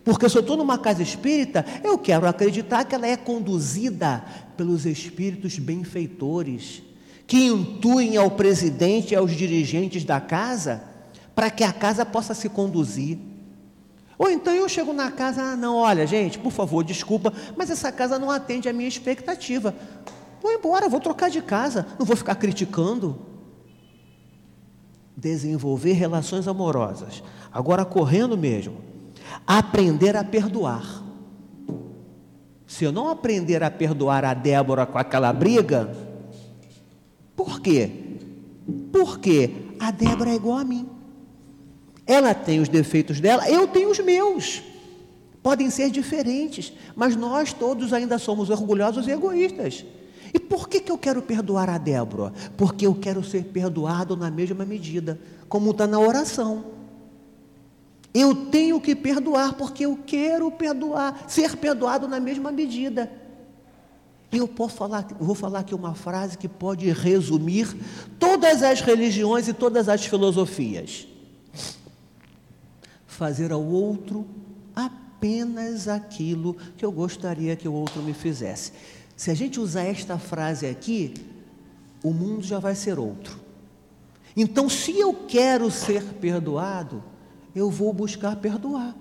Porque 0.03 0.29
se 0.29 0.37
eu 0.37 0.41
estou 0.41 0.55
numa 0.55 0.77
casa 0.77 1.01
espírita, 1.01 1.65
eu 1.83 1.97
quero 1.97 2.27
acreditar 2.27 2.85
que 2.85 2.93
ela 2.93 3.07
é 3.07 3.17
conduzida 3.17 4.23
pelos 4.55 4.85
espíritos 4.85 5.57
benfeitores, 5.57 6.83
que 7.25 7.45
intuem 7.45 8.15
ao 8.15 8.29
presidente 8.29 9.13
e 9.13 9.15
aos 9.15 9.31
dirigentes 9.31 10.03
da 10.03 10.21
casa 10.21 10.83
para 11.33 11.49
que 11.49 11.63
a 11.63 11.73
casa 11.73 12.05
possa 12.05 12.33
se 12.33 12.47
conduzir. 12.47 13.17
Ou 14.17 14.29
então 14.29 14.53
eu 14.53 14.69
chego 14.69 14.93
na 14.93 15.11
casa, 15.11 15.41
ah, 15.41 15.55
não, 15.57 15.75
olha, 15.75 16.07
gente, 16.07 16.39
por 16.39 16.51
favor, 16.51 16.83
desculpa, 16.83 17.33
mas 17.57 17.69
essa 17.69 17.91
casa 17.91 18.17
não 18.17 18.31
atende 18.31 18.69
à 18.69 18.73
minha 18.73 18.87
expectativa. 18.87 19.75
Vou 20.45 20.53
embora, 20.53 20.87
vou 20.87 20.99
trocar 20.99 21.27
de 21.27 21.41
casa, 21.41 21.87
não 21.97 22.05
vou 22.05 22.15
ficar 22.15 22.35
criticando. 22.35 23.17
desenvolver 25.17 25.93
relações 25.93 26.47
amorosas. 26.47 27.23
Agora, 27.51 27.83
correndo 27.83 28.37
mesmo, 28.37 28.77
aprender 29.47 30.15
a 30.15 30.23
perdoar. 30.23 31.03
Se 32.67 32.83
eu 32.83 32.91
não 32.91 33.09
aprender 33.09 33.63
a 33.63 33.71
perdoar 33.71 34.23
a 34.23 34.35
Débora 34.35 34.85
com 34.85 34.99
aquela 34.99 35.33
briga, 35.33 35.97
por 37.35 37.59
quê? 37.59 37.89
Porque 38.91 39.49
a 39.79 39.89
Débora 39.89 40.29
é 40.29 40.35
igual 40.35 40.59
a 40.59 40.63
mim. 40.63 40.87
Ela 42.05 42.35
tem 42.35 42.59
os 42.59 42.69
defeitos 42.69 43.19
dela, 43.19 43.49
eu 43.49 43.67
tenho 43.67 43.89
os 43.89 43.97
meus. 43.99 44.61
Podem 45.41 45.71
ser 45.71 45.89
diferentes, 45.89 46.71
mas 46.95 47.15
nós 47.15 47.51
todos 47.51 47.93
ainda 47.93 48.19
somos 48.19 48.51
orgulhosos 48.51 49.07
e 49.07 49.11
egoístas. 49.11 49.83
E 50.35 50.39
por 50.39 50.67
que, 50.67 50.81
que 50.81 50.91
eu 50.91 50.97
quero 50.97 51.21
perdoar 51.21 51.69
a 51.69 51.77
Débora? 51.77 52.33
Porque 52.57 52.85
eu 52.85 52.93
quero 52.93 53.23
ser 53.23 53.45
perdoado 53.45 54.17
na 54.17 54.29
mesma 54.29 54.65
medida, 54.65 55.17
como 55.47 55.71
está 55.71 55.87
na 55.87 55.97
oração. 55.97 56.65
Eu 58.13 58.47
tenho 58.47 58.81
que 58.81 58.93
perdoar 58.93 59.53
porque 59.53 59.85
eu 59.85 59.97
quero 60.05 60.51
perdoar, 60.51 61.23
ser 61.29 61.55
perdoado 61.55 62.05
na 62.05 62.19
mesma 62.19 62.51
medida. 62.51 63.09
E 64.29 64.35
eu 64.35 64.45
posso 64.45 64.75
falar, 64.75 65.07
vou 65.17 65.35
falar 65.35 65.59
aqui 65.59 65.73
uma 65.73 65.95
frase 65.95 66.37
que 66.37 66.49
pode 66.49 66.91
resumir 66.91 67.73
todas 68.19 68.61
as 68.61 68.81
religiões 68.81 69.47
e 69.47 69.53
todas 69.53 69.87
as 69.87 70.05
filosofias. 70.05 71.07
Fazer 73.07 73.53
ao 73.53 73.63
outro 73.63 74.27
apenas 74.75 75.87
aquilo 75.87 76.57
que 76.75 76.83
eu 76.83 76.91
gostaria 76.91 77.55
que 77.55 77.69
o 77.69 77.73
outro 77.73 78.01
me 78.01 78.13
fizesse. 78.13 78.73
Se 79.15 79.31
a 79.31 79.33
gente 79.33 79.59
usar 79.59 79.83
esta 79.83 80.17
frase 80.17 80.65
aqui, 80.65 81.13
o 82.03 82.11
mundo 82.11 82.43
já 82.43 82.59
vai 82.59 82.75
ser 82.75 82.99
outro. 82.99 83.39
Então, 84.35 84.67
se 84.67 84.99
eu 84.99 85.13
quero 85.27 85.71
ser 85.71 86.03
perdoado, 86.03 87.01
eu 87.55 87.69
vou 87.69 87.93
buscar 87.93 88.35
perdoar. 88.35 88.93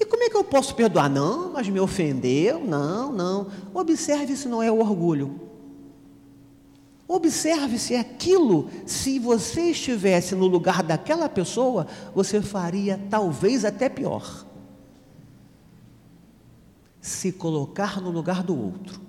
E 0.00 0.04
como 0.04 0.22
é 0.24 0.30
que 0.30 0.36
eu 0.36 0.44
posso 0.44 0.74
perdoar? 0.74 1.08
Não, 1.08 1.52
mas 1.52 1.68
me 1.68 1.78
ofendeu? 1.78 2.64
Não, 2.64 3.12
não. 3.12 3.46
Observe 3.72 4.36
se 4.36 4.48
não 4.48 4.62
é 4.62 4.70
o 4.70 4.80
orgulho. 4.80 5.40
Observe 7.06 7.78
se 7.78 7.94
aquilo, 7.94 8.68
se 8.84 9.18
você 9.18 9.70
estivesse 9.70 10.34
no 10.34 10.46
lugar 10.46 10.82
daquela 10.82 11.28
pessoa, 11.28 11.86
você 12.14 12.42
faria 12.42 13.00
talvez 13.08 13.64
até 13.64 13.88
pior 13.88 14.47
se 17.08 17.32
colocar 17.32 18.00
no 18.00 18.10
lugar 18.10 18.42
do 18.42 18.56
outro. 18.56 19.00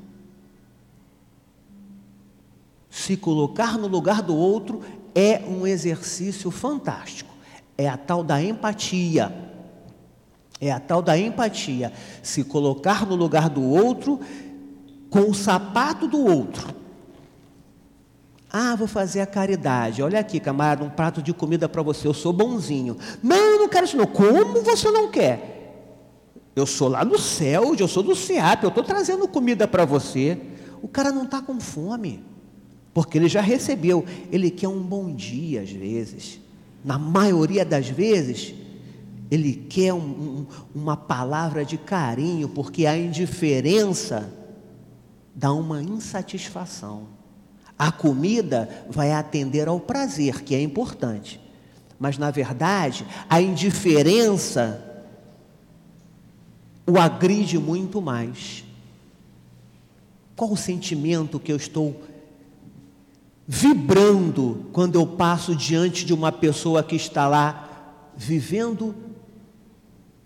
Se 2.89 3.15
colocar 3.15 3.77
no 3.77 3.87
lugar 3.87 4.21
do 4.21 4.35
outro 4.35 4.81
é 5.13 5.43
um 5.47 5.67
exercício 5.67 6.49
fantástico. 6.49 7.33
É 7.77 7.87
a 7.87 7.97
tal 7.97 8.23
da 8.23 8.41
empatia. 8.41 9.33
É 10.59 10.71
a 10.71 10.79
tal 10.79 11.01
da 11.01 11.17
empatia. 11.17 11.93
Se 12.23 12.43
colocar 12.43 13.05
no 13.05 13.15
lugar 13.15 13.49
do 13.49 13.63
outro 13.63 14.19
com 15.09 15.29
o 15.29 15.33
sapato 15.33 16.07
do 16.07 16.19
outro. 16.25 16.73
Ah, 18.51 18.75
vou 18.75 18.87
fazer 18.87 19.21
a 19.21 19.27
caridade. 19.27 20.01
Olha 20.01 20.19
aqui, 20.19 20.39
camarada, 20.39 20.83
um 20.83 20.89
prato 20.89 21.21
de 21.21 21.31
comida 21.33 21.69
para 21.69 21.83
você. 21.83 22.07
Eu 22.07 22.13
sou 22.13 22.33
bonzinho. 22.33 22.97
Não, 23.21 23.59
não 23.59 23.69
quero 23.69 23.85
isso 23.85 23.95
não. 23.95 24.07
Como 24.07 24.63
você 24.63 24.89
não 24.89 25.11
quer? 25.11 25.59
Eu 26.60 26.66
sou 26.66 26.89
lá 26.89 27.05
no 27.05 27.18
céu, 27.18 27.74
eu 27.74 27.88
sou 27.88 28.03
do 28.03 28.14
CEAP, 28.14 28.64
eu 28.64 28.70
estou 28.70 28.84
trazendo 28.84 29.28
comida 29.30 29.66
para 29.66 29.86
você. 29.86 30.38
O 30.82 30.89
cara 30.89 31.10
não 31.10 31.24
está 31.24 31.41
com 31.41 31.57
fome, 31.57 32.22
porque 32.93 33.18
ele 33.18 33.30
já 33.30 33.39
recebeu. 33.39 34.03
Ele 34.30 34.51
quer 34.51 34.68
um 34.68 34.82
bom 34.82 35.14
dia, 35.14 35.62
às 35.62 35.72
vezes. 35.72 36.41
Na 36.84 36.99
maioria 36.99 37.64
das 37.64 37.88
vezes, 37.88 38.53
ele 39.32 39.53
quer 39.53 39.93
um, 39.93 39.99
um, 39.99 40.45
uma 40.76 40.97
palavra 40.97 41.64
de 41.64 41.78
carinho, 41.78 42.49
porque 42.49 42.86
a 42.86 42.97
indiferença 42.97 44.30
dá 45.34 45.53
uma 45.53 45.82
insatisfação. 45.82 47.07
A 47.78 47.89
comida 47.89 48.68
vai 48.89 49.14
atender 49.14 49.70
ao 49.70 49.80
prazer, 49.80 50.43
que 50.43 50.53
é 50.53 50.62
importante. 50.62 51.39
Mas, 51.97 52.18
na 52.18 52.32
verdade, 52.32 53.05
a 53.30 53.41
indiferença 53.41 54.88
o 56.89 56.99
agride 56.99 57.59
muito 57.59 58.01
mais. 58.01 58.63
Qual 60.35 60.51
o 60.51 60.57
sentimento 60.57 61.39
que 61.39 61.51
eu 61.51 61.57
estou 61.57 62.01
vibrando 63.47 64.65
quando 64.71 64.95
eu 64.95 65.05
passo 65.05 65.55
diante 65.55 66.03
de 66.03 66.13
uma 66.13 66.31
pessoa 66.31 66.83
que 66.83 66.95
está 66.95 67.27
lá 67.27 67.69
vivendo 68.15 68.95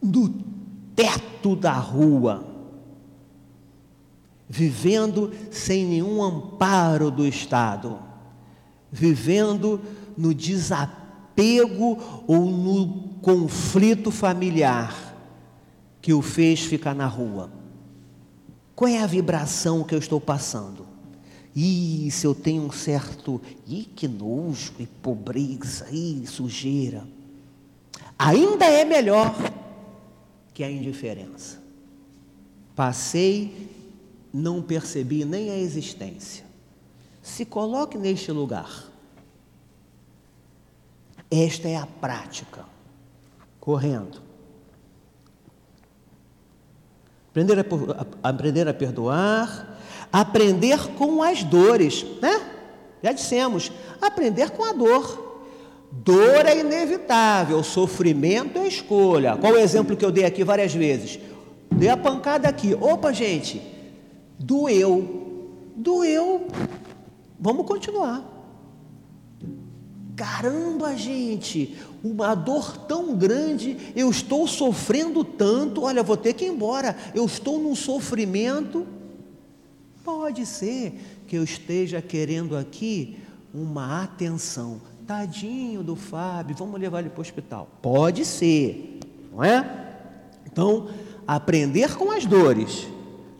no 0.01 0.29
teto 0.95 1.55
da 1.55 1.73
rua, 1.73 2.45
vivendo 4.47 5.31
sem 5.51 5.85
nenhum 5.85 6.23
amparo 6.23 7.11
do 7.11 7.27
Estado, 7.27 7.99
vivendo 8.91 9.81
no 10.17 10.33
desapego 10.33 11.97
ou 12.27 12.45
no 12.45 12.87
conflito 13.21 14.11
familiar 14.11 15.02
que 16.03 16.13
o 16.13 16.21
fez 16.21 16.59
ficar 16.59 16.93
na 16.93 17.07
rua? 17.07 17.49
Qual 18.75 18.89
é 18.89 19.01
a 19.01 19.07
vibração 19.07 19.85
que 19.85 19.95
eu 19.95 19.99
estou 19.99 20.19
passando? 20.19 20.85
Ih, 21.55 22.11
se 22.11 22.27
eu 22.27 22.35
tenho 22.35 22.63
um 22.63 22.71
certo. 22.73 23.41
Ih, 23.65 23.85
que 23.85 24.05
nojo, 24.05 24.73
e 24.77 24.85
pobreza, 24.85 25.87
ih, 25.89 26.27
sujeira. 26.27 27.07
Ainda 28.19 28.65
é 28.65 28.83
melhor 28.83 29.33
que 30.53 30.61
a 30.61 30.69
indiferença. 30.69 31.63
Passei, 32.75 33.69
não 34.33 34.61
percebi 34.61 35.23
nem 35.23 35.51
a 35.51 35.57
existência. 35.57 36.43
Se 37.21 37.45
coloque 37.45 37.97
neste 37.97 38.29
lugar. 38.29 38.91
Esta 41.31 41.69
é 41.69 41.77
a 41.77 41.85
prática. 41.85 42.65
Correndo. 43.61 44.32
Aprender 47.33 47.59
a, 47.59 48.29
aprender 48.29 48.67
a 48.67 48.73
perdoar, 48.75 49.79
aprender 50.11 50.77
com 50.95 51.23
as 51.23 51.43
dores, 51.43 52.05
né? 52.21 52.39
Já 53.01 53.11
dissemos, 53.11 53.71
aprender 53.99 54.51
com 54.51 54.63
a 54.63 54.71
dor. 54.71 55.33
Dor 55.91 56.45
é 56.45 56.59
inevitável, 56.59 57.63
sofrimento 57.63 58.59
é 58.59 58.67
escolha. 58.67 59.35
Qual 59.35 59.53
o 59.53 59.57
exemplo 59.57 59.97
que 59.97 60.05
eu 60.05 60.11
dei 60.11 60.25
aqui 60.25 60.43
várias 60.43 60.75
vezes? 60.75 61.19
Dei 61.71 61.89
a 61.89 61.97
pancada 61.97 62.47
aqui. 62.47 62.75
Opa, 62.79 63.11
gente, 63.11 63.59
doeu. 64.37 65.49
Doeu. 65.75 66.47
Vamos 67.39 67.65
continuar. 67.65 68.32
Caramba, 70.23 70.95
gente, 70.95 71.77
uma 72.01 72.33
dor 72.33 72.77
tão 72.77 73.13
grande, 73.13 73.75
eu 73.93 74.09
estou 74.09 74.47
sofrendo 74.47 75.21
tanto, 75.21 75.83
olha, 75.83 76.01
vou 76.01 76.15
ter 76.15 76.31
que 76.31 76.45
ir 76.45 76.47
embora, 76.47 76.95
eu 77.13 77.25
estou 77.25 77.59
num 77.59 77.75
sofrimento. 77.75 78.87
Pode 80.01 80.45
ser 80.45 80.93
que 81.27 81.35
eu 81.35 81.43
esteja 81.43 82.01
querendo 82.01 82.55
aqui 82.55 83.17
uma 83.53 84.01
atenção. 84.01 84.79
Tadinho 85.05 85.83
do 85.83 85.97
Fábio, 85.97 86.55
vamos 86.57 86.79
levar 86.79 87.01
ele 87.01 87.09
para 87.09 87.19
o 87.19 87.21
hospital. 87.21 87.67
Pode 87.81 88.23
ser, 88.23 89.01
não 89.29 89.43
é? 89.43 89.97
Então, 90.45 90.87
aprender 91.27 91.97
com 91.97 92.09
as 92.11 92.25
dores. 92.25 92.87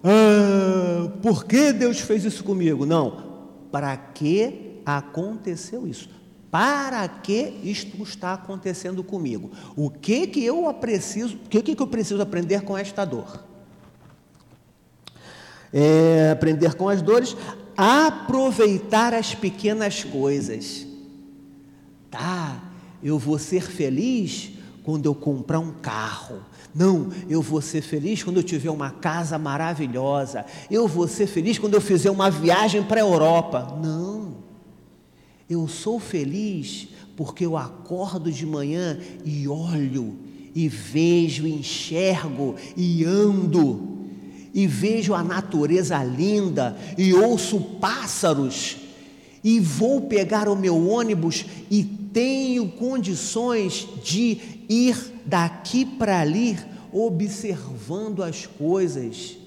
Ah, 0.03 1.09
por 1.21 1.45
que 1.45 1.71
Deus 1.71 2.01
fez 2.01 2.25
isso 2.25 2.43
comigo? 2.43 2.86
Não, 2.86 3.23
para 3.71 3.95
que 3.95 4.81
aconteceu 4.86 5.88
isso? 5.88 6.22
Para 6.54 7.08
que 7.08 7.60
isto 7.64 8.04
está 8.04 8.36
acontecendo 8.36 9.04
comigo? 9.04 9.49
O 9.76 9.89
que 9.89 10.28
que 10.28 10.45
eu 10.45 10.72
preciso, 10.76 11.36
o 11.36 11.49
que 11.49 11.64
que 11.64 11.82
eu 11.82 11.88
preciso 11.88 12.22
aprender 12.22 12.62
com 12.62 12.78
esta 12.78 13.04
dor? 13.04 13.43
É, 15.74 16.30
aprender 16.32 16.76
com 16.76 16.88
as 16.88 17.01
dores, 17.01 17.36
aproveitar 17.76 19.16
as 19.16 19.34
pequenas 19.34 20.04
coisas. 20.04 20.86
Tá, 22.12 22.62
eu 23.01 23.18
vou 23.18 23.39
ser 23.39 23.64
feliz 23.64 24.51
quando 24.84 25.08
eu 25.08 25.16
comprar 25.16 25.58
um 25.58 25.72
carro. 25.72 26.41
Não, 26.76 27.10
eu 27.28 27.41
vou 27.41 27.62
ser 27.62 27.82
feliz 27.82 28.22
quando 28.22 28.38
eu 28.38 28.43
tiver 28.43 28.70
uma 28.70 28.91
casa 28.91 29.39
maravilhosa. 29.39 30.45
Eu 30.70 30.88
vou 30.88 31.08
ser 31.08 31.26
feliz 31.26 31.58
quando 31.58 31.74
eu 31.74 31.82
fizer 31.82 32.12
uma 32.12 32.30
viagem 32.30 32.84
para 32.84 33.01
a 33.01 33.04
Europa. 33.04 33.76
Não. 33.84 34.43
Eu 35.50 35.68
sou 35.68 36.00
feliz 36.00 36.88
porque 37.16 37.46
eu 37.46 37.58
acordo 37.58 38.32
de 38.32 38.46
manhã 38.46 39.00
e 39.24 39.48
olho, 39.48 40.16
e 40.56 40.68
vejo, 40.68 41.48
enxergo 41.48 42.56
e 42.76 43.04
ando, 43.04 44.00
e 44.54 44.68
vejo 44.68 45.14
a 45.14 45.24
natureza 45.24 46.04
linda, 46.04 46.78
e 46.98 47.14
ouço 47.14 47.60
pássaros, 47.60 48.78
e 49.44 49.60
vou 49.60 50.02
pegar 50.02 50.48
o 50.48 50.56
meu 50.56 50.88
ônibus 50.88 51.46
e 51.70 51.84
tenho 51.84 52.70
condições 52.70 53.88
de 54.04 54.39
ir 54.70 54.96
daqui 55.26 55.86
para 55.86 56.22
ali 56.22 56.58
observando 56.91 58.24
as 58.24 58.46
coisas. 58.46 59.38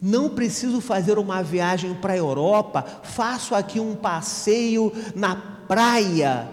Não 0.00 0.28
preciso 0.28 0.80
fazer 0.80 1.18
uma 1.18 1.42
viagem 1.42 1.94
para 1.94 2.12
a 2.12 2.16
Europa, 2.16 2.84
faço 3.02 3.54
aqui 3.54 3.80
um 3.80 3.94
passeio 3.94 4.92
na 5.14 5.34
praia, 5.66 6.48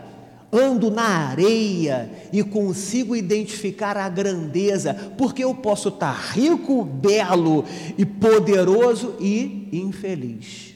ando 0.51 0.91
na 0.91 1.03
areia 1.03 2.09
e 2.31 2.43
consigo 2.43 3.15
identificar 3.15 3.97
a 3.97 4.07
grandeza, 4.07 4.93
porque 5.17 5.43
eu 5.43 5.53
posso 5.55 5.89
estar 5.89 6.13
rico, 6.13 6.83
belo 6.83 7.65
e 7.97 8.05
poderoso 8.05 9.15
e 9.19 9.67
infeliz. 9.73 10.75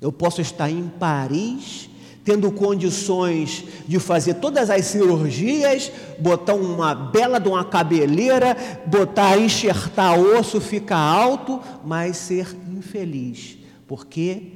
Eu 0.00 0.12
posso 0.12 0.40
estar 0.40 0.70
em 0.70 0.88
Paris, 0.88 1.87
tendo 2.28 2.52
condições 2.52 3.64
de 3.86 3.98
fazer 3.98 4.34
todas 4.34 4.68
as 4.68 4.84
cirurgias, 4.84 5.90
botar 6.18 6.52
uma 6.52 6.94
bela 6.94 7.40
de 7.40 7.48
uma 7.48 7.64
cabeleira, 7.64 8.54
botar, 8.84 9.38
enxertar 9.38 10.20
osso, 10.20 10.60
ficar 10.60 10.98
alto, 10.98 11.58
mas 11.82 12.18
ser 12.18 12.54
infeliz, 12.70 13.56
porque 13.86 14.52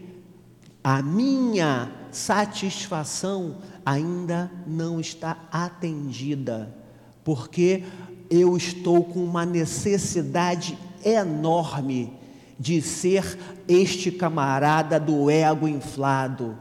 a 0.85 1.01
minha 1.01 1.91
satisfação 2.11 3.57
ainda 3.87 4.53
não 4.67 5.01
está 5.01 5.39
atendida, 5.51 6.77
porque 7.25 7.85
eu 8.29 8.55
estou 8.55 9.03
com 9.03 9.25
uma 9.25 9.47
necessidade 9.47 10.77
enorme 11.03 12.13
de 12.61 12.83
ser 12.83 13.39
este 13.67 14.11
camarada 14.11 15.01
do 15.01 15.31
ego 15.31 15.67
inflado. 15.67 16.55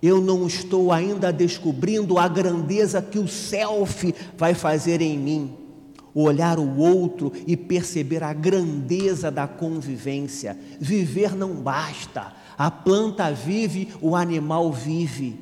Eu 0.00 0.20
não 0.20 0.46
estou 0.46 0.92
ainda 0.92 1.32
descobrindo 1.32 2.18
a 2.18 2.28
grandeza 2.28 3.02
que 3.02 3.18
o 3.18 3.26
self 3.26 4.14
vai 4.36 4.54
fazer 4.54 5.00
em 5.00 5.18
mim. 5.18 5.54
Olhar 6.14 6.58
o 6.58 6.78
outro 6.78 7.32
e 7.46 7.56
perceber 7.56 8.22
a 8.22 8.32
grandeza 8.32 9.30
da 9.30 9.46
convivência. 9.46 10.56
Viver 10.80 11.34
não 11.34 11.54
basta. 11.54 12.32
A 12.56 12.70
planta 12.70 13.30
vive, 13.32 13.88
o 14.00 14.16
animal 14.16 14.72
vive. 14.72 15.38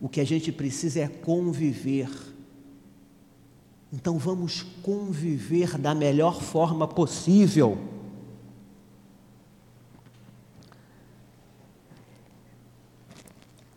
O 0.00 0.08
que 0.08 0.20
a 0.20 0.24
gente 0.24 0.52
precisa 0.52 1.00
é 1.00 1.08
conviver. 1.08 2.08
Então 3.92 4.18
vamos 4.18 4.64
conviver 4.82 5.78
da 5.78 5.94
melhor 5.94 6.40
forma 6.40 6.86
possível. 6.86 7.78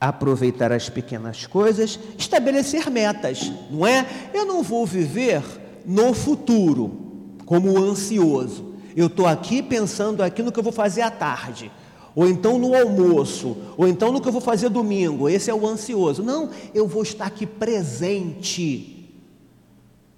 Aproveitar 0.02 0.72
as 0.72 0.90
pequenas 0.90 1.46
coisas, 1.46 2.00
estabelecer 2.18 2.90
metas, 2.90 3.52
não 3.70 3.86
é? 3.86 4.04
Eu 4.34 4.48
não 4.48 4.64
vou 4.64 4.84
viver 4.84 5.44
no 5.86 6.12
futuro 6.16 6.92
como 7.46 7.78
ansioso. 7.78 8.74
Eu 8.96 9.06
estou 9.06 9.28
aqui 9.28 9.62
pensando 9.62 10.24
aqui 10.24 10.42
no 10.42 10.52
que 10.52 10.58
eu 10.58 10.64
vou 10.64 10.74
fazer 10.74 11.02
à 11.02 11.12
tarde, 11.12 11.72
ou 12.16 12.28
então 12.28 12.58
no 12.58 12.74
almoço, 12.74 13.56
ou 13.78 13.88
então 13.88 14.12
no 14.12 14.20
que 14.20 14.28
eu 14.28 14.32
vou 14.32 14.42
fazer 14.42 14.70
domingo. 14.70 15.30
Esse 15.30 15.52
é 15.52 15.54
o 15.54 15.68
ansioso. 15.68 16.24
Não, 16.24 16.50
eu 16.74 16.88
vou 16.88 17.04
estar 17.04 17.28
aqui 17.28 17.46
presente. 17.46 19.08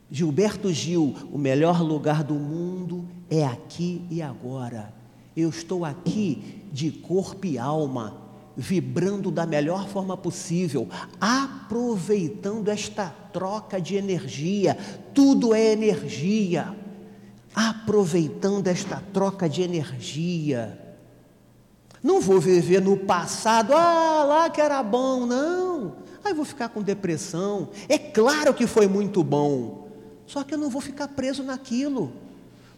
Gilberto 0.09 0.71
Gil, 0.71 1.13
o 1.29 1.37
melhor 1.37 1.81
lugar 1.81 2.23
do 2.23 2.35
mundo 2.35 3.05
é 3.29 3.43
aqui 3.43 4.01
e 4.09 4.21
agora. 4.21 4.93
Eu 5.35 5.49
estou 5.49 5.83
aqui 5.83 6.61
de 6.71 6.89
corpo 6.89 7.45
e 7.45 7.57
alma 7.57 8.22
vibrando 8.55 9.31
da 9.31 9.45
melhor 9.45 9.87
forma 9.87 10.15
possível, 10.15 10.87
aproveitando 11.19 12.69
esta 12.69 13.09
troca 13.31 13.81
de 13.81 13.95
energia. 13.95 14.77
Tudo 15.13 15.53
é 15.53 15.71
energia. 15.71 16.75
Aproveitando 17.55 18.67
esta 18.67 19.01
troca 19.13 19.47
de 19.47 19.61
energia. 19.61 20.79
Não 22.01 22.19
vou 22.19 22.39
viver 22.39 22.81
no 22.81 22.97
passado, 22.97 23.73
ah, 23.73 24.25
lá 24.27 24.49
que 24.49 24.59
era 24.59 24.83
bom, 24.83 25.25
não. 25.25 25.95
Aí 26.23 26.33
vou 26.33 26.45
ficar 26.45 26.69
com 26.69 26.81
depressão. 26.81 27.69
É 27.87 27.97
claro 27.97 28.53
que 28.53 28.67
foi 28.67 28.87
muito 28.87 29.23
bom, 29.23 29.87
só 30.25 30.43
que 30.43 30.53
eu 30.53 30.57
não 30.57 30.69
vou 30.69 30.81
ficar 30.81 31.07
preso 31.09 31.43
naquilo, 31.43 32.11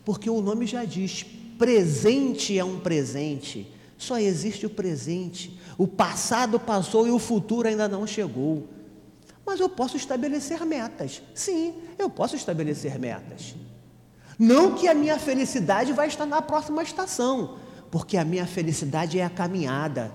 porque 0.04 0.30
o 0.30 0.42
nome 0.42 0.68
já 0.68 0.86
diz: 0.86 1.26
presente 1.58 2.58
é 2.58 2.64
um 2.64 2.80
presente. 2.80 3.72
Só 3.98 4.20
existe 4.20 4.66
o 4.66 4.70
presente. 4.70 5.58
O 5.78 5.88
passado 5.88 6.60
passou 6.60 7.08
e 7.08 7.12
o 7.12 7.20
futuro 7.20 7.68
ainda 7.68 7.88
não 7.88 8.08
chegou. 8.08 8.68
Mas 9.46 9.60
eu 9.60 9.70
posso 9.70 9.98
estabelecer 9.98 10.66
metas. 10.66 11.22
Sim, 11.34 11.76
eu 12.00 12.10
posso 12.10 12.36
estabelecer 12.36 12.98
metas. 12.98 13.56
Não 14.40 14.76
que 14.76 14.88
a 14.88 14.94
minha 14.94 15.20
felicidade 15.20 15.94
vai 15.94 16.08
estar 16.08 16.26
na 16.26 16.42
próxima 16.42 16.82
estação, 16.82 17.58
porque 17.92 18.18
a 18.18 18.26
minha 18.26 18.46
felicidade 18.46 19.20
é 19.20 19.24
a 19.24 19.30
caminhada. 19.30 20.12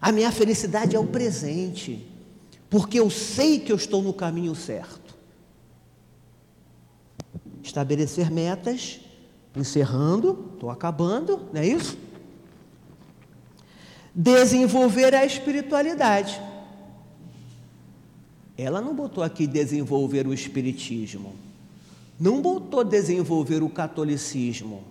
A 0.00 0.12
minha 0.12 0.30
felicidade 0.30 0.94
é 0.94 0.98
o 0.98 1.06
presente, 1.06 2.06
porque 2.70 3.00
eu 3.00 3.10
sei 3.10 3.58
que 3.58 3.72
eu 3.72 3.76
estou 3.76 4.02
no 4.02 4.12
caminho 4.12 4.54
certo. 4.54 5.16
Estabelecer 7.62 8.30
metas, 8.30 9.00
encerrando, 9.56 10.52
estou 10.54 10.70
acabando, 10.70 11.48
não 11.52 11.60
é 11.60 11.66
isso? 11.66 11.98
Desenvolver 14.18 15.14
a 15.14 15.24
espiritualidade. 15.24 16.42
Ela 18.56 18.80
não 18.80 18.92
botou 18.92 19.22
aqui 19.22 19.46
desenvolver 19.46 20.26
o 20.26 20.34
espiritismo, 20.34 21.36
não 22.18 22.42
botou 22.42 22.82
desenvolver 22.82 23.62
o 23.62 23.70
catolicismo, 23.70 24.82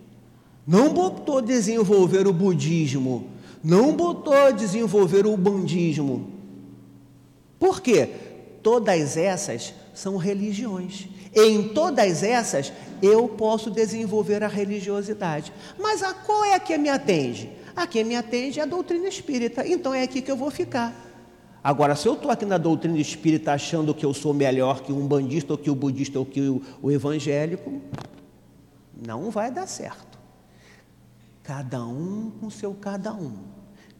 não 0.66 0.94
botou 0.94 1.42
desenvolver 1.42 2.26
o 2.26 2.32
budismo, 2.32 3.28
não 3.62 3.94
botou 3.94 4.50
desenvolver 4.50 5.26
o 5.26 5.36
bandismo. 5.36 6.32
Por 7.58 7.82
quê? 7.82 8.08
Todas 8.62 9.18
essas 9.18 9.74
são 9.92 10.16
religiões. 10.16 11.06
Em 11.34 11.68
todas 11.68 12.22
essas 12.22 12.72
eu 13.02 13.28
posso 13.28 13.70
desenvolver 13.70 14.42
a 14.42 14.48
religiosidade. 14.48 15.52
Mas 15.78 16.02
a 16.02 16.14
qual 16.14 16.46
é 16.46 16.58
que 16.58 16.78
me 16.78 16.88
atende? 16.88 17.57
A 17.78 17.86
quem 17.86 18.02
me 18.02 18.16
atende 18.16 18.58
é 18.58 18.64
a 18.64 18.66
doutrina 18.66 19.06
espírita, 19.06 19.64
então 19.64 19.94
é 19.94 20.02
aqui 20.02 20.20
que 20.20 20.28
eu 20.28 20.36
vou 20.36 20.50
ficar. 20.50 20.92
Agora, 21.62 21.94
se 21.94 22.08
eu 22.08 22.14
estou 22.14 22.28
aqui 22.28 22.44
na 22.44 22.58
doutrina 22.58 22.98
espírita 22.98 23.52
achando 23.52 23.94
que 23.94 24.04
eu 24.04 24.12
sou 24.12 24.34
melhor 24.34 24.82
que 24.82 24.92
um 24.92 25.06
bandista, 25.06 25.52
ou 25.52 25.58
que 25.58 25.70
o 25.70 25.76
budista, 25.76 26.18
ou 26.18 26.26
que 26.26 26.40
o, 26.40 26.60
o 26.82 26.90
evangélico, 26.90 27.80
não 29.06 29.30
vai 29.30 29.52
dar 29.52 29.68
certo. 29.68 30.18
Cada 31.44 31.84
um 31.86 32.32
com 32.40 32.50
seu 32.50 32.74
cada 32.74 33.12
um, 33.14 33.36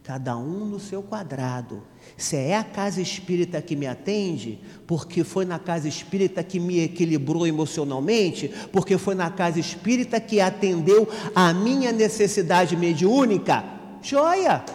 cada 0.09 0.35
um 0.35 0.65
no 0.65 0.79
seu 0.79 1.03
quadrado. 1.03 1.83
Se 2.17 2.35
é 2.35 2.57
a 2.57 2.63
casa 2.63 2.99
espírita 2.99 3.61
que 3.61 3.75
me 3.75 3.85
atende, 3.85 4.59
porque 4.87 5.23
foi 5.23 5.45
na 5.45 5.59
casa 5.59 5.87
espírita 5.87 6.43
que 6.43 6.59
me 6.59 6.79
equilibrou 6.79 7.45
emocionalmente, 7.45 8.47
porque 8.71 8.97
foi 8.97 9.13
na 9.13 9.29
casa 9.29 9.59
espírita 9.59 10.19
que 10.19 10.41
atendeu 10.41 11.07
a 11.35 11.53
minha 11.53 11.91
necessidade 11.91 12.75
mediúnica, 12.75 13.63
joia! 14.01 14.65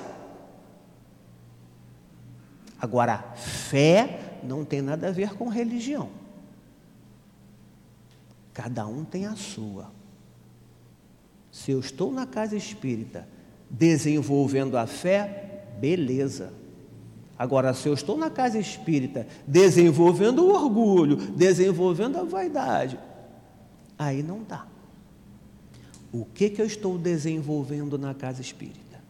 Agora, 2.81 3.19
fé 3.35 4.39
não 4.45 4.65
tem 4.65 4.81
nada 4.81 5.09
a 5.09 5.11
ver 5.11 5.35
com 5.35 5.49
religião. 5.49 6.11
Cada 8.53 8.87
um 8.87 9.05
tem 9.05 9.27
a 9.27 9.35
sua. 9.35 9.91
Se 11.51 11.73
eu 11.73 11.81
estou 11.81 12.13
na 12.13 12.25
casa 12.25 12.55
espírita 12.55 13.34
desenvolvendo 13.79 14.77
a 14.77 14.87
fé, 14.87 15.65
beleza. 15.81 16.53
Agora, 17.37 17.75
se 17.75 17.89
eu 17.89 17.95
estou 17.95 18.17
na 18.17 18.31
casa 18.31 18.59
espírita 18.59 19.27
desenvolvendo 19.47 20.45
o 20.45 20.55
orgulho, 20.55 21.17
desenvolvendo 21.17 22.19
a 22.19 22.25
vaidade, 22.25 22.99
aí 23.99 24.23
não 24.23 24.43
dá. 24.45 24.67
O 26.13 26.25
que, 26.25 26.49
que 26.49 26.63
eu 26.63 26.67
estou 26.67 26.97
desenvolvendo 26.97 27.99
na 27.99 28.15
casa 28.15 28.41
espírita? 28.41 29.03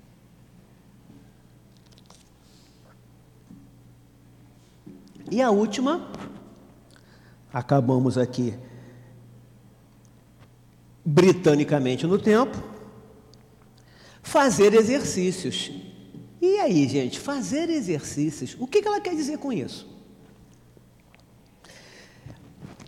E 5.31 5.43
a 5.43 5.51
última, 5.51 6.09
acabamos 7.53 8.17
aqui 8.17 8.55
britanicamente 11.05 12.07
no 12.07 12.19
tempo, 12.19 12.74
fazer 14.25 14.75
exercícios. 14.75 15.71
E 16.41 16.59
aí, 16.59 16.89
gente, 16.89 17.21
fazer 17.21 17.71
exercícios, 17.71 18.57
o 18.59 18.67
que 18.67 18.79
ela 18.85 19.01
quer 19.01 19.15
dizer 19.15 19.39
com 19.39 19.53
isso? 19.53 19.87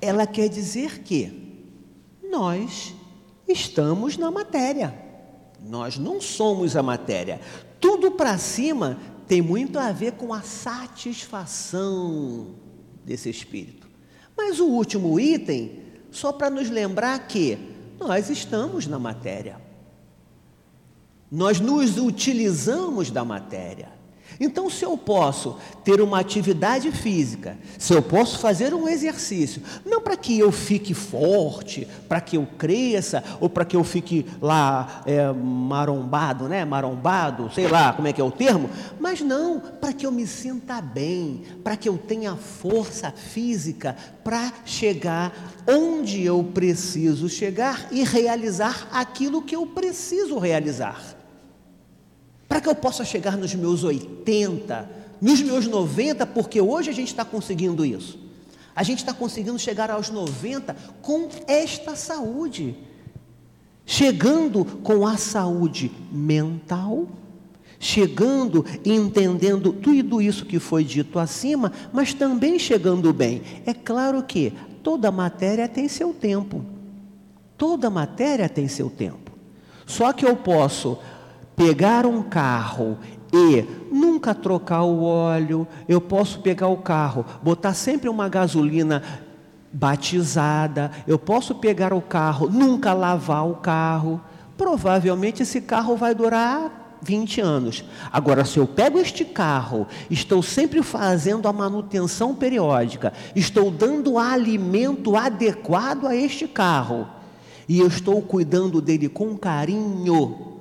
Ela 0.01 0.27
quer 0.27 0.49
dizer 0.49 1.03
que 1.03 1.63
nós 2.29 2.93
estamos 3.47 4.17
na 4.17 4.31
matéria, 4.31 4.93
nós 5.63 5.97
não 5.99 6.21
somos 6.21 6.75
a 6.75 6.83
matéria. 6.83 7.41
Tudo 7.81 8.11
para 8.11 8.37
cima 8.39 8.99
tem 9.29 9.41
muito 9.41 9.79
a 9.79 9.93
ver 9.93 10.13
com 10.13 10.33
a 10.33 10.43
satisfação 10.43 11.77
desse 13.05 13.31
espírito. 13.31 13.87
Mas 14.37 14.59
o 14.59 14.67
último 14.67 15.21
item, 15.21 15.83
só 16.11 16.33
para 16.33 16.51
nos 16.51 16.69
lembrar 16.71 17.27
que 17.27 17.59
nós 17.99 18.29
estamos 18.31 18.87
na 18.87 18.99
matéria. 18.99 19.66
Nós 21.31 21.61
nos 21.61 21.99
utilizamos 21.99 23.11
da 23.11 23.25
matéria. 23.25 23.97
Então, 24.39 24.69
se 24.69 24.85
eu 24.85 24.97
posso 24.99 25.57
ter 25.83 26.01
uma 26.01 26.21
atividade 26.21 26.91
física, 26.93 27.57
se 27.79 27.95
eu 27.95 28.03
posso 28.03 28.39
fazer 28.39 28.75
um 28.75 28.89
exercício, 28.89 29.63
não 29.85 30.01
para 30.03 30.17
que 30.17 30.39
eu 30.39 30.53
fique 30.53 30.93
forte, 30.93 31.89
para 32.09 32.21
que 32.21 32.37
eu 32.37 32.47
cresça, 32.59 33.25
ou 33.41 33.49
para 33.49 33.65
que 33.65 33.77
eu 33.77 33.83
fique 33.83 34.27
lá 34.41 35.03
é, 35.07 35.33
marombado, 35.33 36.49
né? 36.49 36.65
Marombado, 36.65 37.51
sei 37.55 37.67
lá 37.67 37.93
como 37.93 38.09
é 38.09 38.13
que 38.13 38.21
é 38.21 38.25
o 38.25 38.31
termo, 38.31 38.69
mas 39.01 39.21
não, 39.21 39.59
para 39.59 39.93
que 39.93 40.05
eu 40.05 40.13
me 40.13 40.27
sinta 40.27 40.81
bem, 40.83 41.43
para 41.65 41.77
que 41.77 41.89
eu 41.89 41.97
tenha 41.97 42.37
força 42.37 43.11
física 43.11 43.97
para 44.23 44.53
chegar 44.65 45.33
onde 45.67 46.23
eu 46.23 46.45
preciso 46.45 47.29
chegar 47.29 47.89
e 47.91 48.05
realizar 48.05 48.89
aquilo 48.93 49.41
que 49.41 49.57
eu 49.57 49.67
preciso 49.67 50.39
realizar 50.39 51.16
para 52.49 52.61
que 52.61 52.69
eu 52.69 52.75
possa 52.75 53.05
chegar 53.05 53.37
nos 53.37 53.55
meus 53.55 53.83
80, 53.83 54.89
nos 55.21 55.41
meus 55.41 55.67
90, 55.67 56.27
porque 56.27 56.61
hoje 56.61 56.91
a 56.91 56.93
gente 56.93 57.09
está 57.09 57.25
conseguindo 57.25 57.85
isso. 57.85 58.19
A 58.75 58.83
gente 58.83 58.99
está 58.99 59.13
conseguindo 59.13 59.59
chegar 59.59 59.91
aos 59.91 60.11
90 60.11 60.77
com 61.01 61.29
esta 61.47 61.97
saúde, 61.97 62.77
chegando 63.87 64.65
com 64.65 65.07
a 65.07 65.17
saúde 65.17 65.91
mental, 66.13 67.09
chegando 67.79 68.65
e 68.85 68.93
entendendo 68.93 69.73
tudo 69.73 70.21
isso 70.21 70.45
que 70.45 70.59
foi 70.59 70.85
dito 70.85 71.19
acima, 71.19 71.73
mas 71.93 72.13
também 72.13 72.59
chegando 72.59 73.13
bem. 73.13 73.43
É 73.65 73.73
claro 73.73 74.23
que 74.23 74.53
toda 74.83 75.11
matéria 75.11 75.67
tem 75.67 75.89
seu 75.89 76.13
tempo. 76.13 76.65
Toda 77.57 77.89
matéria 77.89 78.49
tem 78.49 78.69
seu 78.69 78.91
tempo. 78.91 79.33
Só 79.87 80.13
que 80.13 80.27
eu 80.27 80.37
posso 80.37 80.99
pegar 81.57 82.05
um 82.07 82.23
carro 82.23 82.99
e 83.33 83.65
nunca 83.91 84.35
trocar 84.35 84.83
o 84.83 85.03
óleo, 85.03 85.67
eu 85.89 86.01
posso 86.01 86.41
pegar 86.41 86.69
o 86.69 86.77
carro, 86.77 87.25
botar 87.43 87.75
sempre 87.75 88.09
uma 88.09 88.29
gasolina 88.29 89.03
batizada, 89.73 90.91
eu 91.07 91.19
posso 91.19 91.55
pegar 91.55 91.93
o 91.93 92.01
carro, 92.01 92.49
nunca 92.49 92.93
lavar 92.93 93.47
o 93.49 93.57
carro. 93.57 94.21
Provavelmente 94.57 95.43
esse 95.43 95.61
carro 95.61 95.97
vai 95.97 96.15
durar 96.15 96.99
20 97.03 97.41
anos. 97.41 97.85
Agora, 98.11 98.45
se 98.45 98.59
eu 98.59 98.67
pego 98.67 98.99
este 98.99 99.25
carro, 99.25 99.87
estou 100.11 100.43
sempre 100.43 100.83
fazendo 100.83 101.47
a 101.47 101.53
manutenção 101.53 102.35
periódica, 102.35 103.13
estou 103.35 103.71
dando 103.71 104.19
alimento 104.19 105.15
adequado 105.17 106.07
a 106.07 106.17
este 106.17 106.49
carro, 106.49 107.07
e 107.69 107.79
eu 107.81 107.87
estou 107.89 108.23
cuidando 108.23 108.81
dele 108.81 109.09
com 109.09 109.37
carinho, 109.37 110.56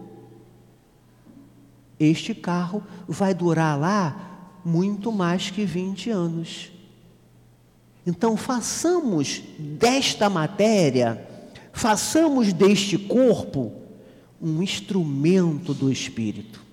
este 1.99 2.33
carro 2.33 2.83
vai 3.07 3.33
durar 3.33 3.79
lá 3.79 4.51
muito 4.63 5.11
mais 5.11 5.49
que 5.49 5.65
20 5.65 6.09
anos. 6.09 6.71
Então, 8.05 8.35
façamos 8.37 9.41
desta 9.57 10.29
matéria, 10.29 11.27
façamos 11.73 12.53
deste 12.53 12.97
corpo 12.97 13.71
um 14.41 14.61
instrumento 14.61 15.73
do 15.73 15.91
Espírito. 15.91 16.63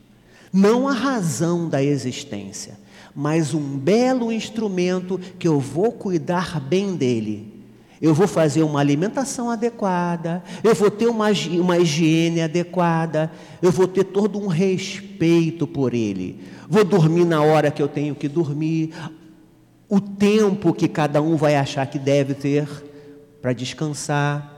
Não 0.52 0.86
a 0.86 0.92
razão 0.92 1.68
da 1.68 1.82
existência, 1.82 2.78
mas 3.14 3.54
um 3.54 3.78
belo 3.78 4.30
instrumento 4.30 5.18
que 5.38 5.48
eu 5.48 5.58
vou 5.58 5.92
cuidar 5.92 6.60
bem 6.60 6.94
dele 6.94 7.51
eu 8.02 8.12
vou 8.12 8.26
fazer 8.26 8.64
uma 8.64 8.80
alimentação 8.80 9.48
adequada, 9.48 10.42
eu 10.64 10.74
vou 10.74 10.90
ter 10.90 11.06
uma, 11.06 11.28
uma 11.52 11.78
higiene 11.78 12.42
adequada, 12.42 13.30
eu 13.62 13.70
vou 13.70 13.86
ter 13.86 14.02
todo 14.02 14.40
um 14.40 14.48
respeito 14.48 15.68
por 15.68 15.94
ele. 15.94 16.40
Vou 16.68 16.84
dormir 16.84 17.24
na 17.24 17.40
hora 17.42 17.70
que 17.70 17.80
eu 17.80 17.86
tenho 17.86 18.16
que 18.16 18.26
dormir, 18.26 18.92
o 19.88 20.00
tempo 20.00 20.74
que 20.74 20.88
cada 20.88 21.22
um 21.22 21.36
vai 21.36 21.54
achar 21.54 21.86
que 21.86 21.98
deve 21.98 22.34
ter 22.34 22.66
para 23.40 23.52
descansar 23.52 24.52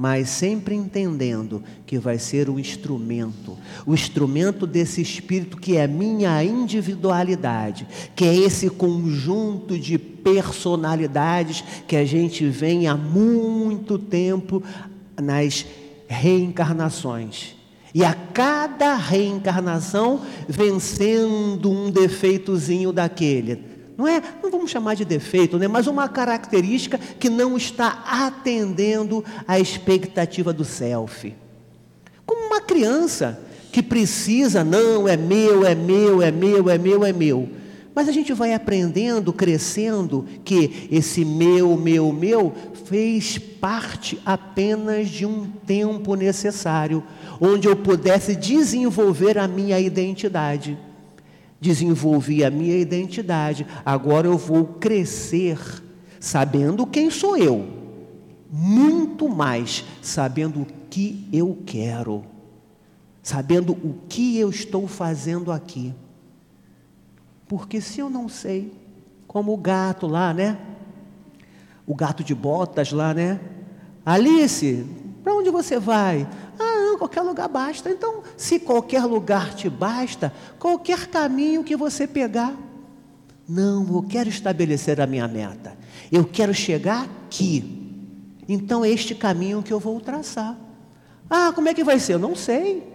mas 0.00 0.30
sempre 0.30 0.74
entendendo 0.74 1.62
que 1.84 1.98
vai 1.98 2.18
ser 2.18 2.48
o 2.48 2.58
instrumento, 2.58 3.58
o 3.84 3.92
instrumento 3.92 4.66
desse 4.66 5.02
espírito 5.02 5.58
que 5.58 5.76
é 5.76 5.86
minha 5.86 6.42
individualidade, 6.42 7.86
que 8.16 8.24
é 8.24 8.34
esse 8.34 8.70
conjunto 8.70 9.78
de 9.78 9.98
personalidades 10.22 11.64
que 11.86 11.96
a 11.96 12.04
gente 12.04 12.46
vem 12.46 12.86
há 12.86 12.96
muito 12.96 13.98
tempo 13.98 14.62
nas 15.20 15.66
reencarnações. 16.08 17.56
E 17.94 18.04
a 18.04 18.14
cada 18.14 18.94
reencarnação 18.94 20.20
vencendo 20.48 21.70
um 21.70 21.90
defeitozinho 21.90 22.92
daquele. 22.92 23.64
Não 23.96 24.08
é, 24.08 24.22
não 24.42 24.50
vamos 24.50 24.70
chamar 24.70 24.94
de 24.94 25.04
defeito, 25.04 25.58
né? 25.58 25.68
mas 25.68 25.86
uma 25.86 26.08
característica 26.08 26.98
que 26.98 27.28
não 27.28 27.56
está 27.56 28.02
atendendo 28.06 29.24
à 29.46 29.60
expectativa 29.60 30.52
do 30.52 30.64
self. 30.64 31.34
Como 32.24 32.46
uma 32.46 32.60
criança 32.60 33.38
que 33.70 33.82
precisa, 33.82 34.64
não, 34.64 35.06
é 35.06 35.16
meu, 35.16 35.66
é 35.66 35.74
meu, 35.74 36.22
é 36.22 36.30
meu, 36.30 36.70
é 36.70 36.78
meu, 36.78 37.04
é 37.04 37.12
meu. 37.12 37.48
Mas 37.94 38.08
a 38.08 38.12
gente 38.12 38.32
vai 38.32 38.54
aprendendo, 38.54 39.32
crescendo, 39.32 40.24
que 40.44 40.88
esse 40.90 41.24
meu, 41.24 41.76
meu, 41.76 42.12
meu 42.12 42.54
fez 42.84 43.36
parte 43.36 44.20
apenas 44.24 45.08
de 45.08 45.26
um 45.26 45.46
tempo 45.66 46.14
necessário, 46.14 47.02
onde 47.40 47.66
eu 47.68 47.76
pudesse 47.76 48.36
desenvolver 48.36 49.38
a 49.38 49.48
minha 49.48 49.78
identidade 49.78 50.78
desenvolvi 51.60 52.42
a 52.42 52.50
minha 52.50 52.76
identidade, 52.76 53.66
agora 53.84 54.26
eu 54.26 54.38
vou 54.38 54.64
crescer 54.64 55.58
sabendo 56.18 56.86
quem 56.86 57.10
sou 57.10 57.36
eu, 57.36 57.66
muito 58.50 59.28
mais 59.28 59.84
sabendo 60.00 60.62
o 60.62 60.66
que 60.88 61.28
eu 61.32 61.58
quero, 61.66 62.24
sabendo 63.22 63.72
o 63.72 63.94
que 64.08 64.38
eu 64.38 64.48
estou 64.48 64.88
fazendo 64.88 65.52
aqui. 65.52 65.94
Porque 67.50 67.80
se 67.80 67.98
eu 67.98 68.08
não 68.08 68.28
sei, 68.28 68.72
como 69.26 69.52
o 69.52 69.56
gato 69.56 70.06
lá, 70.06 70.32
né? 70.32 70.56
O 71.84 71.96
gato 71.96 72.22
de 72.22 72.32
botas 72.32 72.92
lá, 72.92 73.12
né? 73.12 73.40
Alice, 74.06 74.86
para 75.24 75.34
onde 75.34 75.50
você 75.50 75.76
vai? 75.76 76.28
qualquer 76.96 77.22
lugar 77.22 77.48
basta. 77.48 77.90
Então, 77.90 78.22
se 78.36 78.60
qualquer 78.60 79.04
lugar 79.04 79.52
te 79.54 79.68
basta, 79.68 80.32
qualquer 80.60 81.08
caminho 81.08 81.64
que 81.64 81.74
você 81.74 82.06
pegar. 82.06 82.54
Não, 83.48 83.84
eu 83.84 84.02
quero 84.02 84.28
estabelecer 84.28 85.00
a 85.00 85.06
minha 85.06 85.26
meta. 85.26 85.76
Eu 86.12 86.24
quero 86.24 86.54
chegar 86.54 87.08
aqui. 87.26 88.38
Então, 88.46 88.84
é 88.84 88.90
este 88.90 89.12
caminho 89.12 89.60
que 89.60 89.72
eu 89.72 89.80
vou 89.80 90.00
traçar. 90.00 90.56
Ah, 91.28 91.50
como 91.52 91.68
é 91.68 91.74
que 91.74 91.82
vai 91.82 91.98
ser? 91.98 92.12
Eu 92.14 92.18
não 92.20 92.36
sei. 92.36 92.89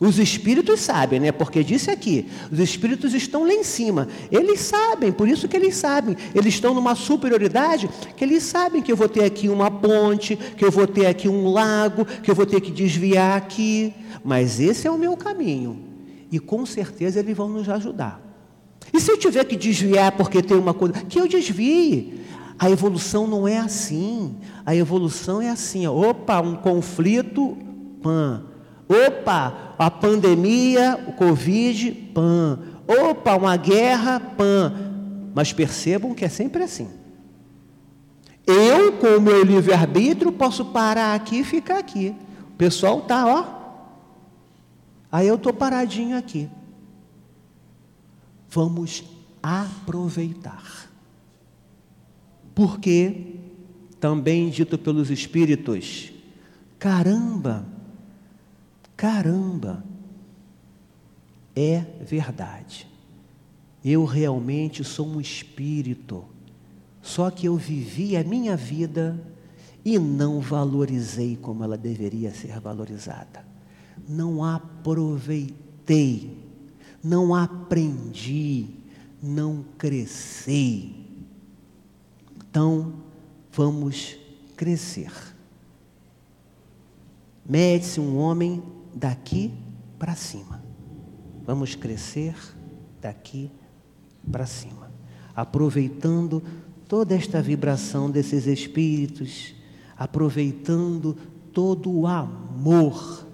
Os 0.00 0.18
espíritos 0.18 0.80
sabem, 0.80 1.20
né? 1.20 1.30
Porque 1.30 1.62
disse 1.62 1.90
aqui, 1.90 2.26
os 2.50 2.58
espíritos 2.58 3.12
estão 3.12 3.44
lá 3.44 3.52
em 3.52 3.62
cima. 3.62 4.08
Eles 4.32 4.60
sabem, 4.60 5.12
por 5.12 5.28
isso 5.28 5.46
que 5.46 5.54
eles 5.54 5.76
sabem. 5.76 6.16
Eles 6.34 6.54
estão 6.54 6.72
numa 6.72 6.94
superioridade 6.94 7.86
que 8.16 8.24
eles 8.24 8.42
sabem 8.44 8.80
que 8.80 8.90
eu 8.90 8.96
vou 8.96 9.10
ter 9.10 9.24
aqui 9.24 9.50
uma 9.50 9.70
ponte, 9.70 10.36
que 10.36 10.64
eu 10.64 10.70
vou 10.70 10.86
ter 10.86 11.04
aqui 11.04 11.28
um 11.28 11.50
lago, 11.50 12.06
que 12.06 12.30
eu 12.30 12.34
vou 12.34 12.46
ter 12.46 12.62
que 12.62 12.70
desviar 12.70 13.36
aqui. 13.36 13.92
Mas 14.24 14.58
esse 14.58 14.86
é 14.86 14.90
o 14.90 14.96
meu 14.96 15.18
caminho. 15.18 15.78
E 16.32 16.38
com 16.38 16.64
certeza 16.64 17.20
eles 17.20 17.36
vão 17.36 17.50
nos 17.50 17.68
ajudar. 17.68 18.22
E 18.94 18.98
se 18.98 19.12
eu 19.12 19.18
tiver 19.18 19.44
que 19.44 19.54
desviar 19.54 20.12
porque 20.12 20.42
tem 20.42 20.56
uma 20.56 20.72
coisa, 20.72 20.94
que 20.94 21.20
eu 21.20 21.28
desvie. 21.28 22.20
A 22.58 22.70
evolução 22.70 23.26
não 23.26 23.46
é 23.46 23.58
assim. 23.58 24.34
A 24.64 24.74
evolução 24.74 25.42
é 25.42 25.50
assim, 25.50 25.86
opa, 25.86 26.40
um 26.40 26.56
conflito, 26.56 27.54
pã 28.02 28.46
Opa, 28.90 29.74
a 29.78 29.88
pandemia, 29.88 30.98
o 31.06 31.12
Covid, 31.12 31.92
pan. 32.12 32.58
Opa, 32.88 33.36
uma 33.36 33.56
guerra, 33.56 34.18
pan. 34.18 34.72
Mas 35.32 35.52
percebam 35.52 36.12
que 36.12 36.24
é 36.24 36.28
sempre 36.28 36.64
assim. 36.64 36.90
Eu, 38.44 38.94
com 38.94 39.06
o 39.18 39.20
meu 39.20 39.44
livre-arbítrio, 39.44 40.32
posso 40.32 40.64
parar 40.64 41.14
aqui 41.14 41.38
e 41.38 41.44
ficar 41.44 41.78
aqui. 41.78 42.16
O 42.52 42.56
pessoal 42.56 42.98
está, 42.98 43.26
ó. 43.28 43.60
Aí 45.12 45.28
eu 45.28 45.36
estou 45.36 45.52
paradinho 45.52 46.18
aqui. 46.18 46.48
Vamos 48.48 49.04
aproveitar. 49.40 50.90
Porque, 52.56 53.36
também 54.00 54.50
dito 54.50 54.76
pelos 54.76 55.10
Espíritos, 55.10 56.10
caramba, 56.76 57.64
Caramba! 59.00 59.82
é 61.56 61.84
verdade. 62.04 62.86
Eu 63.84 64.04
realmente 64.04 64.84
sou 64.84 65.06
um 65.06 65.20
espírito, 65.20 66.24
só 67.00 67.30
que 67.30 67.46
eu 67.46 67.56
vivi 67.56 68.16
a 68.16 68.22
minha 68.22 68.56
vida 68.56 69.18
e 69.84 69.98
não 69.98 70.40
valorizei 70.40 71.36
como 71.36 71.64
ela 71.64 71.78
deveria 71.78 72.32
ser 72.32 72.60
valorizada. 72.60 73.44
Não 74.06 74.44
aproveitei, 74.44 76.38
não 77.02 77.34
aprendi, 77.34 78.66
não 79.22 79.64
cresci. 79.78 80.94
Então, 82.36 82.94
vamos 83.50 84.18
crescer. 84.56 85.12
Mede-se 87.48 87.98
um 87.98 88.18
homem 88.18 88.62
daqui 88.94 89.52
para 89.98 90.14
cima. 90.14 90.62
Vamos 91.46 91.74
crescer 91.74 92.34
daqui 93.00 93.50
para 94.30 94.46
cima, 94.46 94.90
aproveitando 95.34 96.42
toda 96.88 97.14
esta 97.14 97.40
vibração 97.40 98.10
desses 98.10 98.46
espíritos, 98.46 99.54
aproveitando 99.96 101.16
todo 101.52 101.90
o 101.90 102.06
amor, 102.06 103.26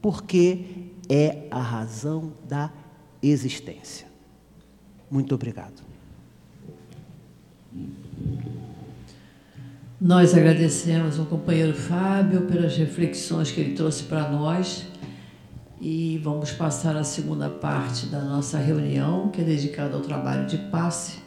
porque 0.00 0.90
é 1.08 1.46
a 1.50 1.60
razão 1.60 2.32
da 2.48 2.72
existência. 3.22 4.06
Muito 5.10 5.34
obrigado. 5.34 5.82
Nós 10.00 10.32
agradecemos 10.32 11.18
ao 11.18 11.26
companheiro 11.26 11.74
Fábio 11.74 12.42
pelas 12.42 12.76
reflexões 12.76 13.50
que 13.50 13.60
ele 13.60 13.74
trouxe 13.74 14.04
para 14.04 14.30
nós 14.30 14.87
e 15.80 16.18
vamos 16.18 16.50
passar 16.50 16.96
a 16.96 17.04
segunda 17.04 17.48
parte 17.48 18.06
da 18.06 18.20
nossa 18.20 18.58
reunião, 18.58 19.28
que 19.28 19.40
é 19.40 19.44
dedicada 19.44 19.94
ao 19.94 20.00
trabalho 20.00 20.46
de 20.46 20.58
passe. 20.58 21.18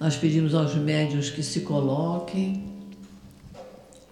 Nós 0.00 0.16
pedimos 0.16 0.54
aos 0.54 0.74
médios 0.74 1.30
que 1.30 1.42
se 1.42 1.60
coloquem, 1.60 2.64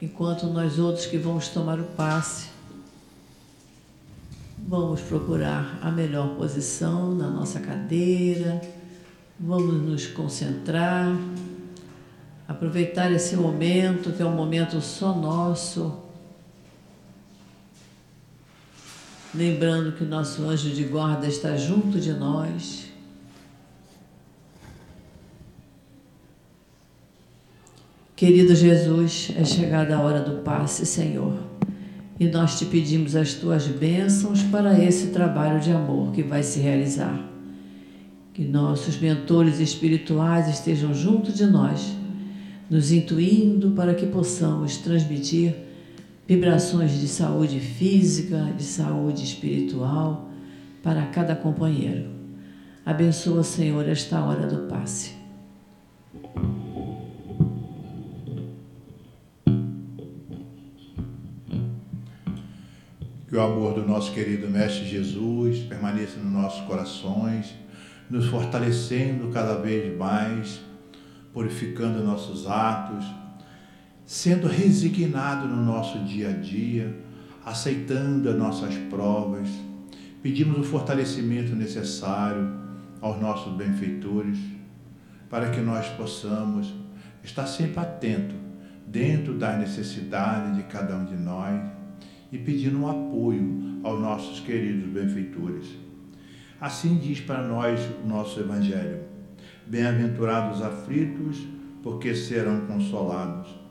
enquanto 0.01 0.47
nós 0.47 0.79
outros 0.79 1.07
que 1.07 1.19
vamos 1.19 1.49
tomar 1.49 1.81
o 1.81 1.85
passe, 1.85 2.51
vamos 4.57 5.01
procurar 5.01 5.79
a 5.83 5.91
melhor 5.91 6.37
posição 6.37 7.13
na 7.13 7.29
nossa 7.29 7.59
cadeira, 7.59 8.61
vamos 9.39 9.83
nos 9.83 10.07
concentrar, 10.07 11.17
aproveitar 12.47 13.11
esse 13.11 13.35
momento, 13.35 14.13
que 14.13 14.23
é 14.23 14.27
um 14.27 14.37
momento 14.37 14.81
só 14.81 15.13
nosso 15.13 16.02
lembrando 19.35 19.93
que 19.93 20.05
nosso 20.05 20.43
anjo 20.49 20.71
de 20.71 20.85
guarda 20.85 21.27
está 21.27 21.57
junto 21.57 21.99
de 21.99 22.13
nós. 22.13 22.91
Querido 28.15 28.55
Jesus, 28.55 29.33
é 29.37 29.45
chegada 29.45 29.97
a 29.97 30.01
hora 30.01 30.21
do 30.21 30.43
passe, 30.43 30.87
Senhor, 30.87 31.37
e 32.21 32.29
nós 32.29 32.57
te 32.57 32.67
pedimos 32.67 33.17
as 33.17 33.35
tuas 33.35 33.67
bênçãos 33.67 34.43
para 34.45 34.79
esse 34.79 35.09
trabalho 35.09 35.59
de 35.59 35.73
amor 35.73 36.13
que 36.13 36.23
vai 36.23 36.43
se 36.43 36.61
realizar. 36.61 37.19
Que 38.33 38.45
nossos 38.45 39.01
mentores 39.01 39.59
espirituais 39.59 40.49
estejam 40.49 40.95
junto 40.95 41.33
de 41.33 41.47
nós, 41.47 41.93
nos 42.71 42.93
intuindo 42.93 43.73
para 43.73 43.93
que 43.93 44.07
possamos 44.07 44.77
transmitir 44.77 45.55
vibrações 46.35 46.93
de 46.93 47.09
saúde 47.09 47.61
física, 47.61 48.55
de 48.57 48.63
saúde 48.63 49.23
espiritual 49.23 50.31
para 50.83 51.05
cada 51.09 51.37
companheiro. 51.37 52.11
Abençoa, 52.87 53.43
Senhor, 53.43 53.87
esta 53.87 54.19
hora 54.25 54.47
do 54.47 54.67
passe. 54.67 55.15
Que 63.29 63.37
o 63.37 63.41
amor 63.43 63.75
do 63.75 63.87
nosso 63.87 64.11
querido 64.15 64.49
Mestre 64.49 64.87
Jesus 64.87 65.59
permaneça 65.59 66.19
nos 66.19 66.33
nossos 66.33 66.63
corações, 66.63 67.53
nos 68.09 68.25
fortalecendo 68.29 69.29
cada 69.29 69.57
vez 69.57 69.95
mais, 69.99 70.63
purificando 71.35 72.03
nossos 72.03 72.47
atos 72.47 73.05
sendo 74.13 74.47
resignado 74.47 75.49
no 75.49 75.65
nosso 75.65 75.99
dia 76.01 76.29
a 76.29 76.33
dia, 76.33 76.95
aceitando 77.47 78.29
as 78.29 78.37
nossas 78.37 78.75
provas, 78.91 79.49
pedimos 80.23 80.59
o 80.59 80.65
fortalecimento 80.65 81.57
necessário 81.57 82.47
aos 83.01 83.19
nossos 83.19 83.55
benfeitores, 83.57 84.37
para 85.31 85.49
que 85.49 85.63
nós 85.63 85.89
possamos 85.97 86.75
estar 87.25 87.47
sempre 87.47 87.81
atento 87.81 88.35
dentro 88.87 89.33
das 89.33 89.59
necessidades 89.59 90.57
de 90.57 90.65
cada 90.65 90.95
um 90.95 91.07
de 91.07 91.17
nós 91.17 91.59
e 92.31 92.37
pedindo 92.37 92.81
um 92.81 92.91
apoio 92.91 93.81
aos 93.83 93.99
nossos 93.99 94.41
queridos 94.41 94.91
benfeitores. 94.91 95.69
Assim 96.61 96.99
diz 96.99 97.19
para 97.19 97.43
nós 97.49 97.81
o 98.05 98.07
nosso 98.07 98.39
Evangelho: 98.39 99.05
Bem-aventurados 99.67 100.59
os 100.59 100.63
aflitos, 100.63 101.39
porque 101.83 102.15
serão 102.15 102.67
consolados. 102.67 103.62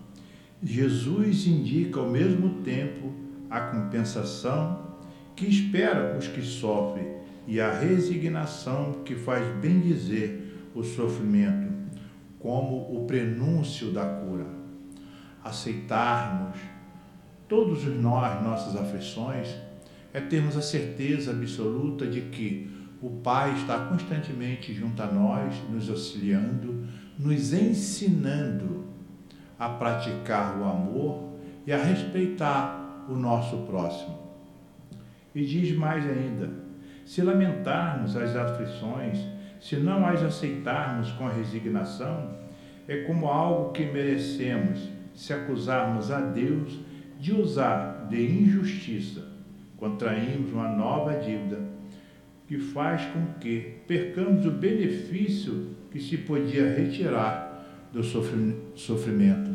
Jesus 0.64 1.48
indica 1.48 2.00
ao 2.00 2.10
mesmo 2.10 2.62
tempo 2.62 3.12
a 3.50 3.60
compensação 3.62 4.96
que 5.36 5.48
espera 5.48 6.18
os 6.18 6.28
que 6.28 6.42
sofrem 6.42 7.16
e 7.48 7.60
a 7.60 7.72
resignação 7.72 9.02
que 9.04 9.16
faz 9.16 9.44
bem 9.58 9.80
dizer 9.80 10.70
o 10.76 10.84
sofrimento 10.84 11.72
como 12.38 12.96
o 12.96 13.06
prenúncio 13.06 13.92
da 13.92 14.06
cura. 14.06 14.46
Aceitarmos 15.44 16.58
todos 17.48 17.84
nós 17.84 18.44
nossas 18.44 18.76
aflições 18.76 19.48
é 20.14 20.22
termos 20.22 20.56
a 20.56 20.62
certeza 20.62 21.32
absoluta 21.32 22.06
de 22.06 22.22
que 22.22 22.70
o 23.02 23.10
Pai 23.10 23.54
está 23.56 23.80
constantemente 23.86 24.74
junto 24.74 25.02
a 25.02 25.08
nós, 25.08 25.56
nos 25.72 25.90
auxiliando, 25.90 26.86
nos 27.18 27.52
ensinando 27.52 28.81
a 29.62 29.70
praticar 29.70 30.58
o 30.60 30.64
amor 30.64 31.34
e 31.68 31.72
a 31.72 31.78
respeitar 31.78 33.06
o 33.08 33.14
nosso 33.14 33.58
próximo. 33.58 34.18
E 35.36 35.46
diz 35.46 35.78
mais 35.78 36.04
ainda: 36.04 36.50
se 37.06 37.22
lamentarmos 37.22 38.18
as 38.18 38.36
aflições, 38.36 39.20
se 39.60 39.76
não 39.76 40.04
as 40.04 40.24
aceitarmos 40.24 41.12
com 41.12 41.28
resignação, 41.28 42.32
é 42.88 43.04
como 43.04 43.28
algo 43.28 43.72
que 43.72 43.86
merecemos 43.86 44.90
se 45.14 45.32
acusarmos 45.32 46.10
a 46.10 46.22
Deus 46.22 46.80
de 47.20 47.32
usar 47.32 48.08
de 48.10 48.20
injustiça, 48.20 49.28
contraímos 49.78 50.52
uma 50.52 50.70
nova 50.70 51.20
dívida 51.20 51.60
que 52.48 52.58
faz 52.58 53.06
com 53.06 53.40
que 53.40 53.78
percamos 53.88 54.44
o 54.44 54.52
benefício 54.52 55.76
que 55.92 56.00
se 56.00 56.18
podia 56.18 56.74
retirar 56.74 57.51
do 57.94 58.04
sofrimento. 58.04 59.52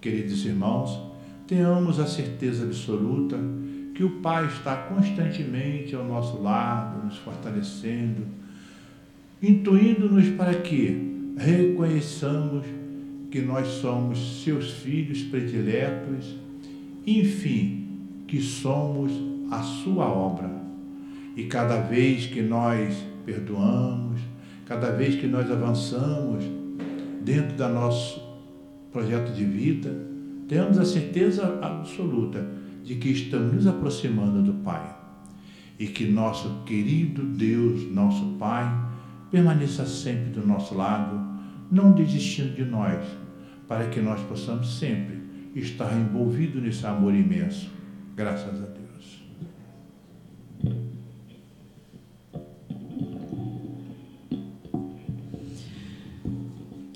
Queridos 0.00 0.44
irmãos, 0.46 0.98
tenhamos 1.46 2.00
a 2.00 2.06
certeza 2.06 2.64
absoluta 2.64 3.36
que 3.94 4.02
o 4.02 4.20
Pai 4.20 4.46
está 4.46 4.76
constantemente 4.76 5.94
ao 5.94 6.04
nosso 6.04 6.40
lado, 6.40 7.04
nos 7.04 7.18
fortalecendo, 7.18 8.22
intuindo-nos 9.42 10.28
para 10.30 10.54
que 10.54 11.34
reconheçamos 11.36 12.64
que 13.30 13.40
nós 13.40 13.66
somos 13.66 14.42
seus 14.42 14.70
filhos 14.70 15.22
prediletos, 15.22 16.34
enfim, 17.06 17.88
que 18.26 18.40
somos 18.40 19.12
a 19.50 19.62
sua 19.62 20.06
obra. 20.06 20.50
E 21.36 21.44
cada 21.44 21.80
vez 21.80 22.26
que 22.26 22.40
nós 22.42 22.94
perdoamos, 23.24 24.20
cada 24.66 24.90
vez 24.90 25.14
que 25.14 25.26
nós 25.26 25.50
avançamos 25.50 26.59
dentro 27.20 27.56
do 27.56 27.68
nosso 27.68 28.20
projeto 28.92 29.32
de 29.32 29.44
vida, 29.44 29.90
tenhamos 30.48 30.78
a 30.78 30.84
certeza 30.84 31.58
absoluta 31.62 32.46
de 32.82 32.96
que 32.96 33.10
estamos 33.10 33.52
nos 33.52 33.66
aproximando 33.66 34.42
do 34.42 34.54
Pai 34.64 34.96
e 35.78 35.86
que 35.86 36.06
nosso 36.06 36.62
querido 36.64 37.22
Deus, 37.22 37.90
nosso 37.90 38.36
Pai, 38.38 38.68
permaneça 39.30 39.86
sempre 39.86 40.30
do 40.30 40.46
nosso 40.46 40.74
lado, 40.74 41.20
não 41.70 41.92
desistindo 41.92 42.54
de 42.54 42.64
nós, 42.64 43.04
para 43.68 43.86
que 43.88 44.00
nós 44.00 44.20
possamos 44.22 44.78
sempre 44.78 45.20
estar 45.54 45.96
envolvidos 45.96 46.62
nesse 46.62 46.86
amor 46.86 47.14
imenso. 47.14 47.70
Graças 48.16 48.62
a 48.62 48.66
Deus. 48.66 48.79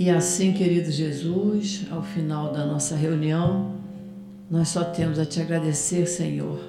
E 0.04 0.10
assim, 0.10 0.52
querido 0.52 0.90
Jesus, 0.90 1.86
ao 1.90 2.02
final 2.02 2.52
da 2.52 2.66
nossa 2.66 2.94
reunião, 2.94 3.76
nós 4.50 4.68
só 4.68 4.84
temos 4.84 5.18
a 5.18 5.24
te 5.24 5.40
agradecer, 5.40 6.04
Senhor, 6.06 6.60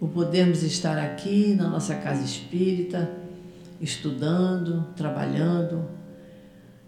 por 0.00 0.08
podermos 0.08 0.62
estar 0.62 0.96
aqui 0.96 1.54
na 1.54 1.68
nossa 1.68 1.94
casa 1.96 2.24
espírita, 2.24 3.10
estudando, 3.78 4.86
trabalhando, 4.96 5.90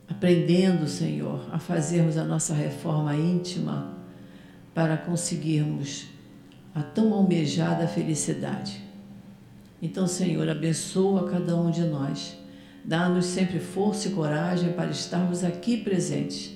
aprendendo, 0.08 0.88
Senhor, 0.88 1.46
a 1.52 1.58
fazermos 1.58 2.16
a 2.16 2.24
nossa 2.24 2.54
reforma 2.54 3.14
íntima 3.14 3.98
para 4.74 4.96
conseguirmos 4.96 6.06
a 6.74 6.82
tão 6.82 7.12
almejada 7.12 7.86
felicidade. 7.86 8.80
Então, 9.82 10.06
Senhor, 10.06 10.48
abençoa 10.48 11.28
cada 11.28 11.54
um 11.54 11.70
de 11.70 11.82
nós. 11.82 12.39
Dá-nos 12.84 13.26
sempre 13.26 13.58
força 13.58 14.08
e 14.08 14.12
coragem 14.12 14.72
para 14.72 14.90
estarmos 14.90 15.44
aqui 15.44 15.76
presentes. 15.76 16.52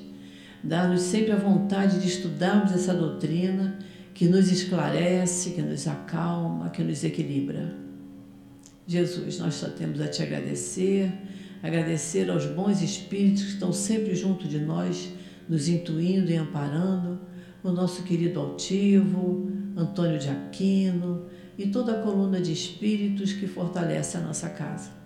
Dá-nos 0.63 1.03
sempre 1.03 1.33
a 1.33 1.37
vontade 1.37 2.01
de 2.01 2.09
estudarmos 2.09 2.73
essa 2.73 2.95
doutrina 2.95 3.79
que 4.15 4.27
nos 4.27 4.51
esclarece, 4.51 5.51
que 5.51 5.61
nos 5.61 5.87
acalma, 5.87 6.71
que 6.71 6.83
nos 6.83 7.05
equilibra. 7.05 7.75
Jesus, 8.87 9.39
nós 9.39 9.55
só 9.55 9.69
temos 9.69 10.01
a 10.01 10.09
te 10.09 10.23
agradecer, 10.23 11.13
agradecer 11.63 12.31
aos 12.31 12.47
bons 12.47 12.81
espíritos 12.81 13.43
que 13.43 13.51
estão 13.51 13.73
sempre 13.73 14.15
junto 14.15 14.47
de 14.47 14.59
nós, 14.59 15.13
nos 15.49 15.69
intuindo 15.69 16.31
e 16.31 16.37
amparando, 16.37 17.21
o 17.63 17.71
nosso 17.71 18.03
querido 18.03 18.41
altivo, 18.41 19.51
Antônio 19.77 20.19
de 20.19 20.29
Aquino 20.29 21.27
e 21.57 21.67
toda 21.69 21.93
a 21.93 22.03
coluna 22.03 22.41
de 22.41 22.53
espíritos 22.53 23.33
que 23.33 23.47
fortalece 23.47 24.17
a 24.17 24.21
nossa 24.21 24.49
casa. 24.51 25.04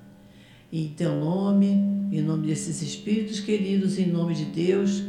Em 0.70 0.88
teu 0.88 1.18
nome, 1.18 1.68
em 2.12 2.20
nome 2.20 2.46
desses 2.46 2.82
espíritos 2.82 3.40
queridos, 3.40 3.98
em 3.98 4.06
nome 4.06 4.34
de 4.34 4.44
Deus, 4.44 5.02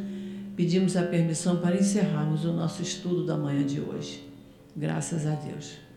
pedimos 0.56 0.96
a 0.96 1.04
permissão 1.04 1.58
para 1.58 1.76
encerrarmos 1.76 2.46
o 2.46 2.54
nosso 2.54 2.82
estudo 2.82 3.26
da 3.26 3.36
manhã 3.36 3.66
de 3.66 3.82
hoje. 3.82 4.24
Graças 4.76 5.26
a 5.26 5.36
Deus. 5.36 5.89